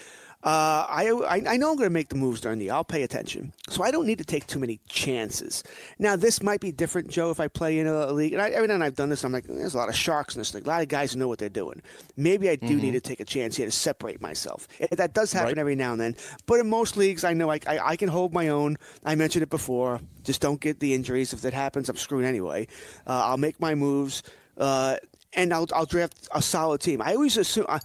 Uh, 0.43 0.85
I, 0.89 1.09
I 1.29 1.53
I 1.53 1.57
know 1.57 1.69
I'm 1.71 1.77
going 1.77 1.87
to 1.89 1.93
make 1.93 2.09
the 2.09 2.15
moves 2.15 2.41
during 2.41 2.59
the 2.59 2.65
year. 2.65 2.73
I'll 2.73 2.83
pay 2.83 3.03
attention, 3.03 3.53
so 3.69 3.81
I 3.81 3.91
don't 3.91 4.05
need 4.05 4.17
to 4.17 4.25
take 4.25 4.45
too 4.45 4.59
many 4.59 4.81
chances. 4.89 5.63
Now 5.99 6.17
this 6.17 6.43
might 6.43 6.59
be 6.59 6.73
different, 6.73 7.09
Joe, 7.09 7.29
if 7.31 7.39
I 7.39 7.47
play 7.47 7.79
in 7.79 7.87
a, 7.87 8.11
league. 8.11 8.33
And 8.33 8.41
I, 8.41 8.49
every 8.49 8.67
time 8.67 8.81
I've 8.81 8.95
done 8.95 9.07
this, 9.07 9.23
I'm 9.23 9.31
like, 9.31 9.45
there's 9.45 9.73
a 9.73 9.77
lot 9.77 9.87
of 9.87 9.95
sharks 9.95 10.35
in 10.35 10.41
this 10.41 10.53
league. 10.53 10.65
A 10.65 10.69
lot 10.69 10.81
of 10.81 10.89
guys 10.89 11.15
know 11.15 11.29
what 11.29 11.39
they're 11.39 11.47
doing. 11.47 11.81
Maybe 12.17 12.49
I 12.49 12.57
do 12.57 12.75
need 12.75 12.91
to 12.91 12.99
take 12.99 13.21
a 13.21 13.25
chance 13.25 13.55
here 13.55 13.65
to 13.67 13.71
separate 13.71 14.21
myself. 14.21 14.67
Eh, 14.81 14.87
That 14.91 15.13
does 15.13 15.31
happen 15.31 15.47
Right. 15.51 15.57
every 15.57 15.75
now 15.75 15.93
and 15.93 16.01
then. 16.01 16.15
But 16.45 16.59
in 16.59 16.69
most 16.69 16.97
leagues, 16.97 17.23
I 17.23 17.31
know 17.33 17.49
I, 17.49 17.59
I 17.65 17.79
I 17.91 17.95
can 17.95 18.09
hold 18.09 18.33
my 18.33 18.49
own. 18.49 18.75
I 19.05 19.15
mentioned 19.15 19.43
it 19.43 19.49
before. 19.49 20.01
Just 20.25 20.41
don't 20.41 20.59
get 20.59 20.79
the 20.81 20.93
injuries. 20.93 21.31
If 21.31 21.39
that 21.41 21.53
happens, 21.53 21.87
I'm 21.87 21.95
screwed 21.95 22.25
anyway. 22.25 22.67
Uh, 23.07 23.23
I'll 23.27 23.37
make 23.37 23.61
my 23.61 23.75
moves. 23.75 24.23
Uh, 24.57 24.97
and 25.35 25.51
I'll, 25.51 25.67
I'll 25.73 25.87
draft 25.87 26.27
a 26.31 26.41
solid 26.43 26.79
team. 26.81 27.01
I 27.01 27.15
always 27.15 27.37
assume, 27.37 27.65
I, 27.67 27.79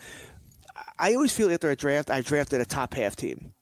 I 0.98 1.14
always 1.14 1.32
feel 1.32 1.50
after 1.52 1.70
a 1.70 1.76
draft, 1.76 2.10
I've 2.10 2.26
drafted 2.26 2.60
a 2.60 2.64
top 2.64 2.94
half 2.94 3.16
team. 3.16 3.52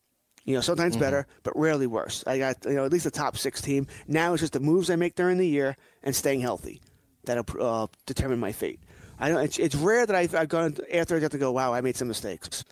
You 0.44 0.54
know, 0.54 0.60
sometimes 0.60 0.96
better, 0.96 1.26
but 1.42 1.58
rarely 1.58 1.88
worse. 1.88 2.22
I 2.26 2.38
got 2.38 2.64
you 2.64 2.74
know 2.74 2.84
at 2.84 2.92
least 2.92 3.04
a 3.06 3.10
top 3.10 3.36
six 3.36 3.60
team. 3.60 3.88
Now 4.06 4.32
it's 4.32 4.40
just 4.42 4.52
the 4.52 4.60
moves 4.60 4.90
I 4.90 4.96
make 4.96 5.16
during 5.16 5.38
the 5.38 5.46
year 5.46 5.76
and 6.04 6.14
staying 6.14 6.40
healthy 6.40 6.80
that'll 7.24 7.44
uh, 7.60 7.88
determine 8.06 8.38
my 8.38 8.52
fate. 8.52 8.78
I 9.18 9.28
don't. 9.28 9.42
It's, 9.42 9.58
it's 9.58 9.74
rare 9.74 10.06
that 10.06 10.14
I've, 10.14 10.34
I've 10.36 10.48
gone 10.48 10.76
after 10.92 11.16
I 11.16 11.20
have 11.20 11.32
to 11.32 11.38
go. 11.38 11.50
Wow, 11.50 11.74
I 11.74 11.80
made 11.80 11.96
some 11.96 12.06
mistakes. 12.06 12.64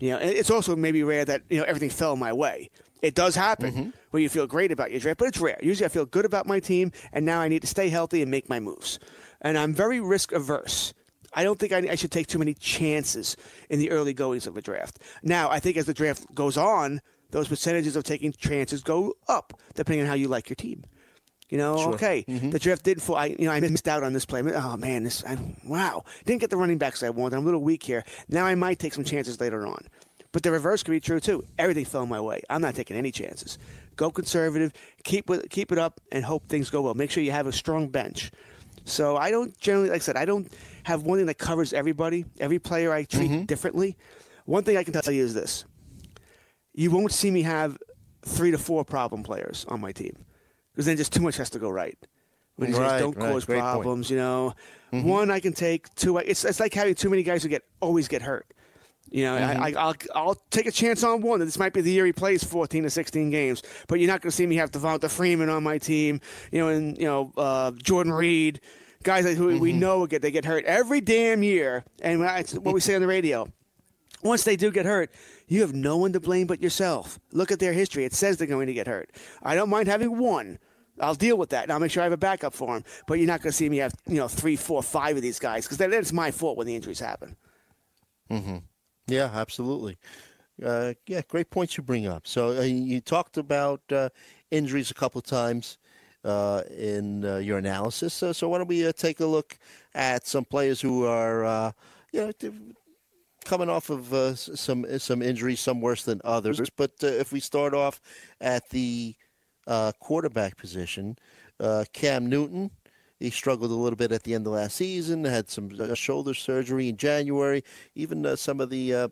You 0.00 0.10
know, 0.10 0.18
and 0.18 0.30
it's 0.30 0.50
also 0.50 0.74
maybe 0.74 1.04
rare 1.04 1.24
that 1.24 1.42
you 1.48 1.58
know 1.58 1.64
everything 1.64 1.90
fell 1.90 2.16
my 2.16 2.32
way. 2.32 2.70
It 3.02 3.14
does 3.14 3.34
happen 3.36 3.92
where 4.10 4.22
you 4.22 4.28
feel 4.28 4.46
great 4.48 4.72
about 4.72 4.90
your 4.90 4.98
draft, 5.00 5.18
but 5.18 5.28
it's 5.28 5.38
rare. 5.38 5.58
Usually, 5.62 5.86
I 5.86 5.90
feel 5.90 6.06
good 6.06 6.24
about 6.24 6.46
my 6.46 6.58
team, 6.60 6.90
and 7.12 7.24
now 7.24 7.40
I 7.40 7.48
need 7.48 7.62
to 7.62 7.68
stay 7.68 7.88
healthy 7.88 8.22
and 8.22 8.30
make 8.30 8.48
my 8.48 8.58
moves. 8.58 8.98
And 9.40 9.56
I'm 9.58 9.74
very 9.74 10.00
risk 10.00 10.32
averse. 10.32 10.92
I 11.34 11.44
don't 11.44 11.58
think 11.58 11.72
I, 11.72 11.78
I 11.90 11.94
should 11.94 12.10
take 12.10 12.26
too 12.26 12.38
many 12.38 12.54
chances 12.54 13.36
in 13.70 13.78
the 13.78 13.90
early 13.90 14.12
goings 14.12 14.46
of 14.46 14.56
a 14.56 14.62
draft. 14.62 14.98
Now, 15.22 15.50
I 15.50 15.60
think 15.60 15.76
as 15.76 15.86
the 15.86 15.94
draft 15.94 16.34
goes 16.34 16.56
on, 16.56 17.00
those 17.30 17.48
percentages 17.48 17.96
of 17.96 18.04
taking 18.04 18.32
chances 18.32 18.82
go 18.82 19.14
up, 19.28 19.54
depending 19.74 20.02
on 20.02 20.06
how 20.06 20.14
you 20.14 20.28
like 20.28 20.48
your 20.48 20.56
team. 20.56 20.84
You 21.48 21.58
know, 21.58 21.92
okay, 21.92 22.24
mm-hmm. 22.26 22.48
the 22.48 22.58
draft 22.58 22.82
didn't 22.82 23.02
fall. 23.02 23.16
I, 23.16 23.26
you 23.26 23.44
know, 23.44 23.50
I 23.50 23.60
missed 23.60 23.86
out 23.86 24.02
on 24.02 24.14
this 24.14 24.24
play. 24.24 24.40
Oh 24.40 24.76
man, 24.78 25.04
this 25.04 25.22
I, 25.22 25.36
wow, 25.66 26.02
didn't 26.24 26.40
get 26.40 26.48
the 26.48 26.56
running 26.56 26.78
backs 26.78 27.02
I 27.02 27.10
wanted. 27.10 27.36
I'm 27.36 27.42
a 27.42 27.44
little 27.44 27.60
weak 27.60 27.82
here. 27.82 28.04
Now 28.30 28.46
I 28.46 28.54
might 28.54 28.78
take 28.78 28.94
some 28.94 29.04
chances 29.04 29.38
later 29.38 29.66
on, 29.66 29.86
but 30.32 30.42
the 30.42 30.50
reverse 30.50 30.82
could 30.82 30.92
be 30.92 31.00
true 31.00 31.20
too. 31.20 31.44
Everything 31.58 31.84
fell 31.84 32.06
my 32.06 32.22
way. 32.22 32.40
I'm 32.48 32.62
not 32.62 32.74
taking 32.74 32.96
any 32.96 33.12
chances. 33.12 33.58
Go 33.96 34.10
conservative, 34.10 34.72
keep 35.04 35.28
with, 35.28 35.50
keep 35.50 35.72
it 35.72 35.76
up, 35.76 36.00
and 36.10 36.24
hope 36.24 36.48
things 36.48 36.70
go 36.70 36.80
well. 36.80 36.94
Make 36.94 37.10
sure 37.10 37.22
you 37.22 37.32
have 37.32 37.46
a 37.46 37.52
strong 37.52 37.88
bench. 37.88 38.30
So 38.86 39.18
I 39.18 39.30
don't 39.30 39.54
generally, 39.58 39.90
like 39.90 39.96
I 39.96 40.04
said, 40.04 40.16
I 40.16 40.24
don't 40.24 40.50
have 40.84 41.02
one 41.02 41.18
thing 41.18 41.26
that 41.26 41.38
covers 41.38 41.72
everybody. 41.72 42.24
Every 42.40 42.58
player 42.58 42.92
I 42.92 43.04
treat 43.04 43.46
differently. 43.46 43.96
One 44.44 44.64
thing 44.64 44.76
I 44.76 44.84
can 44.84 44.92
tell 44.92 45.12
you 45.12 45.22
is 45.22 45.34
this: 45.34 45.64
you 46.74 46.90
won't 46.90 47.12
see 47.12 47.30
me 47.30 47.42
have 47.42 47.78
three 48.24 48.50
to 48.50 48.58
four 48.58 48.84
problem 48.84 49.22
players 49.22 49.64
on 49.68 49.80
my 49.80 49.92
team 49.92 50.16
because 50.72 50.86
then 50.86 50.96
just 50.96 51.12
too 51.12 51.20
much 51.22 51.36
has 51.36 51.50
to 51.50 51.58
go 51.58 51.70
right. 51.70 51.98
When 52.56 52.70
guys 52.70 52.80
Right, 52.80 52.98
don't 52.98 53.16
right. 53.16 53.32
cause 53.32 53.44
Great 53.44 53.56
point. 53.60 53.64
Mm-hmm. 53.66 53.72
problems, 53.82 54.10
you 54.10 54.16
know. 54.16 54.54
One 54.90 55.30
I 55.30 55.40
can 55.40 55.54
take. 55.54 55.92
Two, 55.94 56.18
it's 56.18 56.44
it's 56.44 56.60
like 56.60 56.74
having 56.74 56.94
too 56.94 57.08
many 57.08 57.22
guys 57.22 57.42
who 57.42 57.48
get 57.48 57.62
always 57.80 58.08
get 58.08 58.20
hurt. 58.22 58.46
You 59.10 59.24
know, 59.24 59.36
Mm-hmm. 59.36 59.62
I, 59.62 59.66
I, 59.68 59.72
I'll 59.82 59.94
I'll 60.14 60.34
take 60.50 60.66
a 60.66 60.70
chance 60.70 61.02
on 61.02 61.22
one. 61.22 61.38
that 61.40 61.46
This 61.46 61.58
might 61.58 61.72
be 61.72 61.80
the 61.80 61.90
year 61.90 62.04
he 62.06 62.12
plays 62.12 62.44
14 62.44 62.82
to 62.84 62.90
16 62.90 63.30
games, 63.30 63.62
but 63.88 64.00
you're 64.00 64.06
not 64.08 64.20
going 64.20 64.30
to 64.30 64.36
see 64.36 64.46
me 64.46 64.56
have 64.56 64.70
Devonta 64.70 65.10
Freeman 65.10 65.48
on 65.48 65.62
my 65.62 65.78
team. 65.78 66.20
You 66.50 66.58
know, 66.60 66.68
and 66.68 66.96
you 66.98 67.04
know 67.04 67.32
uh, 67.38 67.70
Jordan 67.82 68.12
Reed, 68.12 68.60
guys 69.02 69.24
who 69.24 69.48
Mm-hmm. 69.48 69.58
we 69.58 69.72
know 69.72 70.06
get 70.06 70.22
they 70.22 70.30
get 70.30 70.44
hurt 70.44 70.64
every 70.64 71.00
damn 71.00 71.42
year. 71.42 71.84
And 72.02 72.22
that's 72.22 72.54
what 72.54 72.74
we 72.74 72.80
say 72.80 72.94
on 72.94 73.00
the 73.00 73.06
radio. 73.06 73.48
Once 74.22 74.44
they 74.44 74.56
do 74.56 74.70
get 74.70 74.86
hurt, 74.86 75.10
you 75.48 75.60
have 75.62 75.74
no 75.74 75.96
one 75.96 76.12
to 76.12 76.20
blame 76.20 76.46
but 76.46 76.62
yourself. 76.62 77.18
Look 77.32 77.50
at 77.50 77.58
their 77.58 77.72
history; 77.72 78.04
it 78.04 78.14
says 78.14 78.36
they're 78.36 78.46
going 78.46 78.68
to 78.68 78.72
get 78.74 78.86
hurt. 78.86 79.10
I 79.42 79.54
don't 79.54 79.68
mind 79.68 79.88
having 79.88 80.18
one. 80.18 80.58
I'll 81.00 81.14
deal 81.14 81.36
with 81.36 81.50
that, 81.50 81.64
and 81.64 81.72
I'll 81.72 81.80
make 81.80 81.90
sure 81.90 82.02
I 82.02 82.04
have 82.04 82.12
a 82.12 82.16
backup 82.18 82.54
for 82.54 82.76
him. 82.76 82.84
But 83.08 83.14
you're 83.14 83.26
not 83.26 83.40
going 83.42 83.50
to 83.50 83.56
see 83.56 83.68
me 83.68 83.78
have 83.78 83.94
you 84.06 84.16
know 84.16 84.28
three, 84.28 84.54
four, 84.56 84.82
five 84.82 85.16
of 85.16 85.22
these 85.22 85.38
guys 85.40 85.64
because 85.64 85.78
then 85.78 85.92
it's 85.92 86.12
my 86.12 86.30
fault 86.30 86.56
when 86.56 86.66
the 86.66 86.76
injuries 86.76 87.00
happen. 87.00 87.36
Mm-hmm. 88.30 88.58
Yeah, 89.08 89.30
absolutely. 89.34 89.98
Uh, 90.64 90.94
yeah, 91.08 91.22
great 91.28 91.50
points 91.50 91.76
you 91.76 91.82
bring 91.82 92.06
up. 92.06 92.26
So 92.26 92.58
uh, 92.58 92.62
you 92.62 93.00
talked 93.00 93.36
about 93.36 93.80
uh, 93.90 94.10
injuries 94.52 94.90
a 94.90 94.94
couple 94.94 95.18
of 95.18 95.24
times 95.24 95.78
in 96.24 97.24
uh, 97.24 97.36
your 97.38 97.58
analysis. 97.58 98.22
Uh, 98.22 98.32
so 98.32 98.48
why 98.48 98.58
don't 98.58 98.68
we 98.68 98.86
uh, 98.86 98.92
take 98.92 99.20
a 99.20 99.26
look 99.26 99.58
at 99.94 100.26
some 100.26 100.44
players 100.44 100.80
who 100.80 101.04
are, 101.04 101.44
uh, 101.44 101.72
you 102.12 102.20
know, 102.20 102.52
coming 103.44 103.68
off 103.68 103.90
of 103.90 104.12
uh, 104.12 104.34
some 104.34 104.86
some 104.98 105.22
injuries, 105.22 105.60
some 105.60 105.80
worse 105.80 106.04
than 106.04 106.20
others. 106.24 106.60
But 106.76 106.92
uh, 107.02 107.06
if 107.08 107.32
we 107.32 107.40
start 107.40 107.74
off 107.74 108.00
at 108.40 108.68
the 108.70 109.14
uh, 109.66 109.92
quarterback 110.00 110.56
position, 110.56 111.16
uh, 111.60 111.84
Cam 111.92 112.28
Newton. 112.28 112.70
He 113.18 113.30
struggled 113.30 113.70
a 113.70 113.74
little 113.74 113.96
bit 113.96 114.10
at 114.10 114.24
the 114.24 114.34
end 114.34 114.48
of 114.48 114.54
last 114.54 114.74
season. 114.74 115.24
Had 115.24 115.48
some 115.48 115.70
uh, 115.78 115.94
shoulder 115.94 116.34
surgery 116.34 116.88
in 116.88 116.96
January. 116.96 117.62
Even 117.94 118.26
uh, 118.26 118.34
some 118.34 118.60
of 118.60 118.68
the 118.68 118.94
uh, 118.94 119.08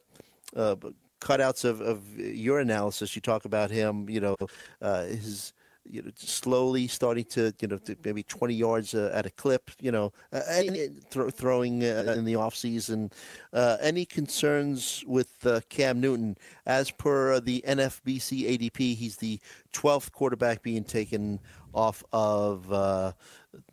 uh, 0.56 0.74
cutouts 1.20 1.64
of, 1.64 1.80
of 1.80 2.18
your 2.18 2.58
analysis, 2.58 3.14
you 3.14 3.22
talk 3.22 3.44
about 3.44 3.70
him. 3.70 4.10
You 4.10 4.20
know, 4.20 4.36
uh, 4.82 5.04
his 5.04 5.52
you 5.84 6.02
know 6.02 6.10
slowly 6.16 6.86
starting 6.86 7.24
to 7.24 7.52
you 7.60 7.68
know 7.68 7.78
to 7.78 7.96
maybe 8.04 8.22
20 8.22 8.54
yards 8.54 8.94
uh, 8.94 9.10
at 9.14 9.26
a 9.26 9.30
clip. 9.30 9.70
You 9.80 9.92
know, 9.92 10.12
uh, 10.32 10.40
any, 10.50 10.88
thro- 11.10 11.30
throwing 11.30 11.82
uh, 11.84 12.14
in 12.16 12.24
the 12.24 12.36
off 12.36 12.54
season. 12.54 13.10
Uh, 13.52 13.76
any 13.80 14.04
concerns 14.04 15.02
with 15.06 15.34
uh, 15.46 15.60
Cam 15.68 16.00
Newton? 16.00 16.36
As 16.66 16.90
per 16.90 17.40
the 17.40 17.64
NFBC 17.66 18.58
ADP, 18.58 18.94
he's 18.96 19.16
the 19.16 19.40
12th 19.72 20.12
quarterback 20.12 20.62
being 20.62 20.84
taken 20.84 21.40
off 21.72 22.02
of 22.12 22.72
uh, 22.72 23.12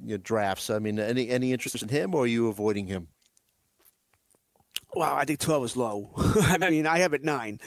you 0.04 0.12
know, 0.12 0.18
drafts. 0.18 0.70
I 0.70 0.80
mean, 0.80 1.00
any 1.00 1.30
any 1.30 1.52
interest 1.54 1.82
in 1.82 1.90
him, 1.90 2.16
or 2.16 2.24
are 2.24 2.28
you 2.28 2.48
avoiding 2.48 2.88
him? 2.88 3.08
Wow, 4.94 5.16
I 5.16 5.26
think 5.26 5.40
12 5.40 5.66
is 5.66 5.78
low. 5.78 6.10
I 6.18 6.58
mean, 6.70 6.88
I 6.88 7.00
have 7.00 7.14
it 7.14 7.24
nine 7.24 7.60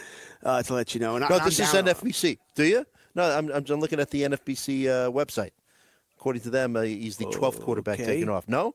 uh, 0.42 0.62
to 0.62 0.74
let 0.74 0.94
you 0.94 1.00
know. 1.00 1.16
And 1.16 1.26
No, 1.29 1.37
I, 1.37 1.44
this 1.44 1.61
I'm 1.61 1.66
is 1.66 1.72
down- 1.72 1.85
NFBC. 1.85 2.38
Do 2.55 2.64
you? 2.64 2.85
No, 3.14 3.25
I'm, 3.25 3.51
I'm 3.51 3.64
looking 3.81 4.01
at 4.01 4.11
the 4.11 4.23
NFBC 4.23 4.87
uh, 4.87 5.11
website. 5.11 5.51
According 6.16 6.42
to 6.42 6.51
them, 6.51 6.77
uh, 6.77 6.83
he's 6.83 7.16
the 7.16 7.25
12th 7.27 7.61
quarterback 7.62 7.99
Okay. 8.01 8.07
taken 8.07 8.29
off. 8.29 8.46
No, 8.49 8.75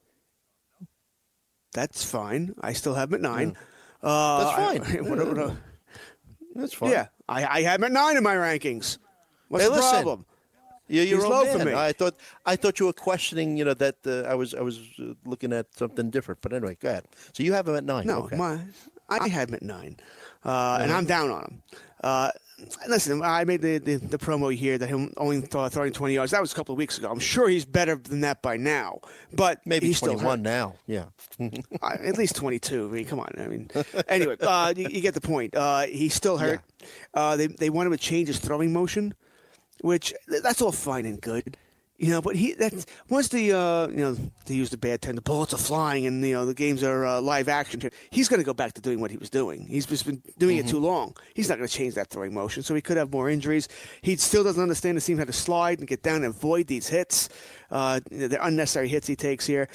That's 1.73 2.03
fine. 2.03 2.55
I 2.61 2.73
still 2.73 2.93
have 2.95 3.09
him 3.09 3.15
at 3.15 3.21
nine. 3.21 3.57
Uh, 4.01 4.43
That's 4.43 4.83
fine. 4.85 4.97
I- 4.97 5.01
what- 5.09 5.17
what- 5.27 5.37
what- 5.37 5.57
that's 6.55 6.73
fine. 6.73 6.91
yeah, 6.91 7.07
I, 7.27 7.45
I 7.45 7.61
have 7.63 7.79
him 7.81 7.85
at 7.85 7.91
nine 7.91 8.17
in 8.17 8.23
my 8.23 8.35
rankings. 8.35 8.97
What's 9.49 9.63
Hey, 9.65 9.69
the 9.69 9.75
listen. 9.75 9.91
problem? 10.03 10.25
You're 10.87 11.03
your 11.03 11.17
He's 11.17 11.25
own 11.25 11.31
low 11.31 11.43
man. 11.45 11.59
for 11.59 11.65
me. 11.65 11.73
I 11.73 11.91
thought 11.93 12.15
I 12.45 12.55
thought 12.55 12.79
you 12.79 12.85
were 12.85 12.93
questioning. 12.93 13.57
You 13.57 13.65
know 13.65 13.73
that 13.73 13.95
uh, 14.05 14.21
I 14.21 14.35
was 14.35 14.53
I 14.53 14.61
was 14.61 14.79
uh, 14.99 15.13
looking 15.25 15.51
at 15.51 15.73
something 15.75 16.11
different. 16.11 16.41
But 16.41 16.53
anyway, 16.53 16.77
go 16.79 16.89
ahead. 16.89 17.05
So 17.33 17.41
you 17.43 17.53
have 17.53 17.67
him 17.67 17.75
at 17.75 17.83
nine. 17.83 18.05
No, 18.05 18.19
okay. 18.25 18.35
my 18.37 18.59
I 19.09 19.27
had 19.27 19.49
him 19.49 19.55
at 19.55 19.63
nine, 19.63 19.97
uh, 20.43 20.79
and 20.81 20.91
I'm 20.91 21.05
down 21.05 21.29
on 21.31 21.43
him. 21.43 21.63
Uh, 22.03 22.31
listen, 22.87 23.21
I 23.23 23.43
made 23.45 23.61
the, 23.61 23.77
the, 23.79 23.95
the 23.95 24.17
promo 24.17 24.53
here 24.55 24.77
that 24.77 24.87
him 24.87 25.11
only 25.17 25.41
th- 25.41 25.71
throwing 25.71 25.91
20 25.91 26.13
yards. 26.13 26.31
That 26.31 26.41
was 26.41 26.51
a 26.51 26.55
couple 26.55 26.73
of 26.73 26.77
weeks 26.77 26.97
ago. 26.97 27.09
I'm 27.09 27.19
sure 27.19 27.49
he's 27.49 27.65
better 27.65 27.95
than 27.95 28.21
that 28.21 28.41
by 28.41 28.57
now, 28.57 28.99
but 29.33 29.59
Maybe 29.65 29.87
he's 29.87 29.97
still 29.97 30.13
21 30.13 30.39
hurt. 30.39 30.43
now. 30.43 30.75
Yeah. 30.87 31.05
Uh, 31.81 31.97
at 32.03 32.17
least 32.17 32.35
22. 32.35 32.87
I 32.87 32.91
mean, 32.91 33.05
come 33.05 33.19
on. 33.19 33.29
I 33.37 33.47
mean, 33.47 33.69
anyway, 34.07 34.37
uh, 34.41 34.73
you, 34.75 34.87
you 34.89 35.01
get 35.01 35.13
the 35.13 35.21
point. 35.21 35.53
Uh, 35.55 35.81
he's 35.81 36.13
still 36.13 36.37
hurt. 36.37 36.61
Uh, 37.13 37.35
they 37.35 37.47
they 37.47 37.69
want 37.69 37.87
him 37.87 37.91
to 37.93 37.97
change 37.97 38.27
his 38.29 38.39
throwing 38.39 38.71
motion, 38.71 39.13
which 39.81 40.13
that's 40.41 40.61
all 40.61 40.71
fine 40.71 41.05
and 41.05 41.19
good, 41.21 41.57
you 41.97 42.09
know. 42.09 42.21
But 42.21 42.35
he 42.35 42.53
that's 42.53 42.85
once 43.09 43.27
the 43.29 43.53
uh, 43.53 43.87
you 43.87 43.97
know 43.97 44.17
they 44.45 44.55
use 44.55 44.69
the 44.69 44.77
bad 44.77 45.01
term, 45.01 45.15
the 45.15 45.21
bullets 45.21 45.53
are 45.53 45.57
flying 45.57 46.05
and 46.05 46.25
you 46.25 46.33
know 46.33 46.45
the 46.45 46.53
games 46.53 46.83
are 46.83 47.05
uh, 47.05 47.21
live 47.21 47.47
action. 47.47 47.81
He's 48.09 48.27
going 48.27 48.39
to 48.39 48.45
go 48.45 48.53
back 48.53 48.73
to 48.73 48.81
doing 48.81 48.99
what 48.99 49.11
he 49.11 49.17
was 49.17 49.29
doing. 49.29 49.67
He's 49.67 49.85
just 49.85 50.05
been 50.05 50.21
doing 50.37 50.57
it 50.57 50.67
too 50.67 50.79
long. 50.79 51.15
He's 51.33 51.49
not 51.49 51.57
going 51.57 51.67
to 51.67 51.73
change 51.73 51.95
that 51.95 52.09
throwing 52.09 52.33
motion, 52.33 52.63
so 52.63 52.75
he 52.75 52.81
could 52.81 52.97
have 52.97 53.11
more 53.11 53.29
injuries. 53.29 53.67
He 54.01 54.15
still 54.17 54.43
doesn't 54.43 54.61
understand 54.61 54.97
the 54.97 55.01
team 55.01 55.17
how 55.17 55.25
to 55.25 55.33
slide 55.33 55.79
and 55.79 55.87
get 55.87 56.03
down 56.03 56.17
and 56.17 56.25
avoid 56.25 56.67
these 56.67 56.87
hits. 56.87 57.29
Uh, 57.71 57.99
the 58.09 58.37
unnecessary 58.41 58.87
hits 58.87 59.07
he 59.07 59.15
takes 59.15 59.45
here. 59.45 59.67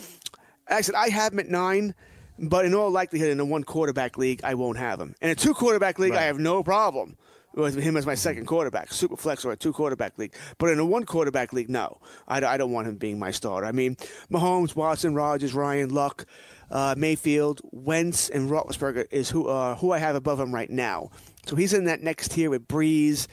Actually, 0.69 0.97
I 0.97 1.09
have 1.09 1.33
him 1.33 1.41
at 1.41 1.49
nine, 1.49 1.95
but 2.39 2.65
in 2.65 2.75
all 2.75 2.91
likelihood, 2.91 3.31
in 3.31 3.41
a 3.41 3.45
one 3.45 3.65
quarterback 3.65 4.17
league, 4.17 4.41
I 4.45 4.55
won't 4.55 4.79
have 4.79 5.01
him. 5.01 5.15
In 5.21 5.31
a 5.31 5.35
two 5.35 5.53
quarterback 5.53 5.99
league, 5.99 6.15
I 6.15 6.23
have 6.23 6.39
no 6.39 6.63
problem 6.63 7.17
with 7.55 7.77
him 7.77 7.97
as 7.97 8.07
my 8.07 8.15
second 8.15 8.47
quarterback, 8.47 8.93
super 8.93 9.17
flex 9.17 9.45
or 9.45 9.53
a 9.53 9.57
two 9.57 9.73
quarterback 9.73 10.17
league. 10.19 10.35
But 10.59 10.71
in 10.71 10.79
a 10.79 10.85
one 10.85 11.05
quarterback 11.05 11.53
league, 11.53 11.69
no, 11.71 11.99
I, 12.29 12.45
I 12.45 12.57
don't 12.57 12.73
want 12.73 12.89
him 12.89 12.97
being 12.97 13.19
my 13.19 13.31
starter. 13.31 13.67
I 13.67 13.73
mean, 13.73 13.97
Mahomes, 14.31 14.77
Watson, 14.77 15.15
Rodgers, 15.15 15.53
Ryan, 15.55 15.91
Luck, 15.91 16.27
uh, 16.71 16.95
Mayfield, 16.97 17.61
Wentz, 17.73 18.29
and 18.29 18.49
Roethlisberger 18.51 19.07
is 19.11 19.29
who 19.31 19.49
uh, 19.49 19.75
who 19.77 19.91
I 19.93 19.99
have 19.99 20.15
above 20.15 20.39
him 20.39 20.55
right 20.55 20.71
now. 20.71 21.11
So 21.47 21.57
he's 21.57 21.73
in 21.73 21.85
that 21.87 22.03
next 22.03 22.31
tier 22.33 22.51
with 22.51 22.69
Brees, 22.69 23.27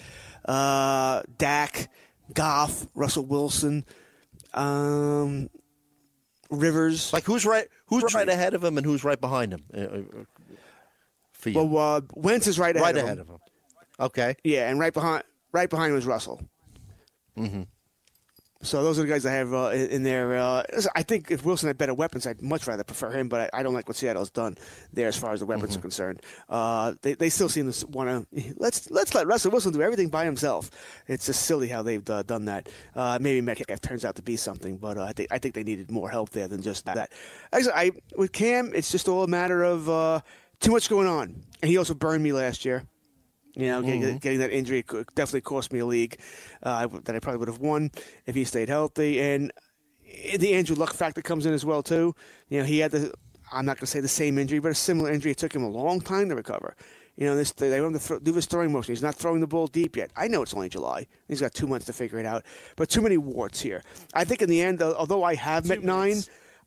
uh, 0.45 1.21
Dak, 1.37 1.89
Goff, 2.33 2.87
Russell 2.95 3.25
Wilson. 3.25 3.85
Um, 4.53 5.49
Rivers. 6.49 7.11
Like 7.13 7.25
who's 7.25 7.45
right? 7.45 7.67
Who's 7.87 8.13
right 8.13 8.27
ahead 8.27 8.53
of 8.53 8.63
him 8.63 8.77
and 8.77 8.85
who's 8.85 9.03
right 9.03 9.19
behind 9.19 9.53
him? 9.53 9.63
Uh, 9.75 9.79
uh, 9.81 10.01
for 11.33 11.49
you, 11.49 11.63
Well, 11.63 11.95
uh, 11.97 12.01
Wentz 12.15 12.47
is 12.47 12.57
right 12.57 12.75
ahead, 12.75 12.83
right 12.83 12.97
of, 12.97 13.03
ahead 13.03 13.17
him. 13.17 13.21
of 13.21 13.27
him. 13.29 13.37
Okay. 13.99 14.35
Yeah, 14.43 14.69
and 14.69 14.79
right 14.79 14.93
behind, 14.93 15.23
right 15.51 15.69
behind 15.69 15.93
was 15.93 16.05
Russell. 16.05 16.41
Mm-hmm. 17.37 17.63
So 18.63 18.83
those 18.83 18.97
are 18.97 19.03
the 19.03 19.07
guys 19.07 19.25
I 19.25 19.33
have 19.33 19.53
uh, 19.53 19.69
in 19.69 19.87
in 19.89 20.03
there. 20.03 20.37
Uh, 20.37 20.63
I 20.95 21.03
think 21.03 21.29
if 21.29 21.45
Wilson 21.45 21.67
had 21.67 21.77
better 21.77 21.93
weapons, 21.93 22.25
I'd 22.25 22.41
much 22.41 22.65
rather 22.65 22.83
prefer 22.83 23.11
him. 23.11 23.29
But 23.29 23.53
I, 23.53 23.59
I 23.59 23.63
don't 23.63 23.75
like 23.75 23.87
what 23.87 23.97
Seattle's 23.97 24.31
done 24.31 24.57
there 24.91 25.07
as 25.07 25.15
far 25.15 25.31
as 25.33 25.41
the 25.41 25.45
weapons 25.45 25.77
are 25.77 25.79
concerned. 25.79 26.23
Uh, 26.49 26.95
they, 27.03 27.13
they 27.13 27.29
still 27.29 27.49
seem 27.49 27.71
to 27.71 27.87
want 27.87 28.27
to 28.33 28.53
let's 28.57 28.89
let's 28.89 29.13
let 29.13 29.27
Russell 29.27 29.51
Wilson 29.51 29.73
do 29.73 29.81
everything 29.81 30.09
by 30.09 30.25
himself. 30.25 30.71
It's 31.07 31.27
just 31.27 31.43
silly 31.43 31.67
how 31.67 31.83
they've 31.83 32.07
uh, 32.09 32.23
done 32.23 32.45
that. 32.45 32.69
Uh, 32.95 33.19
maybe 33.21 33.41
Metcalf 33.41 33.79
turns 33.79 34.03
out 34.03 34.15
to 34.15 34.23
be 34.23 34.35
something, 34.35 34.77
but 34.77 34.97
uh, 34.97 35.03
I 35.03 35.13
think 35.13 35.31
I 35.31 35.37
think 35.37 35.53
they 35.53 35.63
needed 35.63 35.91
more 35.91 36.09
help 36.09 36.31
there 36.31 36.47
than 36.47 36.63
just 36.63 36.85
that. 36.85 37.11
Actually, 37.53 37.73
I 37.73 37.91
with 38.15 38.31
Cam, 38.31 38.71
it's 38.73 38.91
just 38.91 39.07
all 39.07 39.23
a 39.23 39.27
matter 39.27 39.63
of 39.63 39.87
uh, 39.87 40.21
too 40.59 40.71
much 40.71 40.89
going 40.89 41.07
on, 41.07 41.43
and 41.61 41.69
he 41.69 41.77
also 41.77 41.93
burned 41.93 42.23
me 42.23 42.33
last 42.33 42.65
year. 42.65 42.83
You 43.57 43.67
know, 43.67 43.81
getting, 43.81 44.17
getting 44.19 44.39
that 44.39 44.51
injury 44.51 44.83
definitely 45.15 45.41
cost 45.41 45.73
me 45.73 45.79
a 45.79 45.85
league 45.85 46.19
uh, 46.61 46.87
that 47.05 47.15
I 47.15 47.19
probably 47.19 47.39
would 47.39 47.47
have 47.47 47.57
won 47.59 47.89
if 48.27 48.35
he 48.35 48.43
stayed 48.43 48.69
healthy. 48.69 49.19
And 49.19 49.51
the 50.37 50.53
Andrew 50.53 50.75
Luck 50.75 50.93
factor 50.93 51.23
comes 51.23 51.45
in 51.47 51.53
as 51.53 51.65
well 51.65 51.81
too. 51.81 52.13
You 52.49 52.59
know, 52.59 52.65
he 52.65 52.79
had 52.79 52.91
the 52.91 53.13
I'm 53.51 53.65
not 53.65 53.77
going 53.77 53.85
to 53.85 53.87
say 53.87 53.99
the 53.99 54.07
same 54.07 54.37
injury, 54.37 54.59
but 54.59 54.71
a 54.71 54.75
similar 54.75 55.11
injury. 55.11 55.31
It 55.31 55.37
took 55.37 55.55
him 55.55 55.63
a 55.63 55.69
long 55.69 56.01
time 56.01 56.29
to 56.29 56.35
recover. 56.35 56.75
You 57.15 57.25
know, 57.25 57.35
this 57.35 57.51
they 57.53 57.81
want 57.81 57.93
him 57.95 57.99
to 57.99 57.99
throw, 57.99 58.19
do 58.19 58.33
his 58.33 58.45
throwing 58.45 58.71
motion. 58.71 58.93
He's 58.93 59.01
not 59.01 59.15
throwing 59.15 59.41
the 59.41 59.47
ball 59.47 59.65
deep 59.65 59.95
yet. 59.95 60.11
I 60.15 60.27
know 60.27 60.43
it's 60.43 60.53
only 60.53 60.69
July. 60.69 61.07
He's 61.27 61.41
got 61.41 61.53
two 61.53 61.65
months 61.65 61.87
to 61.87 61.93
figure 61.93 62.19
it 62.19 62.27
out, 62.27 62.45
but 62.75 62.89
too 62.89 63.01
many 63.01 63.17
warts 63.17 63.59
here. 63.59 63.83
I 64.13 64.23
think 64.23 64.43
in 64.43 64.49
the 64.49 64.61
end, 64.61 64.83
although 64.83 65.23
I 65.23 65.33
have 65.33 65.65
met 65.65 65.79
at 65.79 65.83
nine, 65.83 66.21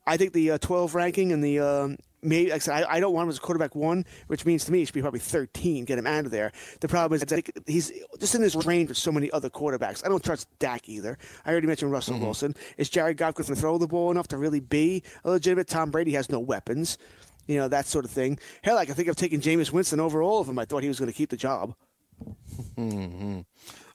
I 0.07 0.17
think 0.17 0.33
the 0.33 0.53
uh, 0.53 0.59
12 0.59 0.97
ranking 0.97 1.31
and 1.31 1.45
the 1.45 1.61
um, 1.61 1.99
maybe 2.23 2.51
like 2.51 2.57
I, 2.57 2.59
said, 2.59 2.85
I, 2.85 2.97
I 2.97 3.01
don't 3.01 3.13
want 3.13 3.25
him 3.27 3.31
as 3.31 3.39
a 3.39 3.41
quarterback 3.41 3.75
one, 3.75 4.05
which 4.27 4.45
means 4.45 4.65
to 4.65 4.73
me 4.73 4.81
he 4.81 4.85
should 4.85 4.95
be 4.95 5.01
probably 5.01 5.21
13. 5.21 5.85
Get 5.85 5.99
him 5.99 6.07
out 6.07 6.25
of 6.25 6.31
there. 6.31 6.53
The 6.81 6.89
problem 6.89 7.17
is 7.17 7.25
think 7.25 7.51
he's 7.67 7.93
just 8.19 8.35
in 8.35 8.43
this 8.43 8.55
range 8.55 8.89
with 8.89 8.99
so 8.99 9.13
many 9.13 9.31
other 9.31 9.51
quarterbacks. 9.51 10.05
I 10.05 10.09
don't 10.09 10.23
trust 10.23 10.49
Dak 10.59 10.89
either. 10.89 11.19
I 11.45 11.51
already 11.51 11.67
mentioned 11.67 11.93
Russell 11.93 12.19
Wilson. 12.19 12.55
Is 12.77 12.91
Jared 12.91 13.17
Goff 13.17 13.35
going 13.35 13.47
to 13.47 13.57
throw 13.57 13.79
the 13.79 13.87
ball 13.87 14.11
enough 14.11 14.29
to 14.29 14.39
really 14.39 14.61
be 14.61 15.03
a 15.25 15.31
legitimate? 15.31 15.69
Tom 15.69 15.91
Brady 15.91 16.13
has 16.13 16.31
no 16.31 16.41
weapons. 16.41 16.99
You 17.47 17.59
know 17.59 17.69
that 17.69 17.87
sort 17.87 18.05
of 18.05 18.11
thing. 18.11 18.39
Hell, 18.63 18.77
like 18.77 18.91
I 18.91 18.93
think 18.93 19.09
I've 19.09 19.17
taken 19.17 19.41
Jameis 19.41 19.73
Winston 19.73 19.99
over 19.99 20.23
all 20.23 20.41
of 20.41 20.47
them. 20.47 20.59
I 20.59 20.65
thought 20.65 20.83
he 20.83 20.89
was 20.89 20.99
going 20.99 21.11
to 21.11 21.17
keep 21.17 21.31
the 21.31 21.37
job. 21.37 21.75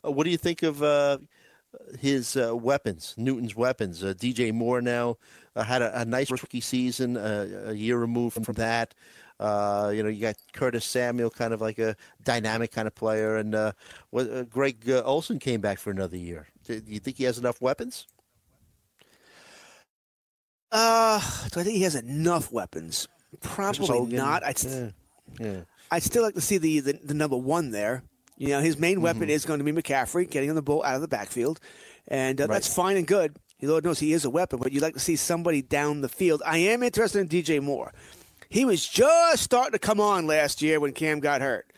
Uh, 0.05 0.11
what 0.11 0.23
do 0.23 0.29
you 0.29 0.37
think 0.37 0.63
of 0.63 0.83
uh, 0.83 1.17
his 1.99 2.35
uh, 2.35 2.55
weapons, 2.55 3.13
Newton's 3.17 3.55
weapons? 3.55 4.03
Uh, 4.03 4.13
DJ 4.13 4.53
Moore 4.53 4.81
now 4.81 5.17
uh, 5.55 5.63
had 5.63 5.81
a, 5.81 6.01
a 6.01 6.05
nice 6.05 6.31
rookie 6.31 6.61
season, 6.61 7.17
uh, 7.17 7.65
a 7.67 7.73
year 7.73 7.97
removed 7.97 8.45
from 8.45 8.55
that. 8.55 8.93
Uh, 9.39 9.91
you 9.93 10.01
know, 10.01 10.09
you 10.09 10.21
got 10.21 10.35
Curtis 10.53 10.85
Samuel, 10.85 11.29
kind 11.29 11.53
of 11.53 11.59
like 11.59 11.77
a 11.77 11.95
dynamic 12.23 12.71
kind 12.71 12.87
of 12.87 12.95
player, 12.95 13.35
and 13.35 13.53
uh, 13.53 13.73
uh, 14.15 14.43
Greg 14.43 14.89
uh, 14.89 15.01
Olsen 15.03 15.39
came 15.39 15.59
back 15.59 15.77
for 15.77 15.91
another 15.91 16.17
year. 16.17 16.47
Do 16.63 16.81
you 16.87 16.99
think 16.99 17.17
he 17.17 17.25
has 17.25 17.37
enough 17.37 17.61
weapons? 17.61 18.07
Uh, 20.71 21.19
do 21.51 21.59
I 21.59 21.63
think 21.63 21.77
he 21.77 21.83
has 21.83 21.95
enough 21.95 22.51
weapons? 22.51 23.07
Probably 23.41 24.15
not. 24.15 24.43
I, 24.43 24.53
Yeah. 24.63 24.89
Yeah. 25.39 25.61
I'd 25.91 26.03
still 26.03 26.23
like 26.23 26.35
to 26.35 26.41
see 26.41 26.57
the, 26.57 26.79
the, 26.79 26.99
the 27.03 27.13
number 27.13 27.37
one 27.37 27.71
there. 27.71 28.03
You 28.37 28.49
know, 28.49 28.59
his 28.61 28.77
main 28.77 28.95
Mm-hmm. 28.95 29.03
weapon 29.03 29.29
is 29.29 29.45
going 29.45 29.59
to 29.59 29.63
be 29.65 29.71
McCaffrey, 29.71 30.29
getting 30.29 30.49
him 30.49 30.55
the 30.55 30.61
ball 30.61 30.83
out 30.83 30.95
of 30.95 31.01
the 31.01 31.07
backfield. 31.07 31.59
And 32.07 32.39
uh, 32.39 32.47
that's 32.47 32.73
fine 32.73 32.97
and 32.97 33.07
good. 33.07 33.35
Lord 33.61 33.83
knows 33.83 33.97
he 33.99 34.13
is 34.13 34.25
a 34.25 34.29
weapon, 34.29 34.59
but 34.61 34.71
you'd 34.73 34.83
like 34.83 34.93
to 34.93 34.99
see 34.99 35.15
somebody 35.15 35.61
down 35.63 36.01
the 36.01 36.09
field. 36.09 36.43
I 36.45 36.57
am 36.59 36.83
interested 36.83 37.19
in 37.19 37.27
DJ 37.29 37.61
Moore. 37.61 37.93
He 38.47 38.63
was 38.63 38.87
just 38.87 39.41
starting 39.43 39.71
to 39.71 39.79
come 39.79 39.99
on 39.99 40.27
last 40.27 40.61
year 40.61 40.79
when 40.79 40.91
Cam 40.93 41.19
got 41.19 41.41
hurt. 41.41 41.71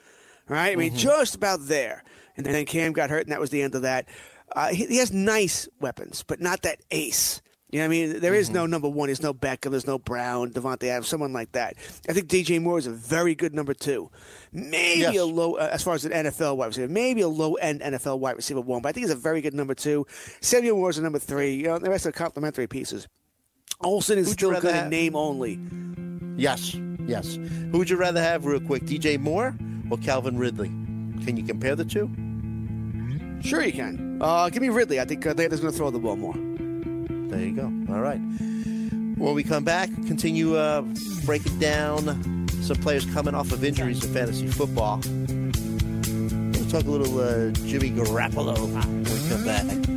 Right? 0.49 0.73
I 0.73 0.75
mean, 0.75 0.89
Mm-hmm. 0.89 0.97
just 0.99 1.35
about 1.35 1.59
there. 1.67 2.03
And 2.35 2.45
then 2.45 2.65
Cam 2.65 2.91
got 2.91 3.09
hurt, 3.09 3.23
and 3.23 3.31
that 3.31 3.39
was 3.39 3.51
the 3.51 3.61
end 3.61 3.73
of 3.75 3.83
that. 3.83 4.07
Uh, 4.53 4.67
he, 4.69 4.85
he 4.87 4.97
has 4.97 5.11
nice 5.13 5.67
weapons, 5.79 6.23
but 6.27 6.41
not 6.41 6.61
that 6.63 6.79
ace. 6.91 7.41
You 7.69 7.79
know 7.79 7.83
what 7.83 7.85
I 7.85 7.89
mean? 7.89 8.19
There 8.21 8.33
is 8.33 8.49
no 8.49 8.61
Mm-hmm. 8.63 8.71
number 8.71 8.87
one. 8.89 9.07
There's 9.07 9.21
no 9.21 9.33
Beckham. 9.33 9.71
There's 9.71 9.85
no 9.87 9.99
Brown, 9.99 10.51
Davante 10.51 10.85
Adams, 10.87 11.09
someone 11.09 11.33
like 11.33 11.51
that. 11.51 11.75
I 12.07 12.13
think 12.13 12.27
DJ 12.27 12.61
Moore 12.61 12.77
is 12.79 12.87
a 12.87 12.91
very 12.91 13.35
good 13.35 13.53
number 13.53 13.73
two. 13.73 14.09
Maybe 14.53 15.01
Yes. 15.01 15.17
a 15.17 15.25
low, 15.25 15.55
uh, 15.55 15.69
as 15.71 15.83
far 15.83 15.93
as 15.93 16.05
an 16.05 16.13
NFL 16.13 16.55
wide 16.55 16.67
receiver, 16.67 16.87
maybe 16.87 17.21
a 17.21 17.27
low 17.27 17.55
end 17.55 17.81
NFL 17.81 18.19
wide 18.19 18.37
receiver 18.37 18.61
one, 18.61 18.81
but 18.81 18.89
I 18.89 18.91
think 18.93 19.05
he's 19.05 19.13
a 19.13 19.17
very 19.19 19.41
good 19.41 19.53
number 19.53 19.75
two. 19.75 20.05
Samuel 20.39 20.77
Moore's 20.77 20.97
a 20.97 21.01
number 21.01 21.19
three. 21.19 21.55
You 21.55 21.63
know, 21.63 21.77
the 21.79 21.89
rest 21.89 22.05
are 22.05 22.11
complementary 22.13 22.67
pieces. 22.67 23.05
Olsen 23.81 24.17
is 24.17 24.27
Who'd 24.27 24.33
still 24.39 24.51
rather 24.51 24.71
good 24.71 24.83
in 24.85 24.89
name 24.89 25.15
only. 25.17 25.59
Yes, 26.37 26.73
yes. 27.05 27.35
Who 27.71 27.79
would 27.79 27.89
you 27.89 27.97
rather 27.97 28.21
have, 28.21 28.45
real 28.45 28.61
quick, 28.61 28.83
DJ 28.83 29.19
Moore 29.19 29.53
or 29.91 29.97
Calvin 29.97 30.37
Ridley? 30.37 30.69
Can 31.25 31.35
you 31.35 31.43
compare 31.43 31.75
the 31.75 31.83
two? 31.83 32.09
Sure, 33.41 33.61
you 33.63 33.73
can. 33.73 34.19
Uh, 34.21 34.49
give 34.49 34.61
me 34.61 34.69
Ridley. 34.69 34.99
I 35.01 35.05
think 35.05 35.25
uh, 35.27 35.33
they're 35.33 35.49
just 35.49 35.61
going 35.61 35.73
to 35.73 35.77
throw 35.77 35.89
the 35.91 35.99
ball 35.99 36.15
more. 36.15 36.33
There 37.29 37.39
you 37.39 37.51
go. 37.51 37.65
All 37.93 38.01
right. 38.01 38.19
When 39.17 39.33
we 39.33 39.43
come 39.43 39.63
back, 39.63 39.89
continue 40.05 40.55
uh, 40.55 40.81
breaking 41.25 41.59
down 41.59 42.47
some 42.61 42.77
players 42.77 43.05
coming 43.13 43.33
off 43.35 43.51
of 43.51 43.63
injuries 43.63 44.03
in 44.03 44.13
fantasy 44.13 44.47
football. 44.47 45.01
We'll 45.05 46.69
talk 46.69 46.85
a 46.85 46.89
little 46.89 47.19
uh, 47.19 47.51
Jimmy 47.51 47.91
Garoppolo 47.91 48.57
when 48.59 49.03
we 49.03 49.29
come 49.29 49.43
back. 49.45 49.96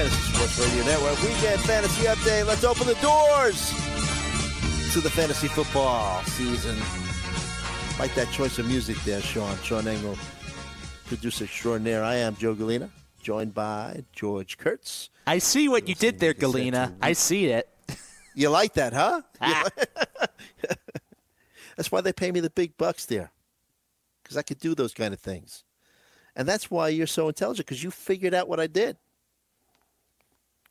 Fantasy 0.00 0.32
Sports 0.32 0.58
Radio 0.58 0.84
Network 0.86 1.22
Weekend 1.22 1.60
Fantasy 1.60 2.06
Update. 2.06 2.46
Let's 2.46 2.64
open 2.64 2.86
the 2.86 2.94
doors 3.02 3.68
to 4.94 5.00
the 5.02 5.10
fantasy 5.10 5.46
football 5.46 6.22
season. 6.22 6.74
Like 7.98 8.14
that 8.14 8.30
choice 8.32 8.58
of 8.58 8.66
music 8.66 8.96
there, 9.04 9.20
Sean. 9.20 9.54
Sean 9.58 9.86
Engel, 9.86 10.16
producer 11.04 11.44
extraordinaire. 11.44 12.02
I 12.02 12.14
am 12.14 12.34
Joe 12.36 12.54
Galena, 12.54 12.88
joined 13.20 13.52
by 13.52 14.02
George 14.14 14.56
Kurtz. 14.56 15.10
I 15.26 15.36
see 15.36 15.68
what 15.68 15.86
you 15.86 15.94
did 15.94 16.18
there, 16.18 16.32
Galena. 16.32 16.96
I 17.02 17.12
see 17.12 17.48
it. 17.48 17.68
You 18.34 18.48
like 18.48 18.72
that, 18.74 18.94
huh? 18.94 19.20
Ah. 19.42 19.68
That's 21.76 21.92
why 21.92 22.00
they 22.00 22.14
pay 22.14 22.32
me 22.32 22.40
the 22.40 22.48
big 22.48 22.74
bucks 22.78 23.04
there, 23.04 23.32
because 24.22 24.38
I 24.38 24.42
could 24.42 24.60
do 24.60 24.74
those 24.74 24.94
kind 24.94 25.12
of 25.12 25.20
things. 25.20 25.62
And 26.34 26.48
that's 26.48 26.70
why 26.70 26.88
you're 26.88 27.06
so 27.06 27.28
intelligent, 27.28 27.66
because 27.66 27.82
you 27.82 27.90
figured 27.90 28.32
out 28.32 28.48
what 28.48 28.60
I 28.60 28.66
did. 28.66 28.96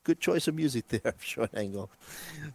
Good 0.04 0.20
choice 0.20 0.47
of 0.47 0.56
music 0.56 0.88
there, 0.88 1.14
Sean 1.20 1.50
Angle. 1.54 1.89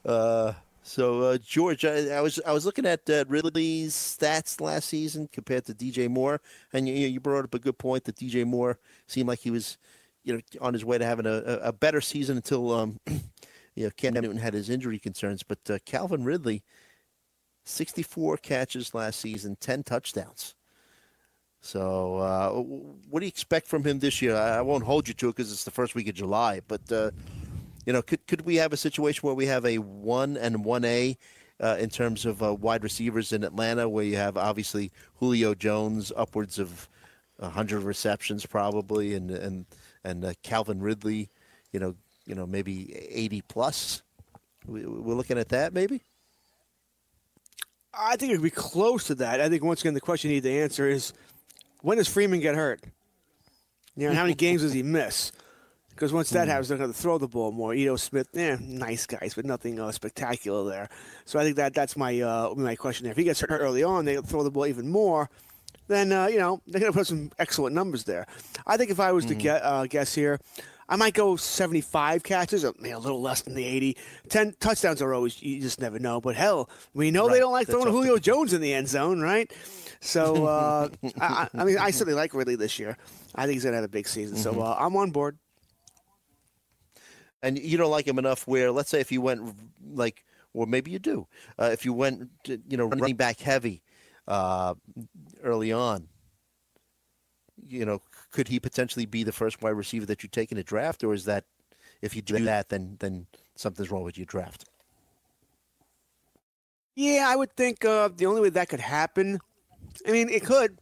Uh, 0.05 0.55
so, 0.83 1.23
uh, 1.23 1.39
George, 1.39 1.85
I, 1.85 2.09
I 2.09 2.21
was 2.21 2.41
I 2.47 2.53
was 2.53 2.67
looking 2.67 2.87
at 2.87 3.09
uh, 3.09 3.25
Ridley's 3.27 3.95
stats 3.95 4.61
last 4.61 4.89
season 4.89 5.29
compared 5.33 5.65
to 5.67 5.75
DJ 5.75 6.09
Moore, 6.09 6.41
and 6.73 6.87
you, 6.87 6.95
you 6.95 7.21
brought 7.21 7.45
up 7.45 7.55
a 7.55 7.59
good 7.59 7.79
point 7.79 8.05
that 8.05 8.17
DJ 8.17 8.45
Moore 8.45 8.79
seemed 9.07 9.29
like 9.29 9.39
he 9.39 9.51
was, 9.51 9.79
you 10.25 10.35
know, 10.35 10.41
on 10.61 10.75
his 10.75 10.85
way 10.85 10.99
to 10.99 11.05
having 11.05 11.27
a, 11.27 11.39
a 11.63 11.73
better 11.73 12.01
season 12.01 12.37
until 12.37 12.73
um, 12.73 13.01
you 13.75 13.85
know, 13.85 13.91
Cam 13.97 14.15
Newton 14.15 14.37
had 14.37 14.55
his 14.55 14.71
injury 14.71 14.99
concerns, 14.99 15.43
but 15.43 15.59
uh, 15.71 15.79
Calvin 15.85 16.25
Ridley, 16.25 16.63
64 17.65 18.39
catches 18.39 18.95
last 18.95 19.21
season, 19.21 19.57
10 19.61 19.85
touchdowns. 19.85 20.55
So, 21.65 22.19
uh, 22.19 22.51
what 23.09 23.21
do 23.21 23.27
you 23.27 23.29
expect 23.29 23.69
from 23.69 23.85
him 23.85 23.99
this 23.99 24.21
year? 24.21 24.37
I 24.37 24.61
won't 24.61 24.85
hold 24.85 25.09
you 25.09 25.15
to 25.15 25.31
it 25.31 25.37
because 25.37 25.51
it's 25.51 25.65
the 25.65 25.71
first 25.71 25.95
week 25.95 26.07
of 26.09 26.15
July, 26.15 26.61
but 26.69 26.93
uh, 26.93 27.11
you 27.87 27.93
know, 27.95 28.03
could 28.03 28.27
could 28.27 28.43
we 28.43 28.57
have 28.57 28.75
a 28.75 28.77
situation 28.77 29.27
where 29.27 29.35
we 29.35 29.47
have 29.47 29.65
a 29.65 29.79
one 29.79 30.37
and 30.37 30.63
one 30.63 30.85
A 30.85 31.17
uh, 31.61 31.79
in 31.81 31.89
terms 31.89 32.27
of 32.27 32.43
uh, 32.43 32.53
wide 32.53 32.83
receivers 32.85 33.33
in 33.33 33.43
Atlanta, 33.43 33.89
where 33.89 34.05
you 34.05 34.17
have 34.17 34.37
obviously 34.37 34.93
Julio 35.21 35.55
Jones, 35.55 36.13
upwards 36.15 36.59
of 36.59 36.87
100 37.39 37.83
receptions 37.83 38.45
probably, 38.45 39.15
and 39.15 39.31
and 39.31 39.65
and 40.05 40.23
uh, 40.23 40.35
Calvin 40.43 40.83
Ridley, 40.83 41.31
you 41.73 41.81
know, 41.81 41.95
you 42.27 42.35
know 42.35 42.47
maybe 42.47 42.95
80 42.95 43.41
plus. 43.49 44.03
We, 44.67 44.85
we're 44.85 45.15
looking 45.15 45.39
at 45.39 45.49
that 45.49 45.73
maybe. 45.73 46.03
I 47.99 48.17
think 48.17 48.33
it 48.33 48.37
would 48.37 48.45
be 48.45 48.51
close 48.51 49.05
to 49.05 49.15
that. 49.15 49.41
I 49.41 49.49
think 49.49 49.65
once 49.65 49.81
again 49.81 49.95
the 49.95 50.01
question 50.03 50.31
you 50.31 50.37
need 50.37 50.43
to 50.43 50.61
answer 50.61 50.91
is 50.91 51.15
when 51.85 51.99
does 51.99 52.09
Freeman 52.09 52.41
get 52.41 52.55
hurt? 52.55 52.81
You 53.95 54.09
know, 54.09 54.15
how 54.15 54.23
many 54.23 54.35
games 54.35 54.63
does 54.63 54.73
he 54.73 54.83
miss? 54.83 55.33
Because 55.91 56.13
once 56.13 56.31
that 56.31 56.49
happens, 56.49 56.69
they're 56.69 56.79
going 56.79 56.93
to 56.93 56.99
throw 56.99 57.19
the 57.19 57.29
ball 57.29 57.53
more. 57.53 57.75
Ito 57.75 57.97
Smith, 57.97 58.27
eh, 58.35 58.57
nice 58.61 59.07
guys, 59.07 59.35
but 59.35 59.45
nothing 59.45 59.79
uh, 59.79 59.93
spectacular 59.93 60.69
there. 60.69 60.89
So 61.25 61.39
I 61.39 61.45
think 61.45 61.57
that 61.57 61.75
that's 61.75 61.97
my 61.97 62.21
uh, 62.21 62.55
my 62.57 62.75
question 62.75 63.05
there. 63.05 63.13
If 63.13 63.19
he 63.19 63.23
gets 63.23 63.41
hurt 63.41 63.51
early 63.51 63.85
on, 63.85 64.07
they 64.07 64.17
throw 64.17 64.43
the 64.43 64.51
ball 64.51 64.67
even 64.67 64.89
more. 64.89 65.31
Then 65.87 66.11
uh, 66.11 66.27
you 66.27 66.39
know 66.39 66.63
they're 66.67 66.81
going 66.81 66.93
to 66.93 66.99
put 66.99 67.07
some 67.07 67.31
excellent 67.39 67.75
numbers 67.75 68.05
there. 68.05 68.27
I 68.67 68.77
think 68.77 68.91
if 68.91 68.99
I 68.99 69.13
was 69.13 69.27
to 69.27 69.35
get 69.35 69.63
uh, 69.63 69.87
guess 69.87 70.15
here, 70.15 70.41
I 70.89 70.97
might 70.97 71.15
go 71.15 71.37
75 71.37 72.23
catches, 72.23 72.65
a 72.65 72.73
little 72.73 73.21
less 73.21 73.43
than 73.43 73.55
the 73.55 73.65
80. 73.65 73.97
10 74.29 74.55
touchdowns 74.61 75.01
are 75.01 75.15
always, 75.15 75.41
you 75.43 75.61
just 75.61 75.81
never 75.81 75.99
know. 75.99 76.21
But 76.21 76.37
hell, 76.37 76.69
we 76.93 77.11
know 77.11 77.29
they 77.29 77.39
don't 77.39 77.53
like 77.53 77.67
That's 77.67 77.79
throwing 77.79 77.93
Julio 77.93 78.19
Jones 78.19 78.53
in 78.53 78.61
the 78.61 78.73
end 78.75 78.89
zone, 78.89 79.21
right? 79.21 79.53
So, 80.01 80.47
uh, 80.47 80.89
I, 81.21 81.49
I 81.55 81.65
mean, 81.65 81.79
I 81.79 81.91
certainly 81.91 82.17
like 82.17 82.35
Ridley 82.35 82.57
this 82.57 82.79
year. 82.79 82.97
I 83.35 83.47
think 83.47 83.55
he's 83.55 83.63
going 83.65 83.73
to 83.73 83.77
have 83.77 83.85
a 83.85 83.89
big 83.89 84.07
season. 84.07 84.37
So 84.37 84.61
uh, 84.61 84.77
I'm 84.79 84.95
on 84.97 85.11
board. 85.11 85.39
and 87.43 87.59
you 87.59 87.77
don't 87.77 87.91
like 87.91 88.07
him 88.07 88.19
enough 88.19 88.47
where 88.49 88.73
let's 88.73 88.91
say 88.91 89.01
if 89.01 89.13
you 89.13 89.21
went 89.21 89.55
like 89.93 90.25
or 90.55 90.67
maybe 90.67 90.91
you 90.91 90.99
do 90.99 91.27
uh, 91.59 91.71
if 91.73 91.85
you 91.85 91.93
went 91.93 92.31
to, 92.45 92.61
you 92.69 92.77
know 92.77 92.87
running 92.87 93.17
back 93.17 93.39
heavy 93.39 93.83
uh, 94.29 94.75
early 95.43 95.71
on 95.73 96.09
you 97.69 97.85
know 97.85 98.01
could 98.35 98.49
he 98.49 98.59
potentially 98.59 99.07
be 99.07 99.23
the 99.23 99.33
first 99.33 99.63
wide 99.63 99.71
receiver 99.83 100.07
that 100.07 100.23
you 100.25 100.29
take 100.29 100.51
in 100.51 100.59
a 100.59 100.63
draft 100.73 101.05
or 101.05 101.15
is 101.15 101.25
that 101.25 101.45
if 102.03 102.17
you 102.17 102.23
do 102.23 102.37
that 102.45 102.69
then 102.69 102.97
then 102.99 103.27
something's 103.55 103.91
wrong 103.91 104.03
with 104.03 104.19
your 104.19 104.27
draft 104.27 104.65
Yeah, 106.97 107.27
I 107.29 107.37
would 107.37 107.53
think 107.57 107.85
uh, 107.85 108.09
the 108.15 108.27
only 108.27 108.41
way 108.41 108.51
that 108.51 108.69
could 108.69 108.81
happen, 108.81 109.39
I 110.07 110.13
mean, 110.13 110.29
it 110.29 110.45
could. 110.45 110.79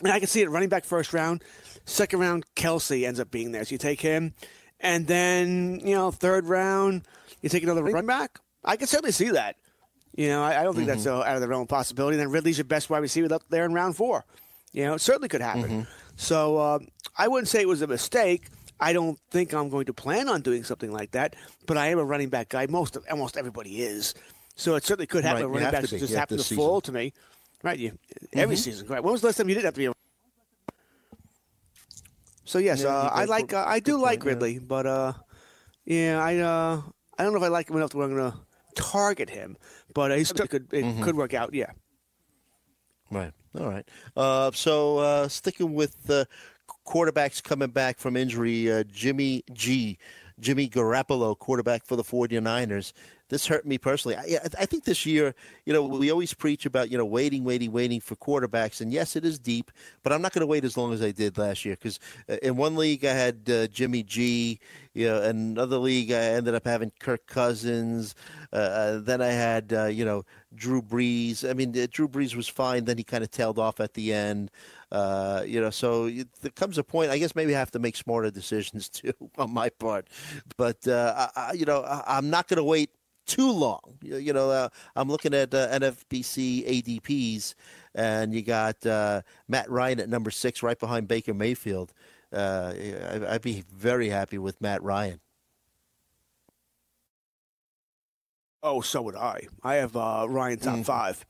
I 0.00 0.04
mean, 0.04 0.12
I 0.12 0.18
can 0.18 0.28
see 0.28 0.42
it 0.42 0.50
running 0.50 0.68
back 0.68 0.84
first 0.84 1.12
round, 1.12 1.42
second 1.84 2.20
round, 2.20 2.44
Kelce 2.56 3.06
ends 3.06 3.20
up 3.20 3.30
being 3.30 3.52
there. 3.52 3.64
So 3.64 3.72
you 3.72 3.78
take 3.78 4.00
him, 4.00 4.34
and 4.80 5.06
then 5.06 5.80
you 5.84 5.94
know 5.94 6.10
third 6.10 6.46
round, 6.46 7.02
you 7.42 7.48
take 7.48 7.62
another 7.62 7.82
running 7.82 8.06
back. 8.06 8.38
I 8.64 8.76
can 8.76 8.86
certainly 8.86 9.12
see 9.12 9.30
that. 9.30 9.56
You 10.16 10.28
know, 10.28 10.42
I, 10.42 10.60
I 10.60 10.62
don't 10.62 10.74
think 10.76 10.86
that's 10.86 11.06
uh, 11.06 11.22
out 11.22 11.34
of 11.34 11.40
the 11.40 11.48
realm 11.48 11.62
of 11.62 11.68
possibility. 11.68 12.16
then 12.16 12.30
Ridley's 12.30 12.58
your 12.58 12.64
best 12.64 12.88
wide 12.90 13.02
receiver 13.02 13.32
up 13.34 13.42
there 13.50 13.64
in 13.64 13.74
round 13.74 13.96
four. 13.96 14.24
You 14.72 14.84
know, 14.84 14.94
it 14.94 15.00
certainly 15.00 15.28
could 15.28 15.42
happen. 15.42 15.86
So 16.16 16.58
uh, 16.58 16.78
I 17.16 17.28
wouldn't 17.28 17.48
say 17.48 17.60
it 17.60 17.68
was 17.68 17.82
a 17.82 17.86
mistake. 17.86 18.48
I 18.80 18.92
don't 18.92 19.18
think 19.30 19.52
I'm 19.52 19.68
going 19.68 19.86
to 19.86 19.94
plan 19.94 20.28
on 20.28 20.42
doing 20.42 20.64
something 20.64 20.92
like 20.92 21.12
that. 21.12 21.36
But 21.66 21.76
I 21.76 21.88
am 21.88 21.98
a 21.98 22.04
running 22.04 22.28
back 22.28 22.48
guy. 22.50 22.66
Most 22.66 22.96
of 22.96 23.04
almost 23.10 23.36
everybody 23.36 23.82
is. 23.82 24.14
So 24.56 24.74
it 24.76 24.84
certainly 24.84 25.06
could 25.06 25.24
happen. 25.24 25.42
Right, 25.46 25.62
running 25.62 25.70
back 25.70 25.86
just 25.86 26.10
yeah, 26.10 26.18
happened 26.18 26.40
to 26.40 26.48
this 26.48 26.56
fall 26.56 26.80
to 26.82 26.92
me. 26.92 27.12
right? 27.62 27.78
You 27.78 27.98
every 28.32 28.56
season, 28.56 28.86
right? 28.88 29.02
When 29.02 29.12
was 29.12 29.20
the 29.20 29.28
last 29.28 29.36
time 29.36 29.48
you 29.48 29.54
didn't 29.54 29.64
have 29.66 29.74
to 29.74 29.78
be? 29.78 29.86
A... 29.86 29.92
So 32.44 32.58
yes, 32.58 32.82
Yeah, 32.82 32.88
uh, 32.88 33.10
I 33.12 33.24
like 33.24 33.52
uh, 33.52 33.64
I 33.66 33.80
do 33.80 33.96
like 33.96 34.20
point, 34.20 34.24
yeah. 34.24 34.28
Ridley, 34.34 34.58
but 34.60 34.86
uh, 34.86 35.12
yeah, 35.84 36.22
I 36.22 36.38
uh, 36.38 36.82
I 37.18 37.24
don't 37.24 37.32
know 37.32 37.38
if 37.38 37.44
I 37.44 37.48
like 37.48 37.70
him 37.70 37.76
enough 37.76 37.90
to 37.90 37.96
where 37.96 38.06
I'm 38.06 38.14
going 38.14 38.32
to 38.32 38.38
target 38.74 39.30
him, 39.30 39.56
but 39.94 40.10
uh, 40.10 40.14
it 40.14 40.28
could 40.50 40.72
it 40.72 40.84
Mm-hmm. 40.84 41.02
could 41.02 41.16
work 41.16 41.34
out. 41.34 41.54
Yeah. 41.54 41.70
Right. 43.14 43.32
All 43.58 43.68
right. 43.68 43.88
Uh, 44.16 44.50
so 44.52 44.98
uh, 44.98 45.28
sticking 45.28 45.74
with 45.74 46.10
uh, 46.10 46.24
quarterbacks 46.86 47.42
coming 47.42 47.70
back 47.70 47.98
from 47.98 48.16
injury, 48.16 48.72
uh, 48.72 48.82
Jimmy 48.84 49.44
G, 49.52 49.98
Jimmy 50.40 50.68
Garoppolo, 50.68 51.38
quarterback 51.38 51.84
for 51.86 51.96
the 51.96 52.02
49ers. 52.02 52.92
This 53.28 53.46
hurt 53.46 53.64
me 53.66 53.78
personally. 53.78 54.16
I, 54.16 54.38
I- 54.58 54.66
think 54.66 54.84
this 54.84 55.06
year, 55.06 55.34
you 55.64 55.72
know, 55.72 55.82
we 55.82 56.10
always 56.10 56.34
preach 56.34 56.66
about, 56.66 56.90
you 56.90 56.98
know, 56.98 57.04
waiting, 57.06 57.44
waiting, 57.44 57.72
waiting 57.72 58.00
for 58.00 58.16
quarterbacks. 58.16 58.80
And 58.80 58.92
yes, 58.92 59.16
it 59.16 59.24
is 59.24 59.38
deep, 59.38 59.70
but 60.02 60.12
I'm 60.12 60.20
not 60.20 60.32
going 60.32 60.40
to 60.42 60.46
wait 60.46 60.64
as 60.64 60.76
long 60.76 60.92
as 60.92 61.02
I 61.02 61.10
did 61.12 61.38
last 61.38 61.64
year 61.64 61.76
because 61.76 62.00
in 62.42 62.56
one 62.56 62.76
league 62.76 63.04
I 63.04 63.12
had 63.12 63.48
uh, 63.48 63.66
Jimmy 63.68 64.02
G, 64.02 64.60
you 64.92 65.06
know, 65.08 65.22
another 65.22 65.78
league 65.78 66.12
I 66.12 66.16
ended 66.16 66.54
up 66.54 66.66
having 66.66 66.92
Kirk 67.00 67.26
Cousins. 67.26 68.14
Uh, 68.52 68.56
Uh, 68.56 68.98
then 69.00 69.20
I 69.22 69.28
had, 69.28 69.72
uh, 69.72 69.86
you 69.86 70.04
know, 70.04 70.24
Drew 70.54 70.82
Brees. 70.82 71.48
I 71.48 71.52
mean, 71.52 71.72
Drew 71.72 72.08
Brees 72.08 72.34
was 72.34 72.48
fine. 72.48 72.84
Then 72.84 72.98
he 72.98 73.04
kind 73.04 73.24
of 73.24 73.30
tailed 73.30 73.58
off 73.58 73.80
at 73.80 73.94
the 73.94 74.12
end. 74.12 74.50
Uh, 74.92 75.42
you 75.46 75.60
know, 75.60 75.70
so 75.70 76.06
it, 76.06 76.28
there 76.40 76.52
comes 76.52 76.78
a 76.78 76.84
point. 76.84 77.10
I 77.10 77.18
guess 77.18 77.34
maybe 77.34 77.54
I 77.54 77.58
have 77.58 77.70
to 77.72 77.78
make 77.78 77.96
smarter 77.96 78.30
decisions 78.30 78.88
too 78.90 79.12
on 79.38 79.52
my 79.52 79.68
part. 79.68 80.08
But 80.56 80.86
uh, 80.86 81.28
I, 81.36 81.40
I, 81.40 81.52
you 81.52 81.64
know, 81.64 81.82
I, 81.82 82.02
I'm 82.06 82.30
not 82.30 82.48
going 82.48 82.58
to 82.58 82.64
wait 82.64 82.90
too 83.26 83.50
long. 83.50 83.98
You, 84.02 84.16
you 84.16 84.32
know, 84.32 84.50
uh, 84.50 84.68
I'm 84.96 85.08
looking 85.08 85.34
at 85.34 85.52
uh, 85.54 85.68
NFBC 85.68 86.82
ADPs, 86.82 87.54
and 87.94 88.34
you 88.34 88.42
got 88.42 88.84
uh, 88.86 89.22
Matt 89.48 89.70
Ryan 89.70 90.00
at 90.00 90.08
number 90.08 90.30
six, 90.30 90.62
right 90.62 90.78
behind 90.78 91.08
Baker 91.08 91.34
Mayfield. 91.34 91.92
Uh, 92.32 92.74
I, 92.76 93.34
I'd 93.34 93.42
be 93.42 93.64
very 93.72 94.08
happy 94.08 94.38
with 94.38 94.60
Matt 94.60 94.82
Ryan. 94.82 95.20
Oh, 98.66 98.80
so 98.80 99.02
would 99.02 99.14
I. 99.14 99.46
I 99.62 99.74
have 99.74 99.94
uh, 99.94 100.26
Ryan 100.28 100.58
top 100.58 100.74
Mm-hmm. 100.74 100.82
five. 100.82 101.24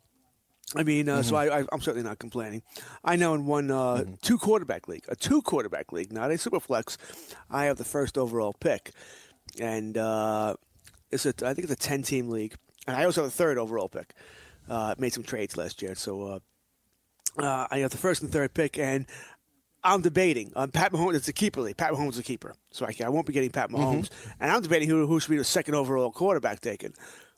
I 0.77 0.83
mean, 0.83 1.09
uh, 1.09 1.23
so 1.23 1.37
I, 1.37 1.61
I'm 1.71 1.81
certainly 1.81 2.03
not 2.09 2.19
complaining. 2.19 2.63
I 3.05 3.17
know 3.17 3.35
in 3.35 3.45
one 3.45 3.71
uh, 3.71 3.97
Mm-hmm. 3.97 4.15
two 4.23 4.39
quarterback 4.39 4.89
league, 4.89 5.05
a 5.09 5.17
two 5.17 5.43
quarterback 5.43 5.93
league, 5.93 6.13
not 6.13 6.31
a 6.31 6.39
super 6.39 6.61
flex, 6.61 6.97
I 7.51 7.65
have 7.67 7.77
the 7.77 7.85
first 7.85 8.17
overall 8.17 8.55
pick, 8.59 8.93
and 9.61 9.99
uh, 9.99 10.55
it's 11.11 11.27
a 11.27 11.35
I 11.45 11.53
think 11.55 11.65
it's 11.69 11.73
a 11.73 11.77
ten 11.77 12.03
team 12.03 12.29
league, 12.31 12.55
and 12.87 12.97
I 12.97 13.05
also 13.05 13.23
have 13.23 13.31
the 13.31 13.37
third 13.37 13.59
overall 13.59 13.89
pick. 13.89 14.15
Uh, 14.69 14.95
made 14.97 15.13
some 15.13 15.23
trades 15.25 15.57
last 15.59 15.83
year, 15.83 15.95
so 15.95 16.23
uh, 16.23 16.39
uh, 17.43 17.67
I 17.71 17.79
have 17.81 17.91
the 17.91 17.99
first 17.99 18.23
and 18.23 18.33
third 18.33 18.55
pick, 18.55 18.79
and 18.79 19.07
I'm 19.85 20.01
debating. 20.01 20.51
Um, 20.57 20.71
Pat 20.71 20.91
Mahomes, 20.93 21.15
is 21.17 21.29
a 21.29 21.33
keeper 21.35 21.61
league. 21.61 21.77
Pat 21.77 21.93
Mahomes 21.93 22.13
is 22.13 22.19
a 22.21 22.23
keeper, 22.23 22.55
so 22.71 22.87
I, 22.87 22.95
I 23.05 23.11
won't 23.11 23.27
be 23.27 23.35
getting 23.35 23.51
Pat 23.51 23.69
Mahomes, 23.71 24.09
and 24.41 24.51
I'm 24.51 24.63
debating 24.63 24.89
who, 24.89 25.07
who 25.07 25.21
should 25.21 25.31
be 25.31 25.37
the 25.37 25.45
second 25.45 25.75
overall 25.75 26.11
quarterback 26.11 26.61
taken. 26.61 26.95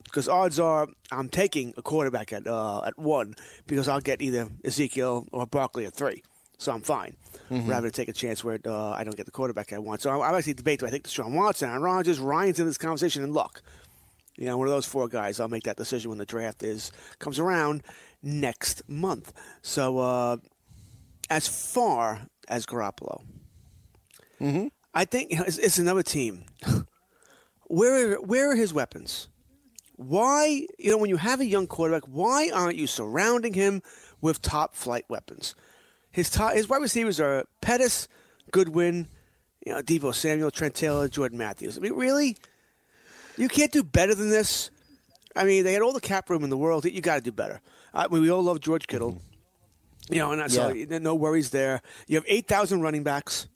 Because 0.06 0.28
odds 0.28 0.58
are 0.58 0.88
I'm 1.12 1.28
taking 1.28 1.74
a 1.76 1.82
quarterback 1.82 2.32
at 2.32 2.46
uh, 2.46 2.82
at 2.82 2.98
one 2.98 3.34
because 3.66 3.88
I'll 3.88 4.00
get 4.00 4.22
either 4.22 4.48
Ezekiel 4.64 5.26
or 5.32 5.46
Barkley 5.46 5.84
at 5.84 5.94
three, 5.94 6.22
so 6.58 6.72
I'm 6.72 6.80
fine. 6.82 7.16
Rather 7.68 7.82
than 7.82 7.92
take 7.92 8.08
a 8.08 8.12
chance 8.12 8.42
where 8.42 8.58
uh, 8.64 8.90
I 8.90 9.04
don't 9.04 9.16
get 9.16 9.26
the 9.26 9.32
quarterback 9.32 9.72
I 9.72 9.78
want. 9.78 10.02
So 10.02 10.10
I'm, 10.10 10.20
I'm 10.22 10.34
actually 10.34 10.54
debating. 10.54 10.88
I 10.88 10.90
think 10.90 11.04
Deshaun 11.04 11.32
Watson, 11.32 11.68
Aaron 11.68 11.82
Rodgers, 11.82 12.18
Ryan's 12.18 12.58
in 12.58 12.66
this 12.66 12.78
conversation, 12.78 13.22
and 13.22 13.32
Luck. 13.32 13.62
You 14.36 14.46
know, 14.46 14.58
one 14.58 14.66
of 14.68 14.72
those 14.72 14.86
four 14.86 15.08
guys. 15.08 15.38
I'll 15.40 15.48
make 15.48 15.64
that 15.64 15.76
decision 15.76 16.08
when 16.10 16.18
the 16.18 16.26
draft 16.26 16.62
is 16.62 16.92
comes 17.18 17.38
around 17.38 17.82
next 18.22 18.82
month. 18.88 19.32
So 19.62 19.98
uh, 19.98 20.36
as 21.30 21.46
far 21.48 22.22
as 22.48 22.66
Garoppolo, 22.66 23.22
I 24.94 25.04
think 25.04 25.30
you 25.30 25.38
know, 25.38 25.44
it's, 25.44 25.58
it's 25.58 25.78
another 25.78 26.02
team. 26.02 26.44
where 27.68 28.12
are, 28.12 28.20
where 28.20 28.50
are 28.50 28.56
his 28.56 28.72
weapons? 28.74 29.28
Why, 29.96 30.66
you 30.78 30.90
know, 30.90 30.98
when 30.98 31.10
you 31.10 31.16
have 31.16 31.40
a 31.40 31.46
young 31.46 31.66
quarterback, 31.66 32.04
why 32.08 32.50
aren't 32.52 32.76
you 32.76 32.86
surrounding 32.86 33.54
him 33.54 33.82
with 34.20 34.42
top 34.42 34.74
flight 34.74 35.04
weapons? 35.08 35.54
His 36.12 36.30
top, 36.30 36.54
his 36.54 36.68
wide 36.68 36.82
receivers 36.82 37.18
are 37.20 37.44
Pettis, 37.60 38.08
Goodwin, 38.50 39.08
you 39.64 39.72
know, 39.72 39.82
Deebo 39.82 40.14
Samuel, 40.14 40.50
Trent 40.50 40.74
Taylor, 40.74 41.08
Jordan 41.08 41.38
Matthews. 41.38 41.76
I 41.76 41.80
mean, 41.80 41.94
really, 41.94 42.36
you 43.36 43.48
can't 43.48 43.72
do 43.72 43.82
better 43.82 44.14
than 44.14 44.30
this. 44.30 44.70
I 45.34 45.44
mean, 45.44 45.64
they 45.64 45.72
had 45.72 45.82
all 45.82 45.92
the 45.92 46.00
cap 46.00 46.30
room 46.30 46.44
in 46.44 46.50
the 46.50 46.56
world. 46.56 46.84
You 46.84 47.00
got 47.00 47.16
to 47.16 47.20
do 47.20 47.32
better. 47.32 47.60
I 47.92 48.08
mean, 48.08 48.22
we 48.22 48.30
all 48.30 48.42
love 48.42 48.60
George 48.60 48.86
Kittle. 48.86 49.20
You 50.08 50.18
know, 50.18 50.32
and 50.32 50.40
that's 50.40 50.54
Yeah. 50.54 50.68
all, 50.68 51.00
no 51.00 51.14
worries 51.14 51.50
there. 51.50 51.82
You 52.06 52.16
have 52.16 52.24
eight 52.28 52.46
thousand 52.46 52.80
running 52.82 53.02
backs. 53.02 53.48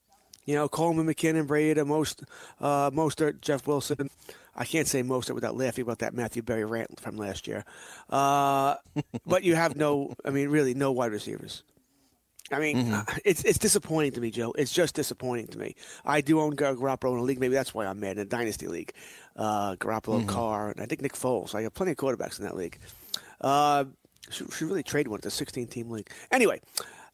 You 0.46 0.54
know, 0.56 0.68
Coleman, 0.68 1.06
McKinnon, 1.06 1.46
Breida, 1.46 1.86
most, 1.86 2.24
uh, 2.60 2.90
Mostert, 2.90 3.40
Jeff 3.40 3.66
Wilson. 3.66 4.10
I 4.54 4.64
can't 4.64 4.86
say 4.86 5.02
Mostert 5.02 5.34
without 5.34 5.56
laughing 5.56 5.82
about 5.82 6.00
that 6.00 6.14
Matthew 6.14 6.42
Berry 6.42 6.64
rant 6.64 7.00
from 7.00 7.16
last 7.16 7.46
year. 7.46 7.64
Uh, 8.08 8.76
but 9.26 9.44
you 9.44 9.54
have 9.54 9.76
no, 9.76 10.14
I 10.24 10.30
mean, 10.30 10.48
really, 10.48 10.74
no 10.74 10.92
wide 10.92 11.12
receivers. 11.12 11.62
I 12.52 12.58
mean, 12.58 12.90
uh, 12.92 13.04
it's 13.24 13.44
it's 13.44 13.58
disappointing 13.58 14.12
to 14.12 14.20
me, 14.20 14.32
Joe. 14.32 14.52
It's 14.58 14.72
just 14.72 14.96
disappointing 14.96 15.46
to 15.48 15.58
me. 15.58 15.76
I 16.04 16.20
do 16.20 16.40
own 16.40 16.56
Gar- 16.56 16.74
Garoppolo 16.74 17.12
in 17.12 17.18
a 17.18 17.22
league. 17.22 17.38
Maybe 17.38 17.54
that's 17.54 17.72
why 17.72 17.86
I'm 17.86 18.00
mad 18.00 18.16
in 18.16 18.22
a 18.22 18.24
dynasty 18.24 18.66
league. 18.66 18.92
Uh, 19.36 19.76
Garoppolo, 19.76 20.26
Carr, 20.26 20.70
and 20.70 20.80
I 20.80 20.86
think 20.86 21.00
Nick 21.00 21.12
Foles. 21.12 21.54
I 21.54 21.62
have 21.62 21.74
plenty 21.74 21.92
of 21.92 21.96
quarterbacks 21.98 22.40
in 22.40 22.44
that 22.44 22.56
league. 22.56 22.78
Uh, 23.40 23.84
should, 24.30 24.52
should 24.52 24.68
really 24.68 24.82
trade 24.82 25.06
one. 25.06 25.18
It's 25.18 25.26
a 25.26 25.30
16 25.30 25.68
team 25.68 25.90
league. 25.90 26.10
Anyway, 26.32 26.60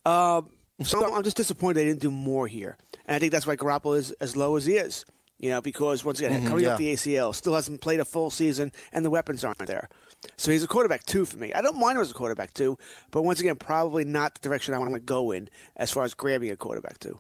uh, 0.07 0.41
so 0.82 1.14
I'm 1.14 1.22
just 1.22 1.37
disappointed 1.37 1.74
they 1.74 1.84
didn't 1.84 2.01
do 2.01 2.11
more 2.11 2.47
here, 2.47 2.78
and 3.05 3.16
I 3.16 3.18
think 3.18 3.30
that's 3.32 3.47
why 3.47 3.57
Garoppolo 3.57 3.99
is 3.99 4.12
as 4.12 4.37
low 4.37 4.57
as 4.57 4.64
he 4.64 4.76
is. 4.76 5.05
You 5.39 5.51
know, 5.51 5.61
because 5.61 6.05
once 6.05 6.18
again, 6.18 6.47
coming 6.47 6.66
off 6.66 6.78
the 6.78 6.95
ACL, 6.95 7.34
still 7.34 7.55
hasn't 7.55 7.82
played 7.82 8.01
a 8.01 8.05
full 8.05 8.30
season, 8.30 8.72
and 8.93 9.05
the 9.05 9.11
weapons 9.11 9.45
aren't 9.45 9.66
there. 9.66 9.89
So 10.37 10.51
he's 10.51 10.64
a 10.64 10.66
quarterback 10.66 11.05
two 11.05 11.24
for 11.26 11.37
me. 11.37 11.53
I 11.53 11.61
don't 11.61 11.78
mind 11.78 11.97
him 11.97 12.03
as 12.03 12.11
a 12.11 12.14
quarterback 12.14 12.55
two, 12.55 12.78
but 13.11 13.22
once 13.22 13.41
again, 13.41 13.57
probably 13.57 14.05
not 14.05 14.34
the 14.34 14.49
direction 14.49 14.74
I 14.74 14.78
want 14.78 14.95
to 14.95 15.01
go 15.01 15.30
in 15.32 15.49
as 15.76 15.91
far 15.91 16.05
as 16.05 16.14
grabbing 16.14 16.51
a 16.51 16.57
quarterback 16.57 16.99
two. 16.99 17.18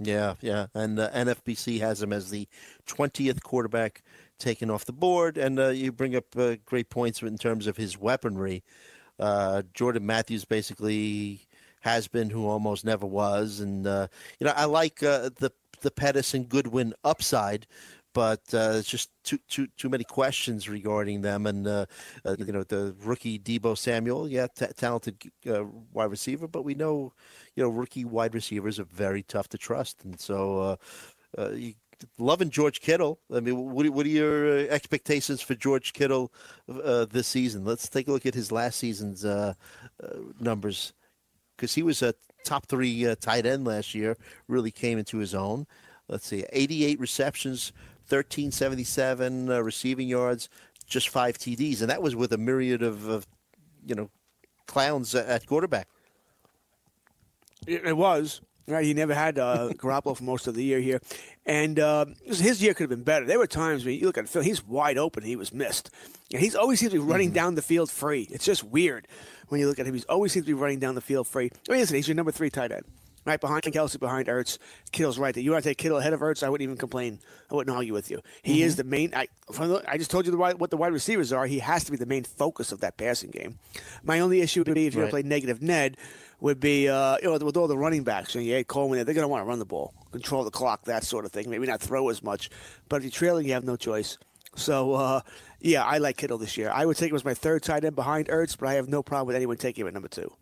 Yeah, 0.00 0.34
yeah, 0.40 0.66
and 0.74 0.98
uh, 0.98 1.10
NFBC 1.10 1.80
has 1.80 2.02
him 2.02 2.12
as 2.12 2.30
the 2.30 2.48
twentieth 2.86 3.42
quarterback 3.42 4.02
taken 4.38 4.70
off 4.70 4.86
the 4.86 4.92
board, 4.92 5.36
and 5.36 5.58
uh, 5.60 5.68
you 5.68 5.92
bring 5.92 6.16
up 6.16 6.24
uh, 6.36 6.56
great 6.64 6.88
points 6.88 7.22
in 7.22 7.36
terms 7.36 7.66
of 7.66 7.76
his 7.76 7.98
weaponry. 7.98 8.64
Uh, 9.18 9.62
Jordan 9.74 10.06
Matthews 10.06 10.46
basically 10.46 11.46
has 11.80 12.08
been 12.08 12.30
who 12.30 12.46
almost 12.46 12.84
never 12.84 13.06
was, 13.06 13.60
and 13.60 13.86
uh, 13.86 14.08
you 14.38 14.46
know 14.46 14.54
I 14.56 14.64
like 14.64 15.02
uh, 15.02 15.30
the 15.38 15.52
the 15.80 15.90
Pettis 15.90 16.34
and 16.34 16.48
Goodwin 16.48 16.94
upside, 17.04 17.66
but 18.12 18.40
uh, 18.52 18.72
it's 18.74 18.88
just 18.88 19.10
too 19.24 19.38
too 19.48 19.68
too 19.76 19.88
many 19.88 20.04
questions 20.04 20.68
regarding 20.68 21.22
them. 21.22 21.46
And 21.46 21.66
uh, 21.66 21.86
uh, 22.24 22.36
you 22.38 22.52
know 22.52 22.64
the 22.64 22.94
rookie 23.04 23.38
Deebo 23.38 23.76
Samuel, 23.76 24.28
yeah, 24.28 24.46
t- 24.54 24.66
talented 24.76 25.22
uh, 25.48 25.64
wide 25.92 26.10
receiver, 26.10 26.48
but 26.48 26.64
we 26.64 26.74
know 26.74 27.12
you 27.54 27.62
know 27.62 27.68
rookie 27.68 28.04
wide 28.04 28.34
receivers 28.34 28.78
are 28.78 28.84
very 28.84 29.22
tough 29.22 29.48
to 29.50 29.58
trust, 29.58 30.04
and 30.04 30.18
so. 30.18 30.60
Uh, 30.60 30.76
uh, 31.38 31.50
you, 31.50 31.74
Loving 32.18 32.48
George 32.48 32.80
Kittle. 32.80 33.20
I 33.30 33.40
mean, 33.40 33.72
what, 33.72 33.86
what 33.90 34.06
are 34.06 34.08
your 34.08 34.58
expectations 34.70 35.42
for 35.42 35.54
George 35.54 35.92
Kittle 35.92 36.32
this 36.66 37.26
season? 37.26 37.66
Let's 37.66 37.90
take 37.90 38.08
a 38.08 38.12
look 38.12 38.24
at 38.24 38.32
his 38.32 38.50
last 38.50 38.78
season's 38.78 39.22
numbers 40.40 40.94
because 41.54 41.74
he 41.74 41.82
was 41.82 42.00
a 42.00 42.14
top 42.44 42.66
three 42.66 43.06
uh, 43.06 43.14
tight 43.20 43.46
end 43.46 43.64
last 43.64 43.94
year. 43.94 44.16
Really 44.48 44.70
came 44.70 44.98
into 44.98 45.18
his 45.18 45.34
own. 45.34 45.66
Let's 46.08 46.26
see, 46.26 46.44
88 46.52 46.98
receptions, 46.98 47.72
1377 48.08 49.50
uh, 49.50 49.60
receiving 49.60 50.08
yards, 50.08 50.48
just 50.88 51.08
five 51.08 51.38
TDs, 51.38 51.80
and 51.80 51.90
that 51.90 52.02
was 52.02 52.16
with 52.16 52.32
a 52.32 52.38
myriad 52.38 52.82
of, 52.82 53.08
of 53.08 53.26
you 53.86 53.94
know 53.94 54.10
clowns 54.66 55.14
at 55.14 55.46
quarterback. 55.46 55.88
It, 57.66 57.84
it 57.84 57.96
was. 57.96 58.40
Right, 58.66 58.84
he 58.84 58.94
never 58.94 59.14
had 59.14 59.38
uh, 59.38 59.68
Garoppolo 59.72 60.16
for 60.16 60.22
most 60.22 60.46
of 60.46 60.54
the 60.54 60.62
year 60.62 60.80
here, 60.80 61.00
and 61.44 61.78
uh, 61.78 62.06
his 62.24 62.62
year 62.62 62.72
could 62.74 62.84
have 62.84 62.90
been 62.90 63.02
better. 63.02 63.26
There 63.26 63.38
were 63.38 63.48
times 63.48 63.84
when 63.84 63.98
you 63.98 64.06
look 64.06 64.18
at 64.18 64.28
Phil; 64.28 64.42
he's 64.42 64.64
wide 64.64 64.98
open, 64.98 65.24
he 65.24 65.34
was 65.34 65.52
missed. 65.52 65.90
And 66.32 66.40
he's 66.40 66.54
always 66.54 66.78
seems 66.78 66.92
to 66.92 67.00
be 67.00 67.04
running 67.04 67.32
down 67.32 67.56
the 67.56 67.62
field 67.62 67.90
free. 67.90 68.28
It's 68.30 68.44
just 68.44 68.62
weird 68.62 69.08
when 69.50 69.60
you 69.60 69.68
look 69.68 69.78
at 69.78 69.86
him. 69.86 69.94
He's 69.94 70.04
always 70.06 70.32
seems 70.32 70.46
to 70.46 70.50
be 70.50 70.54
running 70.54 70.78
down 70.80 70.94
the 70.96 71.00
field 71.00 71.28
free. 71.28 71.50
I 71.68 71.72
mean, 71.72 71.80
listen, 71.80 71.94
he's 71.96 72.08
your 72.08 72.14
number 72.16 72.32
three 72.32 72.50
tight 72.50 72.72
end, 72.72 72.84
right 73.24 73.40
behind 73.40 73.62
Kelce, 73.64 73.98
behind 74.00 74.26
Ertz. 74.28 74.58
Kittle's 74.92 75.18
right 75.18 75.34
there. 75.34 75.42
You 75.44 75.50
want 75.52 75.62
to 75.64 75.70
take 75.70 75.78
Kittle 75.78 75.98
ahead 75.98 76.12
of 76.14 76.20
Ertz? 76.20 76.42
I 76.42 76.48
wouldn't 76.48 76.64
even 76.64 76.76
complain. 76.76 77.18
I 77.50 77.54
wouldn't 77.54 77.76
argue 77.76 77.92
with 77.92 78.10
you. 78.10 78.20
He 78.42 78.62
is 78.62 78.76
the 78.76 78.84
main. 78.84 79.12
I, 79.14 79.28
from 79.52 79.68
the, 79.68 79.84
I 79.86 79.98
just 79.98 80.10
told 80.10 80.24
you 80.26 80.32
the, 80.32 80.38
what 80.38 80.70
the 80.70 80.76
wide 80.76 80.92
receivers 80.92 81.32
are. 81.32 81.46
He 81.46 81.58
has 81.58 81.84
to 81.84 81.90
be 81.90 81.96
the 81.96 82.06
main 82.06 82.24
focus 82.24 82.72
of 82.72 82.80
that 82.80 82.96
passing 82.96 83.30
game. 83.30 83.58
My 84.02 84.20
only 84.20 84.40
issue 84.40 84.62
would 84.64 84.74
be 84.74 84.86
if 84.86 84.94
you're 84.94 85.04
Right. 85.04 85.10
going 85.10 85.22
to 85.24 85.28
play 85.28 85.36
negative 85.36 85.62
Ned 85.62 85.96
would 86.40 86.58
be 86.58 86.88
uh, 86.88 87.16
you 87.22 87.28
know 87.28 87.44
with 87.44 87.56
all 87.58 87.68
the 87.68 87.76
running 87.76 88.02
backs 88.02 88.34
and 88.34 88.42
you 88.46 88.54
had 88.54 88.66
Coleman 88.66 88.96
there, 88.96 89.04
they're 89.04 89.14
going 89.14 89.24
to 89.24 89.28
want 89.28 89.42
to 89.42 89.46
run 89.48 89.58
the 89.58 89.66
ball, 89.66 89.92
control 90.10 90.42
the 90.42 90.50
clock, 90.50 90.84
that 90.84 91.04
sort 91.04 91.26
of 91.26 91.32
thing. 91.32 91.50
Maybe 91.50 91.66
not 91.66 91.80
throw 91.82 92.08
as 92.08 92.22
much, 92.22 92.48
but 92.88 92.96
if 92.96 93.02
you're 93.02 93.10
trailing, 93.10 93.46
you 93.46 93.52
have 93.52 93.64
no 93.64 93.76
choice. 93.76 94.16
So 94.56 94.94
uh, 94.94 95.20
Yeah, 95.60 95.84
I 95.84 95.98
like 95.98 96.16
Kittle 96.16 96.38
this 96.38 96.56
year. 96.56 96.70
I 96.72 96.86
would 96.86 96.96
take 96.96 97.10
him 97.10 97.16
as 97.16 97.24
my 97.24 97.34
third 97.34 97.62
tight 97.62 97.84
end 97.84 97.94
behind 97.94 98.28
Ertz, 98.28 98.56
but 98.58 98.68
I 98.68 98.74
have 98.74 98.88
no 98.88 99.02
problem 99.02 99.26
with 99.26 99.36
anyone 99.36 99.56
taking 99.56 99.82
him 99.82 99.88
at 99.88 99.94
number 99.94 100.08
two. 100.08 100.32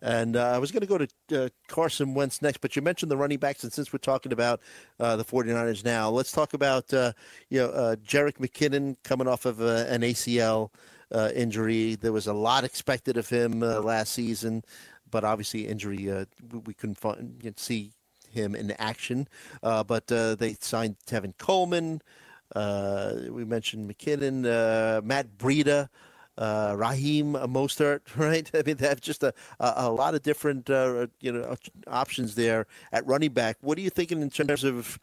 And 0.00 0.36
uh, 0.36 0.50
I 0.50 0.58
was 0.58 0.70
going 0.70 0.82
to 0.82 0.86
go 0.86 0.98
to 0.98 1.44
uh, 1.44 1.48
Carson 1.66 2.14
Wentz 2.14 2.40
next, 2.40 2.58
but 2.60 2.76
you 2.76 2.82
mentioned 2.82 3.10
the 3.10 3.16
running 3.16 3.38
backs, 3.38 3.64
and 3.64 3.72
since 3.72 3.92
we're 3.92 3.98
talking 3.98 4.32
about 4.32 4.60
uh, 5.00 5.16
the 5.16 5.24
49ers 5.24 5.84
now, 5.84 6.08
let's 6.08 6.30
talk 6.30 6.54
about 6.54 6.92
uh, 6.94 7.12
you 7.48 7.58
know 7.58 7.70
uh, 7.70 7.96
Jerick 7.96 8.38
McKinnon 8.38 8.96
coming 9.02 9.26
off 9.26 9.44
of 9.44 9.60
uh, 9.60 9.86
an 9.88 10.02
ACL 10.02 10.70
injury. 11.34 11.96
There 11.96 12.12
was 12.12 12.26
a 12.28 12.32
lot 12.32 12.62
expected 12.62 13.16
of 13.16 13.28
him 13.28 13.60
last 13.60 14.12
season, 14.12 14.62
but 15.10 15.24
obviously 15.24 15.66
injury 15.66 16.08
we- 16.64 16.74
couldn't 16.74 16.98
find, 16.98 17.52
see 17.56 17.92
him 18.30 18.54
in 18.54 18.70
action. 18.72 19.26
But 19.62 20.06
they 20.06 20.56
signed 20.60 20.96
Tevin 21.08 21.36
Coleman. 21.38 22.02
Uh, 22.54 23.14
we 23.30 23.44
mentioned 23.44 23.90
McKinnon, 23.90 24.46
uh, 24.46 25.02
Matt 25.02 25.36
Breida 25.36 25.88
uh, 26.38 26.74
Raheem 26.76 27.32
Mostert, 27.34 28.00
right? 28.16 28.48
I 28.54 28.62
mean, 28.64 28.76
they 28.76 28.88
have 28.88 29.00
just 29.00 29.22
a, 29.22 29.34
a, 29.60 29.74
a 29.76 29.90
lot 29.90 30.14
of 30.14 30.22
different, 30.22 30.70
uh, 30.70 31.08
you 31.20 31.32
know, 31.32 31.56
options 31.88 32.36
there 32.36 32.66
at 32.92 33.06
running 33.06 33.32
back. 33.32 33.58
What 33.60 33.76
are 33.76 33.80
you 33.80 33.90
thinking 33.90 34.22
in 34.22 34.30
terms 34.30 34.64
of 34.64 34.98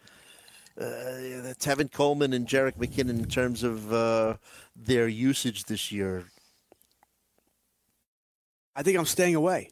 uh, 0.80 1.54
Tevin 1.60 1.92
Coleman 1.92 2.34
and 2.34 2.48
Jerick 2.48 2.78
McKinnon 2.78 3.20
in 3.20 3.26
terms 3.26 3.64
of 3.64 3.94
uh, 3.94 4.36
their 4.76 5.08
usage 5.08 5.66
this 5.66 5.92
year? 5.92 6.26
I 8.76 8.84
think 8.84 8.98
I'm 8.98 9.06
staying 9.06 9.36
away. 9.36 9.70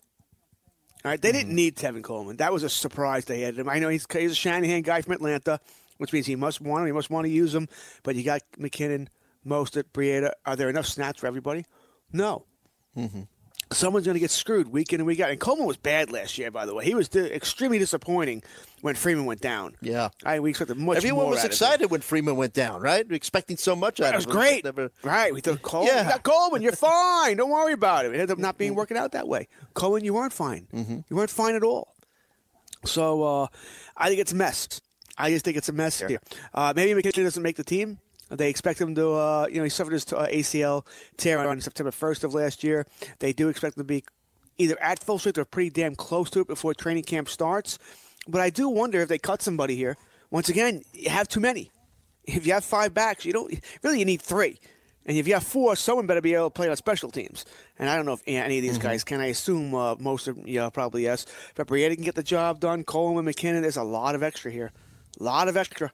All 1.04 1.12
right, 1.12 1.22
they 1.22 1.34
didn't 1.34 1.54
need 1.54 1.76
Tevin 1.76 2.02
Coleman. 2.02 2.38
That 2.38 2.54
was 2.54 2.64
a 2.64 2.70
surprise 2.70 3.26
they 3.26 3.42
had 3.42 3.56
him. 3.56 3.68
I 3.68 3.80
know 3.80 3.90
he's, 3.90 4.06
he's 4.10 4.32
a 4.32 4.36
Shanahan 4.36 4.84
guy 4.84 5.02
from 5.02 5.14
Atlanta, 5.14 5.60
which 5.98 6.14
means 6.14 6.26
he 6.26 6.36
must 6.36 6.62
want 6.62 6.82
him. 6.82 6.88
He 6.88 6.92
must 6.94 7.10
want 7.10 7.26
to 7.26 7.32
use 7.32 7.54
him. 7.54 7.68
But 8.04 8.16
you 8.16 8.24
got 8.24 8.42
McKinnon, 8.60 9.08
Mostert, 9.46 9.86
Breida. 9.94 10.32
Are 10.46 10.56
there 10.56 10.70
enough 10.70 10.86
snaps 10.86 11.20
for 11.20 11.28
everybody? 11.28 11.66
No. 12.12 12.46
Mm-hmm. 12.98 13.22
Someone's 13.72 14.06
going 14.06 14.14
to 14.14 14.20
get 14.20 14.30
screwed 14.30 14.68
week 14.68 14.94
in 14.94 15.00
and 15.00 15.08
week 15.08 15.20
out. 15.20 15.32
And 15.32 15.40
Coleman 15.40 15.66
was 15.66 15.78
bad 15.78 16.12
last 16.12 16.38
year, 16.38 16.52
by 16.52 16.68
the 16.68 16.76
way. 16.76 16.86
He 16.86 16.94
was 16.94 17.10
di- 17.10 17.34
extremely 17.34 17.80
disappointing 17.80 18.44
when 18.82 18.94
Freeman 18.94 19.26
went 19.26 19.42
down. 19.42 19.76
Yeah. 19.82 20.10
I 20.24 20.40
we 20.42 20.52
expected 20.52 20.78
much 20.78 20.98
Everyone 20.98 21.30
was 21.30 21.44
excited 21.44 21.90
when 21.90 22.02
Freeman 22.02 22.36
went 22.36 22.54
down, 22.54 22.82
right? 22.82 23.08
We're 23.08 23.16
Expecting 23.16 23.58
so 23.58 23.76
much 23.76 24.00
out 24.00 24.12
That 24.12 24.16
of 24.16 24.26
was 24.28 24.36
great. 24.36 24.64
Never- 24.64 24.92
Right. 25.02 25.34
We 25.34 25.42
thought 25.42 25.64
Coleman, 25.64 25.96
Yeah. 25.96 26.04
you 26.04 26.10
got 26.10 26.24
Coleman, 26.24 26.62
you're 26.62 26.74
fine. 26.74 27.38
Don't 27.38 27.50
worry 27.50 27.74
about 27.74 28.06
it. 28.06 28.10
It 28.10 28.16
ended 28.16 28.32
up 28.32 28.38
not 28.38 28.60
being 28.60 28.72
mm-hmm. 28.72 28.78
working 28.80 28.98
out 28.98 29.14
that 29.14 29.28
way. 29.28 29.48
Coleman, 29.74 30.04
you 30.04 30.14
weren't 30.14 30.34
fine. 30.34 30.68
Mm-hmm. 30.72 31.00
You 31.10 31.16
weren't 31.16 31.32
fine 31.32 31.56
at 31.56 31.64
all. 31.64 31.96
So 32.86 33.24
uh, 33.24 33.48
I 33.98 34.10
think 34.10 34.20
it's 34.20 34.34
a 34.34 34.36
mess. 34.36 34.82
I 35.18 35.30
just 35.30 35.46
think 35.46 35.58
it's 35.58 35.70
a 35.70 35.74
mess 35.74 36.00
here. 36.00 36.20
Uh, 36.54 36.74
maybe 36.76 37.00
McKinnon 37.00 37.24
doesn't 37.24 37.44
make 37.44 37.56
the 37.56 37.64
team. 37.64 38.00
They 38.30 38.50
expect 38.50 38.82
him 38.82 38.96
to, 38.96 39.12
uh, 39.12 39.48
you 39.50 39.58
know, 39.58 39.64
he 39.64 39.70
suffered 39.70 39.94
his 39.94 40.12
uh, 40.12 40.28
ACL 40.32 40.86
tear 41.18 41.40
on 41.48 41.62
September 41.62 41.92
1st 41.92 42.24
of 42.24 42.34
last 42.34 42.64
year. 42.64 42.88
They 43.20 43.32
do 43.32 43.50
expect 43.50 43.78
him 43.78 43.84
to 43.84 43.88
be 43.88 44.04
either 44.58 44.80
at 44.82 45.04
full 45.04 45.20
strength 45.20 45.38
or 45.38 45.46
pretty 45.46 45.70
damn 45.70 45.96
close 45.96 46.30
to 46.32 46.40
it 46.40 46.48
before 46.48 46.74
training 46.74 47.04
camp 47.04 47.30
starts. 47.30 47.78
But 48.28 48.42
I 48.42 48.50
do 48.50 48.70
wonder 48.70 49.02
if 49.02 49.10
they 49.10 49.20
cut 49.20 49.42
somebody 49.42 49.76
here. 49.76 49.98
Once 50.32 50.50
again, 50.50 50.82
you 50.94 51.10
have 51.10 51.28
too 51.28 51.40
many. 51.40 51.70
If 52.26 52.48
you 52.48 52.54
have 52.54 52.64
five 52.64 52.94
backs, 52.94 53.26
you 53.26 53.34
don't 53.34 53.54
really 53.84 54.00
you 54.00 54.06
need 54.06 54.22
three. 54.22 54.58
And 55.06 55.18
if 55.18 55.28
you 55.28 55.34
have 55.34 55.44
four, 55.44 55.76
someone 55.76 56.08
better 56.08 56.22
be 56.22 56.34
able 56.34 56.50
to 56.50 56.54
play 56.54 56.70
on 56.70 56.76
special 56.78 57.12
teams. 57.12 57.46
And 57.78 57.90
I 57.90 57.96
don't 57.98 58.06
know 58.06 58.14
if 58.14 58.22
any 58.26 58.58
of 58.58 58.64
these 58.64 58.78
guys 58.78 59.04
can. 59.04 59.20
I 59.20 59.26
assume 59.28 59.76
uh, 59.76 59.96
most 60.00 60.30
of 60.30 60.48
yeah, 60.48 60.70
probably 60.70 61.04
yes. 61.04 61.26
But 61.56 61.68
Breida 61.68 61.96
can 61.96 62.06
get 62.06 62.16
the 62.16 62.24
job 62.24 62.62
done. 62.62 62.84
Coleman, 62.86 63.26
McKinnon, 63.26 63.62
there's 63.62 63.76
a 63.76 63.84
lot 63.84 64.16
of 64.16 64.24
extra 64.24 64.50
here, 64.50 64.72
lot 65.20 65.48
of 65.48 65.58
extra. 65.58 65.92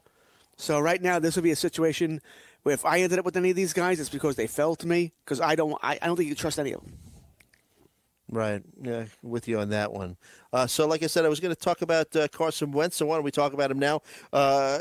So 0.57 0.79
right 0.79 1.01
now, 1.01 1.19
this 1.19 1.35
would 1.35 1.43
be 1.43 1.51
a 1.51 1.55
situation 1.55 2.21
where 2.63 2.73
if 2.73 2.85
I 2.85 2.99
ended 2.99 3.19
up 3.19 3.25
with 3.25 3.37
any 3.37 3.49
of 3.49 3.55
these 3.55 3.73
guys, 3.73 3.99
it's 3.99 4.09
because 4.09 4.35
they 4.35 4.47
fell 4.47 4.75
to 4.75 4.87
me. 4.87 5.13
Because 5.23 5.39
I 5.39 5.55
don't, 5.55 5.77
I, 5.81 5.97
I 6.01 6.07
don't 6.07 6.17
think 6.17 6.29
you 6.29 6.35
trust 6.35 6.59
any 6.59 6.73
of 6.73 6.81
them. 6.81 6.93
Right. 8.31 8.61
Yeah, 8.81 9.05
with 9.23 9.47
you 9.47 9.59
on 9.59 9.69
that 9.69 9.91
one. 9.91 10.17
Uh, 10.53 10.67
so, 10.67 10.87
like 10.87 11.01
I 11.01 11.07
said, 11.07 11.25
I 11.25 11.29
was 11.29 11.39
going 11.39 11.55
to 11.55 11.59
talk 11.59 11.81
about 11.81 12.15
uh, 12.15 12.27
Carson 12.27 12.71
Wentz. 12.71 12.97
So, 12.97 13.05
why 13.07 13.15
don't 13.15 13.23
we 13.23 13.31
talk 13.31 13.53
about 13.53 13.71
him 13.71 13.79
now? 13.79 14.01
Uh, 14.31 14.79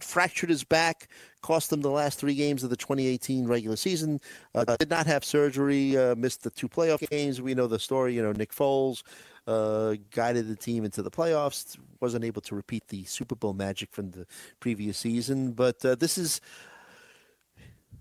fractured 0.00 0.50
his 0.50 0.64
back, 0.64 1.08
cost 1.40 1.72
him 1.72 1.80
the 1.80 1.90
last 1.90 2.18
three 2.18 2.34
games 2.34 2.62
of 2.62 2.70
the 2.70 2.76
2018 2.76 3.46
regular 3.46 3.76
season. 3.76 4.20
Uh, 4.54 4.76
did 4.76 4.90
not 4.90 5.06
have 5.06 5.24
surgery, 5.24 5.96
uh, 5.96 6.14
missed 6.14 6.42
the 6.42 6.50
two 6.50 6.68
playoff 6.68 7.08
games. 7.08 7.40
We 7.40 7.54
know 7.54 7.66
the 7.66 7.78
story. 7.78 8.14
You 8.14 8.22
know, 8.22 8.32
Nick 8.32 8.52
Foles 8.52 9.02
uh, 9.46 9.94
guided 10.10 10.48
the 10.48 10.56
team 10.56 10.84
into 10.84 11.02
the 11.02 11.10
playoffs, 11.10 11.78
wasn't 12.00 12.24
able 12.24 12.42
to 12.42 12.54
repeat 12.54 12.86
the 12.88 13.04
Super 13.04 13.34
Bowl 13.34 13.52
magic 13.52 13.90
from 13.92 14.10
the 14.10 14.26
previous 14.60 14.98
season. 14.98 15.52
But 15.52 15.84
uh, 15.84 15.94
this 15.94 16.18
is 16.18 16.40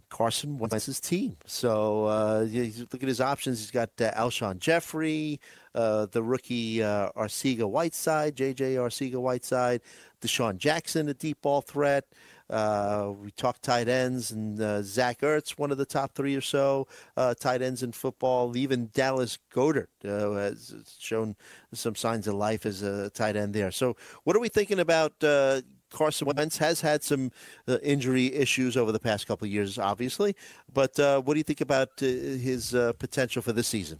Carson 0.10 0.58
Wentz's 0.58 1.00
team. 1.00 1.38
So 1.46 2.06
uh, 2.06 2.48
look 2.92 3.02
at 3.02 3.08
his 3.08 3.22
options. 3.22 3.60
He's 3.60 3.72
got 3.72 3.90
uh, 4.02 4.12
Alshon 4.12 4.60
Jeffery, 4.60 5.40
uh, 5.76 6.08
the 6.08 6.24
rookie 6.24 6.84
uh, 6.84 7.10
Arcega 7.16 7.70
Whiteside, 7.70 8.36
J.J. 8.36 8.76
Arcega 8.76 9.22
Whiteside, 9.22 9.82
DeSean 10.22 10.58
Jackson, 10.58 11.10
a 11.10 11.14
deep 11.14 11.42
ball 11.42 11.62
threat. 11.62 12.06
Uh, 12.50 13.14
we 13.22 13.32
talked 13.32 13.62
tight 13.62 13.88
ends 13.88 14.32
and 14.32 14.60
uh, 14.60 14.82
Zach 14.82 15.22
Ertz, 15.22 15.52
one 15.52 15.72
of 15.72 15.78
the 15.78 15.86
top 15.86 16.14
three 16.14 16.36
or 16.36 16.42
so 16.42 16.88
uh, 17.16 17.34
tight 17.36 17.62
ends 17.62 17.84
in 17.84 17.92
football. 17.92 18.58
Even 18.58 18.90
Dallas 18.94 19.38
Goedert 19.54 19.88
uh, 20.04 20.32
has 20.32 20.98
shown 21.00 21.36
some 21.74 21.96
signs 21.96 22.28
of 22.28 22.36
life 22.36 22.66
as 22.66 22.82
a 22.82 23.10
tight 23.12 23.36
end 23.36 23.54
there. 23.54 23.72
So, 23.72 23.96
what 24.24 24.36
are 24.36 24.40
we 24.40 24.50
thinking 24.50 24.80
about 24.80 25.14
uh, 25.24 25.62
Carson 25.92 26.28
Wentz 26.28 26.58
has 26.58 26.82
had 26.82 27.04
some 27.04 27.32
uh, 27.68 27.78
injury 27.84 28.34
issues 28.34 28.78
over 28.78 28.92
the 28.92 29.00
past 29.00 29.28
couple 29.28 29.46
of 29.46 29.52
years, 29.52 29.78
obviously. 29.78 30.36
But 30.72 30.94
what 30.98 31.34
do 31.34 31.38
you 31.38 31.44
think 31.44 31.62
about 31.62 32.00
his 32.00 32.72
potential 33.00 33.42
for 33.42 33.54
this 33.54 33.68
season? 33.68 34.00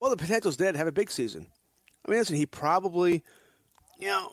Well, 0.00 0.10
the 0.10 0.16
potential's 0.16 0.56
there 0.56 0.72
to 0.72 0.78
have 0.78 0.86
a 0.86 0.92
big 0.92 1.10
season. 1.10 1.46
I 2.06 2.10
mean, 2.10 2.20
listen, 2.20 2.36
he 2.36 2.46
probably, 2.46 3.24
you 3.98 4.08
know, 4.08 4.32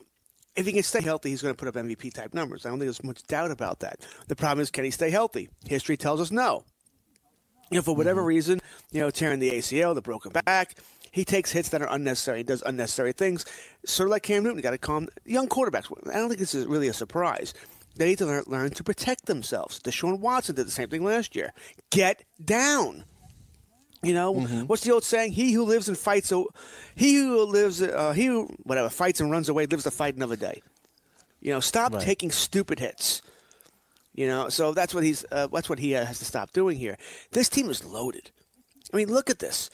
if 0.56 0.66
he 0.66 0.74
can 0.74 0.84
stay 0.84 1.01
healthy, 1.01 1.30
he's 1.30 1.41
going 1.41 1.54
to 1.54 1.58
put 1.58 1.68
up 1.68 1.76
MVP 1.76 2.14
type 2.14 2.34
numbers. 2.34 2.66
I 2.66 2.70
don't 2.70 2.80
think 2.80 2.88
there's 2.88 3.04
much 3.04 3.24
doubt 3.24 3.51
about 3.51 3.80
that. 3.80 3.99
The 4.28 4.36
problem 4.36 4.62
is, 4.62 4.70
can 4.72 4.84
he 4.84 4.91
stay 4.91 5.10
healthy? 5.10 5.49
History 5.66 5.97
tells 5.97 6.22
us 6.22 6.32
no. 6.32 6.64
You 7.72 7.78
know, 7.78 7.82
for 7.82 7.95
whatever 7.95 8.22
mm-hmm. 8.22 8.28
reason, 8.28 8.62
you 8.91 9.01
know, 9.01 9.10
tearing 9.10 9.39
the 9.39 9.51
ACL, 9.51 9.95
the 9.95 10.01
broken 10.01 10.32
back, 10.32 10.76
he 11.12 11.26
takes 11.26 11.51
hits 11.51 11.70
that 11.70 11.82
are 11.82 11.91
unnecessary. 11.91 12.39
He 12.39 12.43
does 12.43 12.62
unnecessary 12.66 13.14
things. 13.14 13.45
Sort 13.86 14.10
of 14.10 14.12
like 14.12 14.24
Cam 14.24 14.43
Newton, 14.43 14.58
you 14.58 14.64
got 14.64 14.72
to 14.72 14.78
calm 14.78 15.08
young 15.26 15.47
quarterbacks. 15.47 15.91
I 16.10 16.16
don't 16.16 16.28
think 16.28 16.39
this 16.39 16.56
is 16.56 16.66
really 16.66 16.88
a 16.88 16.93
surprise. 16.93 17.54
They 17.95 18.08
need 18.08 18.18
to 18.20 18.26
learn, 18.26 18.43
learn 18.47 18.72
to 18.72 18.84
protect 18.84 19.26
themselves. 19.26 19.80
Deshaun 19.80 20.20
Watson 20.20 20.56
did 20.56 20.68
the 20.68 20.72
same 20.72 20.89
thing 20.89 21.04
last 21.04 21.36
year. 21.36 21.54
Get 21.91 22.24
down. 22.43 23.06
You 24.04 24.14
know 24.14 24.32
what's 24.68 24.84
the 24.84 24.91
old 24.91 25.04
saying? 25.04 25.32
He 25.32 25.54
who 25.54 25.64
lives 25.64 25.88
and 25.88 25.97
fights, 25.97 26.32
a- 26.32 26.43
he 26.95 27.16
who 27.16 27.43
lives, 27.45 27.82
uh, 27.82 28.12
he 28.12 28.26
who 28.26 28.47
whatever 28.64 28.89
fights 28.89 29.20
and 29.22 29.32
runs 29.32 29.47
away 29.49 29.66
lives 29.66 29.84
to 29.86 29.91
fight 29.91 30.16
another 30.16 30.36
day. 30.36 30.62
You 31.41 31.51
know, 31.54 31.60
stop 31.60 31.93
Right. 31.93 32.01
taking 32.01 32.32
stupid 32.32 32.80
hits. 32.80 33.22
You 34.14 34.28
know, 34.28 34.49
so 34.49 34.74
that's 34.74 34.93
what 34.93 35.04
he's 35.04 35.26
uh, 35.32 35.47
that's 35.47 35.70
what 35.70 35.80
he 35.80 35.95
uh, 35.95 36.06
has 36.06 36.20
to 36.20 36.26
stop 36.26 36.51
doing 36.51 36.78
here. 36.78 36.97
This 37.32 37.49
team 37.49 37.70
is 37.70 37.84
loaded. 37.84 38.30
I 38.93 38.97
mean, 38.97 39.08
look 39.12 39.30
at 39.30 39.39
this: 39.39 39.70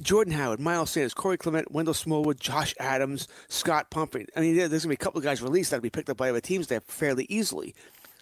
Jordan 0.00 0.32
Howard, 0.34 0.60
Miles 0.60 0.90
Sanders, 0.90 1.14
Corey 1.14 1.36
Clement, 1.38 1.72
Wendell 1.72 1.94
Smallwood, 1.94 2.38
Josh 2.38 2.74
Adams, 2.78 3.26
Scott 3.48 3.90
Pumphrey. 3.90 4.26
I 4.36 4.40
mean, 4.40 4.56
there's 4.56 4.84
gonna 4.84 4.90
be 4.90 4.94
a 4.94 4.98
couple 4.98 5.18
of 5.18 5.24
guys 5.24 5.42
released 5.42 5.70
that'll 5.70 5.82
be 5.82 5.90
picked 5.90 6.10
up 6.10 6.16
by 6.18 6.28
other 6.30 6.40
teams 6.40 6.68
there 6.68 6.80
fairly 6.80 7.26
easily. 7.28 7.74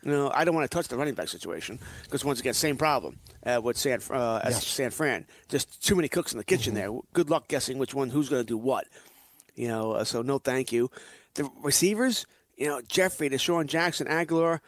You 0.03 0.13
know, 0.13 0.31
I 0.33 0.45
don't 0.45 0.55
want 0.55 0.71
to 0.71 0.75
touch 0.75 0.89
the 0.89 0.97
running 0.97 1.15
back 1.15 1.29
situation 1.29 1.79
because 2.05 2.25
once 2.25 2.41
again, 2.41 2.55
same 2.55 2.77
problem 2.77 3.19
uh, 3.45 3.61
with 3.63 3.77
San 3.77 4.01
uh, 4.11 4.41
as 4.45 4.65
San 4.65 4.91
Fran. 4.91 5.27
Just 5.49 5.85
too 5.85 5.97
many 5.97 6.09
cooks 6.09 6.33
in 6.33 6.39
the 6.39 6.45
kitchen 6.45 6.75
there. 6.75 6.91
Good 7.13 7.31
luck 7.31 7.49
guessing 7.49 7.79
which 7.79 7.95
one 7.95 8.11
who's 8.11 8.29
going 8.29 8.43
to 8.43 8.47
do 8.47 8.57
what. 8.57 8.87
You 9.55 9.69
know, 9.69 9.93
uh, 9.93 10.05
so 10.05 10.23
no 10.23 10.39
thank 10.39 10.71
you. 10.71 10.91
The 11.35 11.51
receivers, 11.63 12.27
you 12.57 12.69
know, 12.69 12.81
Jeffery, 12.81 13.29
DeSean 13.29 13.67
Jackson, 13.67 14.07
Agholor. 14.07 14.61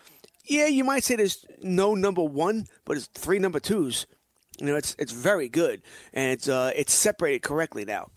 Yeah, 0.44 0.66
you 0.66 0.82
might 0.82 1.04
say 1.04 1.16
there's 1.16 1.44
no 1.62 1.94
number 1.94 2.22
one, 2.22 2.66
but 2.84 2.96
it's 2.96 3.06
three 3.06 3.38
number 3.38 3.60
twos. 3.60 4.06
You 4.58 4.66
know, 4.66 4.76
it's 4.76 4.96
it's 4.98 5.12
very 5.12 5.48
good, 5.48 5.82
and 6.12 6.32
it's 6.32 6.48
uh, 6.48 6.72
it's 6.74 6.92
separated 6.92 7.42
correctly 7.42 7.84
now. 7.84 8.10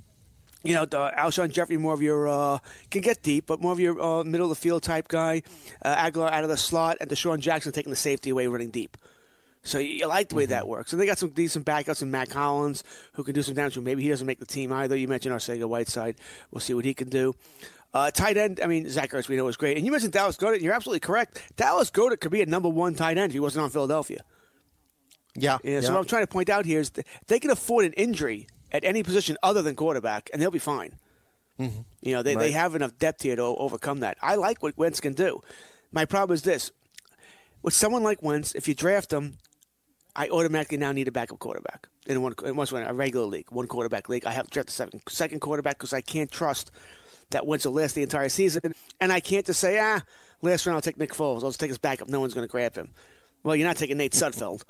You 0.63 0.73
know, 0.73 0.85
the 0.85 1.11
Alshon 1.17 1.51
Jeffery 1.51 1.77
more 1.77 1.93
of 1.93 2.01
your 2.01 2.27
uh, 2.27 2.59
can 2.89 3.01
get 3.01 3.21
deep, 3.21 3.47
but 3.47 3.61
more 3.61 3.73
of 3.73 3.79
your 3.79 4.01
uh, 4.01 4.23
middle 4.23 4.49
of 4.49 4.57
the 4.57 4.61
field 4.61 4.81
type 4.83 5.07
guy. 5.09 5.43
Uh, 5.83 5.95
Agholor 5.95 6.31
out 6.31 6.43
of 6.43 6.49
the 6.49 6.57
slot, 6.57 6.97
and 7.01 7.09
DeSean 7.09 7.39
Jackson 7.39 7.71
taking 7.73 7.89
the 7.89 7.97
safety 7.97 8.29
away, 8.29 8.47
running 8.47 8.69
deep. 8.69 8.97
So 9.63 9.77
you, 9.77 9.89
you 9.89 10.07
like 10.07 10.29
the 10.29 10.35
way 10.35 10.45
that 10.45 10.67
works. 10.67 10.91
And 10.93 11.01
they 11.01 11.05
got 11.05 11.17
some 11.17 11.29
decent 11.29 11.65
backups 11.65 12.01
in 12.01 12.11
Mack 12.11 12.31
Hollins 12.31 12.83
who 13.13 13.23
can 13.23 13.33
do 13.33 13.41
some 13.41 13.55
damage. 13.55 13.77
Maybe 13.77 14.03
he 14.03 14.09
doesn't 14.09 14.27
make 14.27 14.39
the 14.39 14.45
team 14.45 14.71
either. 14.71 14.95
You 14.95 15.07
mentioned 15.07 15.33
Arcega 15.33 15.65
Whiteside. 15.65 16.15
We'll 16.51 16.61
see 16.61 16.73
what 16.73 16.85
he 16.85 16.93
can 16.93 17.09
do. 17.09 17.33
Uh, 17.93 18.09
tight 18.09 18.37
end, 18.37 18.59
I 18.61 18.67
mean, 18.67 18.89
Zach 18.89 19.11
Ertz, 19.11 19.27
we 19.27 19.35
know 19.35 19.47
is 19.47 19.55
great. 19.55 19.77
And 19.77 19.85
you 19.85 19.91
mentioned 19.91 20.13
Dallas 20.13 20.35
Goedert. 20.35 20.61
You're 20.61 20.73
absolutely 20.73 20.99
correct. 21.01 21.41
Dallas 21.55 21.91
Goedert 21.91 22.19
could 22.21 22.31
be 22.31 22.41
a 22.41 22.45
number 22.45 22.67
one 22.67 22.95
tight 22.95 23.17
end 23.17 23.27
if 23.31 23.33
he 23.33 23.39
wasn't 23.39 23.63
on 23.63 23.69
Philadelphia. 23.69 24.23
Yeah. 25.35 25.59
Yeah, 25.63 25.81
So 25.81 25.91
what 25.93 25.99
I'm 25.99 26.05
trying 26.05 26.23
to 26.23 26.27
point 26.31 26.49
out 26.49 26.65
here 26.65 26.79
is 26.79 26.91
they 27.27 27.39
can 27.39 27.51
afford 27.51 27.85
an 27.85 27.93
injury 27.93 28.47
at 28.73 28.83
any 28.83 29.03
position 29.03 29.37
other 29.43 29.61
than 29.61 29.75
quarterback, 29.75 30.29
and 30.33 30.41
they'll 30.41 30.51
be 30.51 30.59
fine. 30.59 30.93
Mm-hmm. 31.59 31.81
You 32.01 32.13
know, 32.13 32.23
they, 32.23 32.35
they 32.35 32.51
have 32.51 32.75
enough 32.75 32.97
depth 32.97 33.21
here 33.21 33.35
to 33.35 33.43
overcome 33.43 33.99
that. 33.99 34.17
I 34.21 34.35
like 34.35 34.63
what 34.63 34.77
Wentz 34.77 34.99
can 34.99 35.13
do. 35.13 35.41
My 35.91 36.05
problem 36.05 36.33
is 36.33 36.41
this: 36.41 36.71
with 37.61 37.73
someone 37.73 38.03
like 38.03 38.23
Wentz, 38.23 38.53
if 38.55 38.67
you 38.67 38.73
draft 38.73 39.13
him, 39.13 39.37
I 40.15 40.29
automatically 40.29 40.77
now 40.77 40.91
need 40.91 41.07
a 41.07 41.11
backup 41.11 41.39
quarterback 41.39 41.87
in 42.07 42.21
one 42.21 42.33
in 42.43 42.55
one 42.55 42.67
a 42.73 42.93
regular 42.93 43.25
league, 43.25 43.47
one 43.49 43.67
quarterback 43.67 44.09
league. 44.09 44.25
I 44.25 44.31
have 44.31 44.45
to 44.47 44.51
draft 44.51 44.67
the 44.67 44.73
second 44.73 45.01
second 45.07 45.39
quarterback 45.39 45.77
because 45.77 45.93
I 45.93 46.01
can't 46.01 46.31
trust 46.31 46.71
that 47.29 47.45
Wentz 47.45 47.65
will 47.65 47.73
last 47.73 47.95
the 47.95 48.03
entire 48.03 48.29
season, 48.29 48.73
and 48.99 49.13
I 49.13 49.19
can't 49.19 49.45
just 49.45 49.59
say 49.59 49.79
ah 49.79 50.01
last 50.41 50.65
round 50.65 50.75
I'll 50.75 50.81
take 50.81 50.97
Nick 50.97 51.13
Foles, 51.13 51.43
I'll 51.43 51.49
just 51.49 51.59
take 51.59 51.69
his 51.69 51.77
backup. 51.77 52.09
No 52.09 52.19
one's 52.19 52.33
going 52.33 52.47
to 52.47 52.51
grab 52.51 52.75
him. 52.75 52.89
Well, 53.43 53.55
you're 53.55 53.67
not 53.67 53.77
taking 53.77 53.97
Nate 53.97 54.13
Sudfeld, 54.13 54.63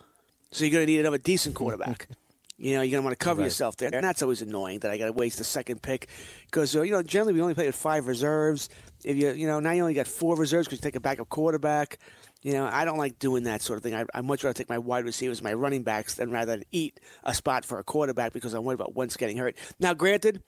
so 0.52 0.66
you're 0.66 0.72
going 0.72 0.86
to 0.86 0.92
need 0.92 1.00
another 1.00 1.18
decent 1.18 1.56
quarterback. 1.56 2.08
You 2.58 2.76
know, 2.76 2.82
you're 2.82 2.92
going 2.92 3.02
to 3.02 3.08
want 3.08 3.20
to 3.20 3.24
cover 3.24 3.42
yourself 3.42 3.78
there. 3.78 3.90
And 3.92 4.04
that's 4.04 4.22
always 4.22 4.42
annoying 4.42 4.80
that 4.80 4.92
I 4.92 4.98
got 4.98 5.08
to 5.08 5.14
waste 5.14 5.40
a 5.40 5.44
second 5.44 5.82
pick 5.82 6.08
because, 6.46 6.76
uh, 6.76 6.84
you 6.84 6.92
know, 6.92 7.02
generally 7.02 7.34
we 7.34 7.42
only 7.42 7.56
play 7.56 7.66
with 7.66 7.76
five 7.76 8.08
reserves. 8.08 8.70
If 9.04 9.18
you, 9.18 9.32
you 9.32 9.48
know, 9.48 9.60
now 9.60 9.72
you 9.72 9.82
only 9.82 9.96
got 9.96 10.08
four 10.08 10.36
reserves 10.36 10.68
because 10.68 10.80
you 10.80 10.84
take 10.84 10.96
a 10.96 11.00
backup 11.00 11.30
quarterback. 11.30 11.98
You 12.44 12.54
know, 12.54 12.70
I 12.72 12.86
don't 12.86 12.98
like 12.98 13.20
doing 13.20 13.44
that 13.44 13.62
sort 13.62 13.78
of 13.78 13.84
thing. 13.84 13.96
I, 13.96 14.06
I 14.14 14.22
much 14.22 14.44
rather 14.44 14.54
take 14.54 14.70
my 14.70 14.78
wide 14.78 15.06
receivers, 15.06 15.42
my 15.42 15.54
running 15.54 15.84
backs, 15.84 16.16
than 16.16 16.30
rather 16.30 16.52
than 16.52 16.64
eat 16.72 17.00
a 17.24 17.34
spot 17.34 17.66
for 17.66 17.80
a 17.80 17.84
quarterback 17.84 18.34
because 18.34 18.54
I'm 18.54 18.64
worried 18.64 18.76
about 18.76 18.94
once 18.94 19.18
getting 19.18 19.38
hurt. 19.38 19.56
Now, 19.80 19.94
granted, 19.94 20.44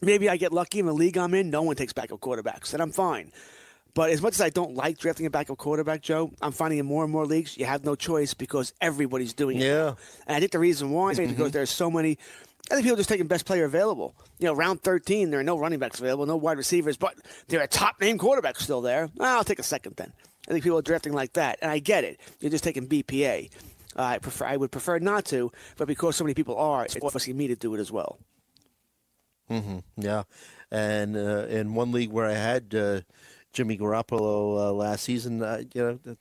maybe 0.00 0.28
I 0.28 0.36
get 0.36 0.52
lucky 0.52 0.80
in 0.80 0.86
the 0.86 0.94
league 0.94 1.18
I'm 1.18 1.34
in. 1.34 1.50
No 1.50 1.62
one 1.62 1.76
takes 1.76 1.92
backup 1.92 2.20
quarterbacks, 2.20 2.72
and 2.72 2.82
I'm 2.82 2.92
fine. 2.92 3.30
But 3.94 4.10
as 4.10 4.22
much 4.22 4.34
as 4.34 4.40
I 4.40 4.48
don't 4.48 4.74
like 4.74 4.98
drafting 4.98 5.26
a 5.26 5.30
backup 5.30 5.58
quarterback, 5.58 6.00
Joe, 6.00 6.32
I'm 6.40 6.52
finding 6.52 6.78
in 6.78 6.86
more 6.86 7.04
and 7.04 7.12
more 7.12 7.26
leagues 7.26 7.58
you 7.58 7.66
have 7.66 7.84
no 7.84 7.94
choice 7.94 8.32
because 8.32 8.72
everybody's 8.80 9.34
doing 9.34 9.58
it. 9.58 9.64
Yeah. 9.64 9.94
And 10.26 10.36
I 10.36 10.40
think 10.40 10.52
the 10.52 10.58
reason 10.58 10.90
why 10.90 11.10
is 11.10 11.18
because 11.18 11.52
there's 11.52 11.70
so 11.70 11.90
many. 11.90 12.18
I 12.70 12.74
think 12.74 12.84
people 12.84 12.94
are 12.94 12.98
just 12.98 13.08
taking 13.08 13.26
best 13.26 13.44
player 13.44 13.64
available. 13.64 14.14
You 14.38 14.46
know, 14.46 14.54
round 14.54 14.82
13, 14.82 15.30
there 15.30 15.40
are 15.40 15.44
no 15.44 15.58
running 15.58 15.78
backs 15.78 15.98
available, 15.98 16.24
no 16.24 16.36
wide 16.36 16.56
receivers, 16.56 16.96
but 16.96 17.16
there 17.48 17.60
are 17.60 17.66
top 17.66 18.00
name 18.00 18.18
quarterbacks 18.18 18.58
still 18.58 18.80
there. 18.80 19.10
I'll 19.20 19.44
take 19.44 19.58
a 19.58 19.64
second 19.64 19.96
then. 19.96 20.12
I 20.48 20.52
think 20.52 20.64
people 20.64 20.78
are 20.78 20.82
drafting 20.82 21.12
like 21.12 21.34
that, 21.34 21.58
and 21.60 21.70
I 21.70 21.78
get 21.80 22.04
it. 22.04 22.18
You're 22.40 22.50
just 22.50 22.64
taking 22.64 22.86
BPA. 22.88 23.50
Uh, 23.96 24.02
I 24.02 24.18
prefer. 24.18 24.46
I 24.46 24.56
would 24.56 24.70
prefer 24.70 24.98
not 25.00 25.26
to, 25.26 25.52
but 25.76 25.86
because 25.86 26.16
so 26.16 26.24
many 26.24 26.34
people 26.34 26.56
are, 26.56 26.84
it's 26.84 26.94
forcing 26.94 27.36
me 27.36 27.48
to 27.48 27.56
do 27.56 27.74
it 27.74 27.80
as 27.80 27.92
well. 27.92 28.18
Hmm. 29.48 29.78
Yeah, 29.96 30.22
and 30.70 31.16
uh, 31.16 31.46
in 31.48 31.74
one 31.74 31.92
league 31.92 32.10
where 32.10 32.26
I 32.26 32.34
had 32.34 32.74
uh, 32.74 33.00
Jimmy 33.52 33.76
Garoppolo 33.76 34.68
uh, 34.68 34.72
last 34.72 35.04
season, 35.04 35.42
uh, 35.42 35.62
you 35.74 35.82
know, 36.06 36.16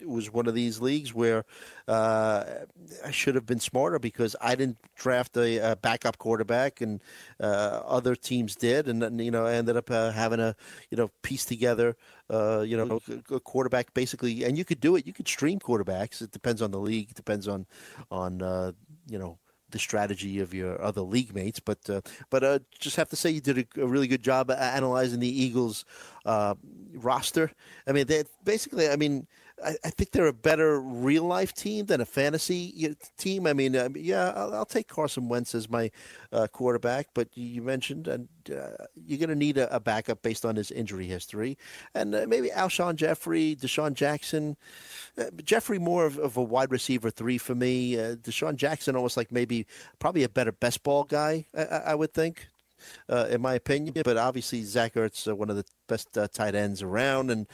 it 0.00 0.08
was 0.08 0.32
one 0.32 0.46
of 0.46 0.54
these 0.54 0.80
leagues 0.80 1.14
where 1.14 1.44
uh, 1.86 2.44
I 3.04 3.10
should 3.10 3.34
have 3.34 3.46
been 3.46 3.60
smarter 3.60 3.98
because 3.98 4.34
I 4.40 4.54
didn't 4.54 4.78
draft 4.96 5.36
a, 5.36 5.72
a 5.72 5.76
backup 5.76 6.18
quarterback, 6.18 6.80
and 6.80 7.00
uh, 7.38 7.82
other 7.84 8.14
teams 8.16 8.56
did, 8.56 8.88
and 8.88 9.20
you 9.20 9.30
know, 9.30 9.46
I 9.46 9.54
ended 9.54 9.76
up 9.76 9.90
uh, 9.90 10.10
having 10.10 10.40
a 10.40 10.56
you 10.90 10.96
know 10.96 11.10
piece 11.22 11.44
together, 11.44 11.96
uh, 12.30 12.60
you 12.60 12.76
know, 12.76 13.00
a, 13.30 13.40
quarterback 13.40 13.92
basically, 13.94 14.44
and 14.44 14.56
you 14.56 14.64
could 14.64 14.80
do 14.80 14.96
it. 14.96 15.06
You 15.06 15.12
could 15.12 15.28
stream 15.28 15.58
quarterbacks. 15.58 16.22
It 16.22 16.30
depends 16.30 16.62
on 16.62 16.70
the 16.70 16.80
league. 16.80 17.10
It 17.10 17.16
depends 17.16 17.46
on 17.46 17.66
on 18.10 18.40
you 19.08 19.18
know 19.18 19.38
the 19.70 19.78
strategy 19.78 20.40
of 20.40 20.54
your 20.54 20.80
other 20.82 21.02
league 21.02 21.34
mates. 21.34 21.60
But 21.60 21.88
uh, 21.88 22.00
but 22.30 22.44
uh, 22.44 22.58
just 22.78 22.96
have 22.96 23.08
to 23.10 23.16
say 23.16 23.30
you 23.30 23.40
did 23.40 23.58
a, 23.58 23.82
a 23.82 23.86
really 23.86 24.08
good 24.08 24.22
job 24.22 24.50
analyzing 24.50 25.20
the 25.20 25.42
Eagles 25.42 25.84
uh, 26.24 26.54
roster. 26.94 27.50
I 27.86 27.92
mean, 27.92 28.06
they 28.06 28.24
basically. 28.44 28.88
I 28.88 28.96
mean. 28.96 29.26
I, 29.64 29.76
I 29.84 29.90
think 29.90 30.10
they're 30.10 30.26
a 30.26 30.32
better 30.32 30.80
real 30.80 31.24
life 31.24 31.52
team 31.52 31.86
than 31.86 32.00
a 32.00 32.06
fantasy 32.06 32.94
team. 33.18 33.46
I 33.46 33.52
mean, 33.52 33.76
uh, 33.76 33.88
yeah, 33.94 34.32
I'll, 34.34 34.54
I'll 34.54 34.64
take 34.64 34.88
Carson 34.88 35.28
Wentz 35.28 35.54
as 35.54 35.68
my 35.68 35.90
uh, 36.32 36.46
quarterback, 36.46 37.08
but 37.14 37.28
you- 37.34 37.62
mentioned 37.62 38.08
and 38.08 38.28
uh, 38.50 38.84
you're 38.94 39.18
going 39.18 39.28
to 39.28 39.34
need 39.34 39.58
a, 39.58 39.74
a 39.74 39.78
backup 39.80 40.22
based 40.22 40.44
on 40.44 40.56
his 40.56 40.70
injury 40.70 41.06
history, 41.06 41.58
and 41.94 42.14
uh, 42.14 42.24
maybe 42.26 42.48
Alshon 42.48 42.96
Jeffery, 42.96 43.54
DeSean 43.56 43.92
Jackson, 43.94 44.56
uh, 45.18 45.24
Jeffery 45.44 45.78
more 45.78 46.06
of, 46.06 46.18
of 46.18 46.36
a 46.36 46.42
wide 46.42 46.72
receiver 46.72 47.10
three 47.10 47.38
for 47.38 47.54
me. 47.54 47.98
Uh, 47.98 48.16
DeSean 48.16 48.56
Jackson 48.56 48.96
almost 48.96 49.16
like 49.16 49.30
maybe 49.30 49.66
probably 49.98 50.22
a 50.24 50.28
better 50.28 50.52
best 50.52 50.82
ball 50.82 51.04
guy, 51.04 51.46
I, 51.56 51.64
I 51.64 51.78
I 51.90 51.94
would 51.94 52.12
think. 52.14 52.46
Uh, 53.10 53.26
in 53.28 53.42
my 53.42 53.52
opinion, 53.52 53.92
but 54.06 54.16
obviously 54.16 54.62
Zach 54.62 54.94
Ertz, 54.94 55.28
uh, 55.28 55.36
one 55.36 55.50
of 55.50 55.56
the 55.56 55.66
best 55.86 56.16
uh, 56.16 56.26
tight 56.32 56.54
ends 56.54 56.80
around, 56.80 57.30
and 57.30 57.46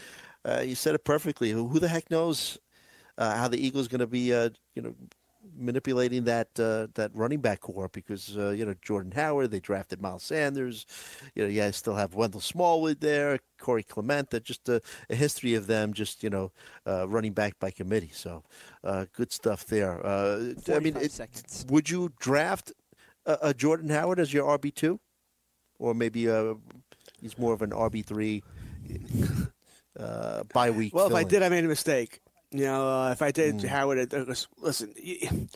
uh, 0.47 0.61
you 0.61 0.74
said 0.74 0.94
it 0.94 1.05
perfectly. 1.05 1.51
Who, 1.51 1.68
who 1.68 1.80
the 1.80 1.88
heck 1.88 2.11
knows 2.11 2.59
uh, 3.18 3.36
how 3.36 3.49
the 3.49 3.64
Eagles 3.64 3.88
going 3.88 4.01
to 4.01 4.07
be, 4.07 4.32
uh, 4.32 4.51
you 4.74 4.82
know, 4.82 4.94
manipulating 5.57 6.24
that 6.24 6.49
uh, 6.59 6.86
that 6.94 7.11
running 7.14 7.40
back 7.40 7.61
core 7.61 7.88
because 7.92 8.36
uh, 8.36 8.51
you 8.51 8.64
know 8.64 8.74
Jordan 8.82 9.12
Howard, 9.12 9.51
they 9.51 9.61
drafted 9.61 10.01
Miles 10.01 10.22
Sanders, 10.22 10.86
you 11.34 11.42
know, 11.42 11.49
you 11.49 11.72
still 11.72 11.94
have 11.94 12.14
Wendell 12.14 12.40
Smallwood 12.40 13.01
there, 13.01 13.38
Corey 13.59 13.82
Clement. 13.82 14.30
That 14.30 14.44
just 14.44 14.68
a, 14.68 14.80
a 15.11 15.14
history 15.14 15.55
of 15.55 15.66
them 15.66 15.92
just 15.92 16.22
you 16.22 16.30
know 16.30 16.53
uh, 16.86 17.09
running 17.09 17.32
back 17.32 17.59
by 17.59 17.70
committee. 17.70 18.11
So 18.12 18.42
uh, 18.84 19.07
good 19.12 19.32
stuff 19.32 19.66
there. 19.66 20.05
Uh, 20.05 20.55
I 20.68 20.78
mean, 20.80 20.97
it, 20.97 21.20
would 21.68 21.88
you 21.88 22.12
draft 22.18 22.72
a, 23.24 23.55
Jordan 23.55 23.90
Howard 23.90 24.20
as 24.20 24.32
your 24.32 24.59
RB 24.59 24.74
two, 24.74 25.01
or 25.78 25.94
maybe 25.94 26.28
he's 27.20 27.38
more 27.38 27.53
of 27.53 27.62
an 27.62 27.70
RB 27.70 28.05
three? 28.05 28.42
Uh, 29.99 30.42
bye 30.53 30.70
week. 30.70 30.94
Well, 30.94 31.07
if 31.07 31.14
I 31.14 31.24
did, 31.24 31.42
I 31.42 31.49
made 31.49 31.64
a 31.64 31.68
mistake. 31.68 32.20
You 32.51 32.64
know, 32.64 32.88
uh, 32.88 33.11
if 33.12 33.22
I 33.22 33.30
did, 33.30 33.61
Hmm. 33.62 33.66
Howard, 33.66 34.12
was- 34.26 34.47
listen, 34.59 34.92
you, 34.97 35.49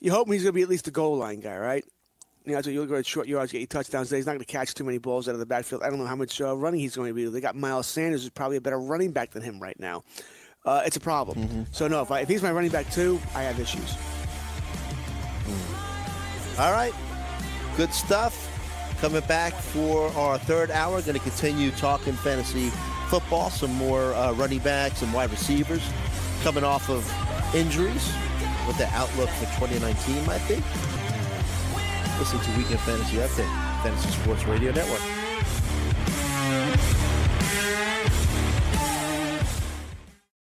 you 0.00 0.10
hope 0.10 0.30
he's 0.30 0.42
going 0.42 0.52
to 0.52 0.56
be 0.56 0.62
at 0.62 0.68
least 0.68 0.88
a 0.88 0.90
goal 0.90 1.16
line 1.16 1.40
guy, 1.40 1.56
right? 1.56 1.84
You 2.44 2.52
know, 2.54 2.60
so 2.60 2.68
you'll 2.70 2.86
go 2.86 2.96
at 2.96 3.06
short 3.06 3.26
yards, 3.26 3.52
get 3.52 3.60
your 3.60 3.66
touchdowns. 3.68 4.10
He's 4.10 4.26
not 4.26 4.32
going 4.32 4.40
to 4.40 4.44
catch 4.44 4.74
too 4.74 4.84
many 4.84 4.98
balls 4.98 5.28
out 5.28 5.32
of 5.32 5.38
the 5.38 5.46
backfield. 5.46 5.82
I 5.82 5.88
don't 5.88 5.98
know 5.98 6.04
how 6.06 6.16
much 6.16 6.40
uh, 6.40 6.54
running 6.54 6.80
he's 6.80 6.94
going 6.94 7.08
to 7.08 7.14
be. 7.14 7.24
They 7.26 7.40
got 7.40 7.56
Miles 7.56 7.86
Sanders, 7.86 8.22
who's 8.22 8.30
probably 8.30 8.58
a 8.58 8.60
better 8.60 8.78
running 8.78 9.12
back 9.12 9.30
than 9.30 9.42
him 9.42 9.58
right 9.60 9.78
now. 9.80 10.04
Uh, 10.66 10.82
it's 10.84 10.96
a 10.96 11.00
problem. 11.00 11.38
Mm-hmm. 11.38 11.62
So 11.72 11.88
no, 11.88 12.02
if, 12.02 12.10
I, 12.10 12.20
if 12.20 12.28
he's 12.28 12.42
my 12.42 12.52
running 12.52 12.70
back 12.70 12.90
too, 12.90 13.18
I 13.34 13.42
have 13.44 13.58
issues. 13.58 13.96
All 16.58 16.72
right. 16.72 16.92
Good 17.76 17.92
stuff. 17.92 18.50
Coming 19.00 19.22
back 19.22 19.54
for 19.54 20.08
our 20.12 20.38
third 20.38 20.70
hour. 20.70 21.00
Going 21.02 21.14
to 21.14 21.20
continue 21.20 21.70
talking 21.72 22.12
fantasy 22.12 22.70
football, 23.04 23.50
some 23.50 23.72
more 23.72 24.14
uh, 24.14 24.32
running 24.32 24.60
backs 24.60 25.02
and 25.02 25.12
wide 25.12 25.30
receivers 25.30 25.82
coming 26.42 26.64
off 26.64 26.88
of 26.90 27.04
injuries 27.54 28.12
with 28.66 28.76
the 28.78 28.86
outlook 28.92 29.28
for 29.30 29.46
2019, 29.58 30.28
I 30.28 30.38
think. 30.38 30.64
Listen 32.18 32.38
to 32.40 32.58
Weekend 32.58 32.80
Fantasy 32.80 33.16
Update, 33.16 33.82
Fantasy 33.82 34.10
Sports 34.10 34.44
Radio 34.44 34.72
Network. 34.72 35.00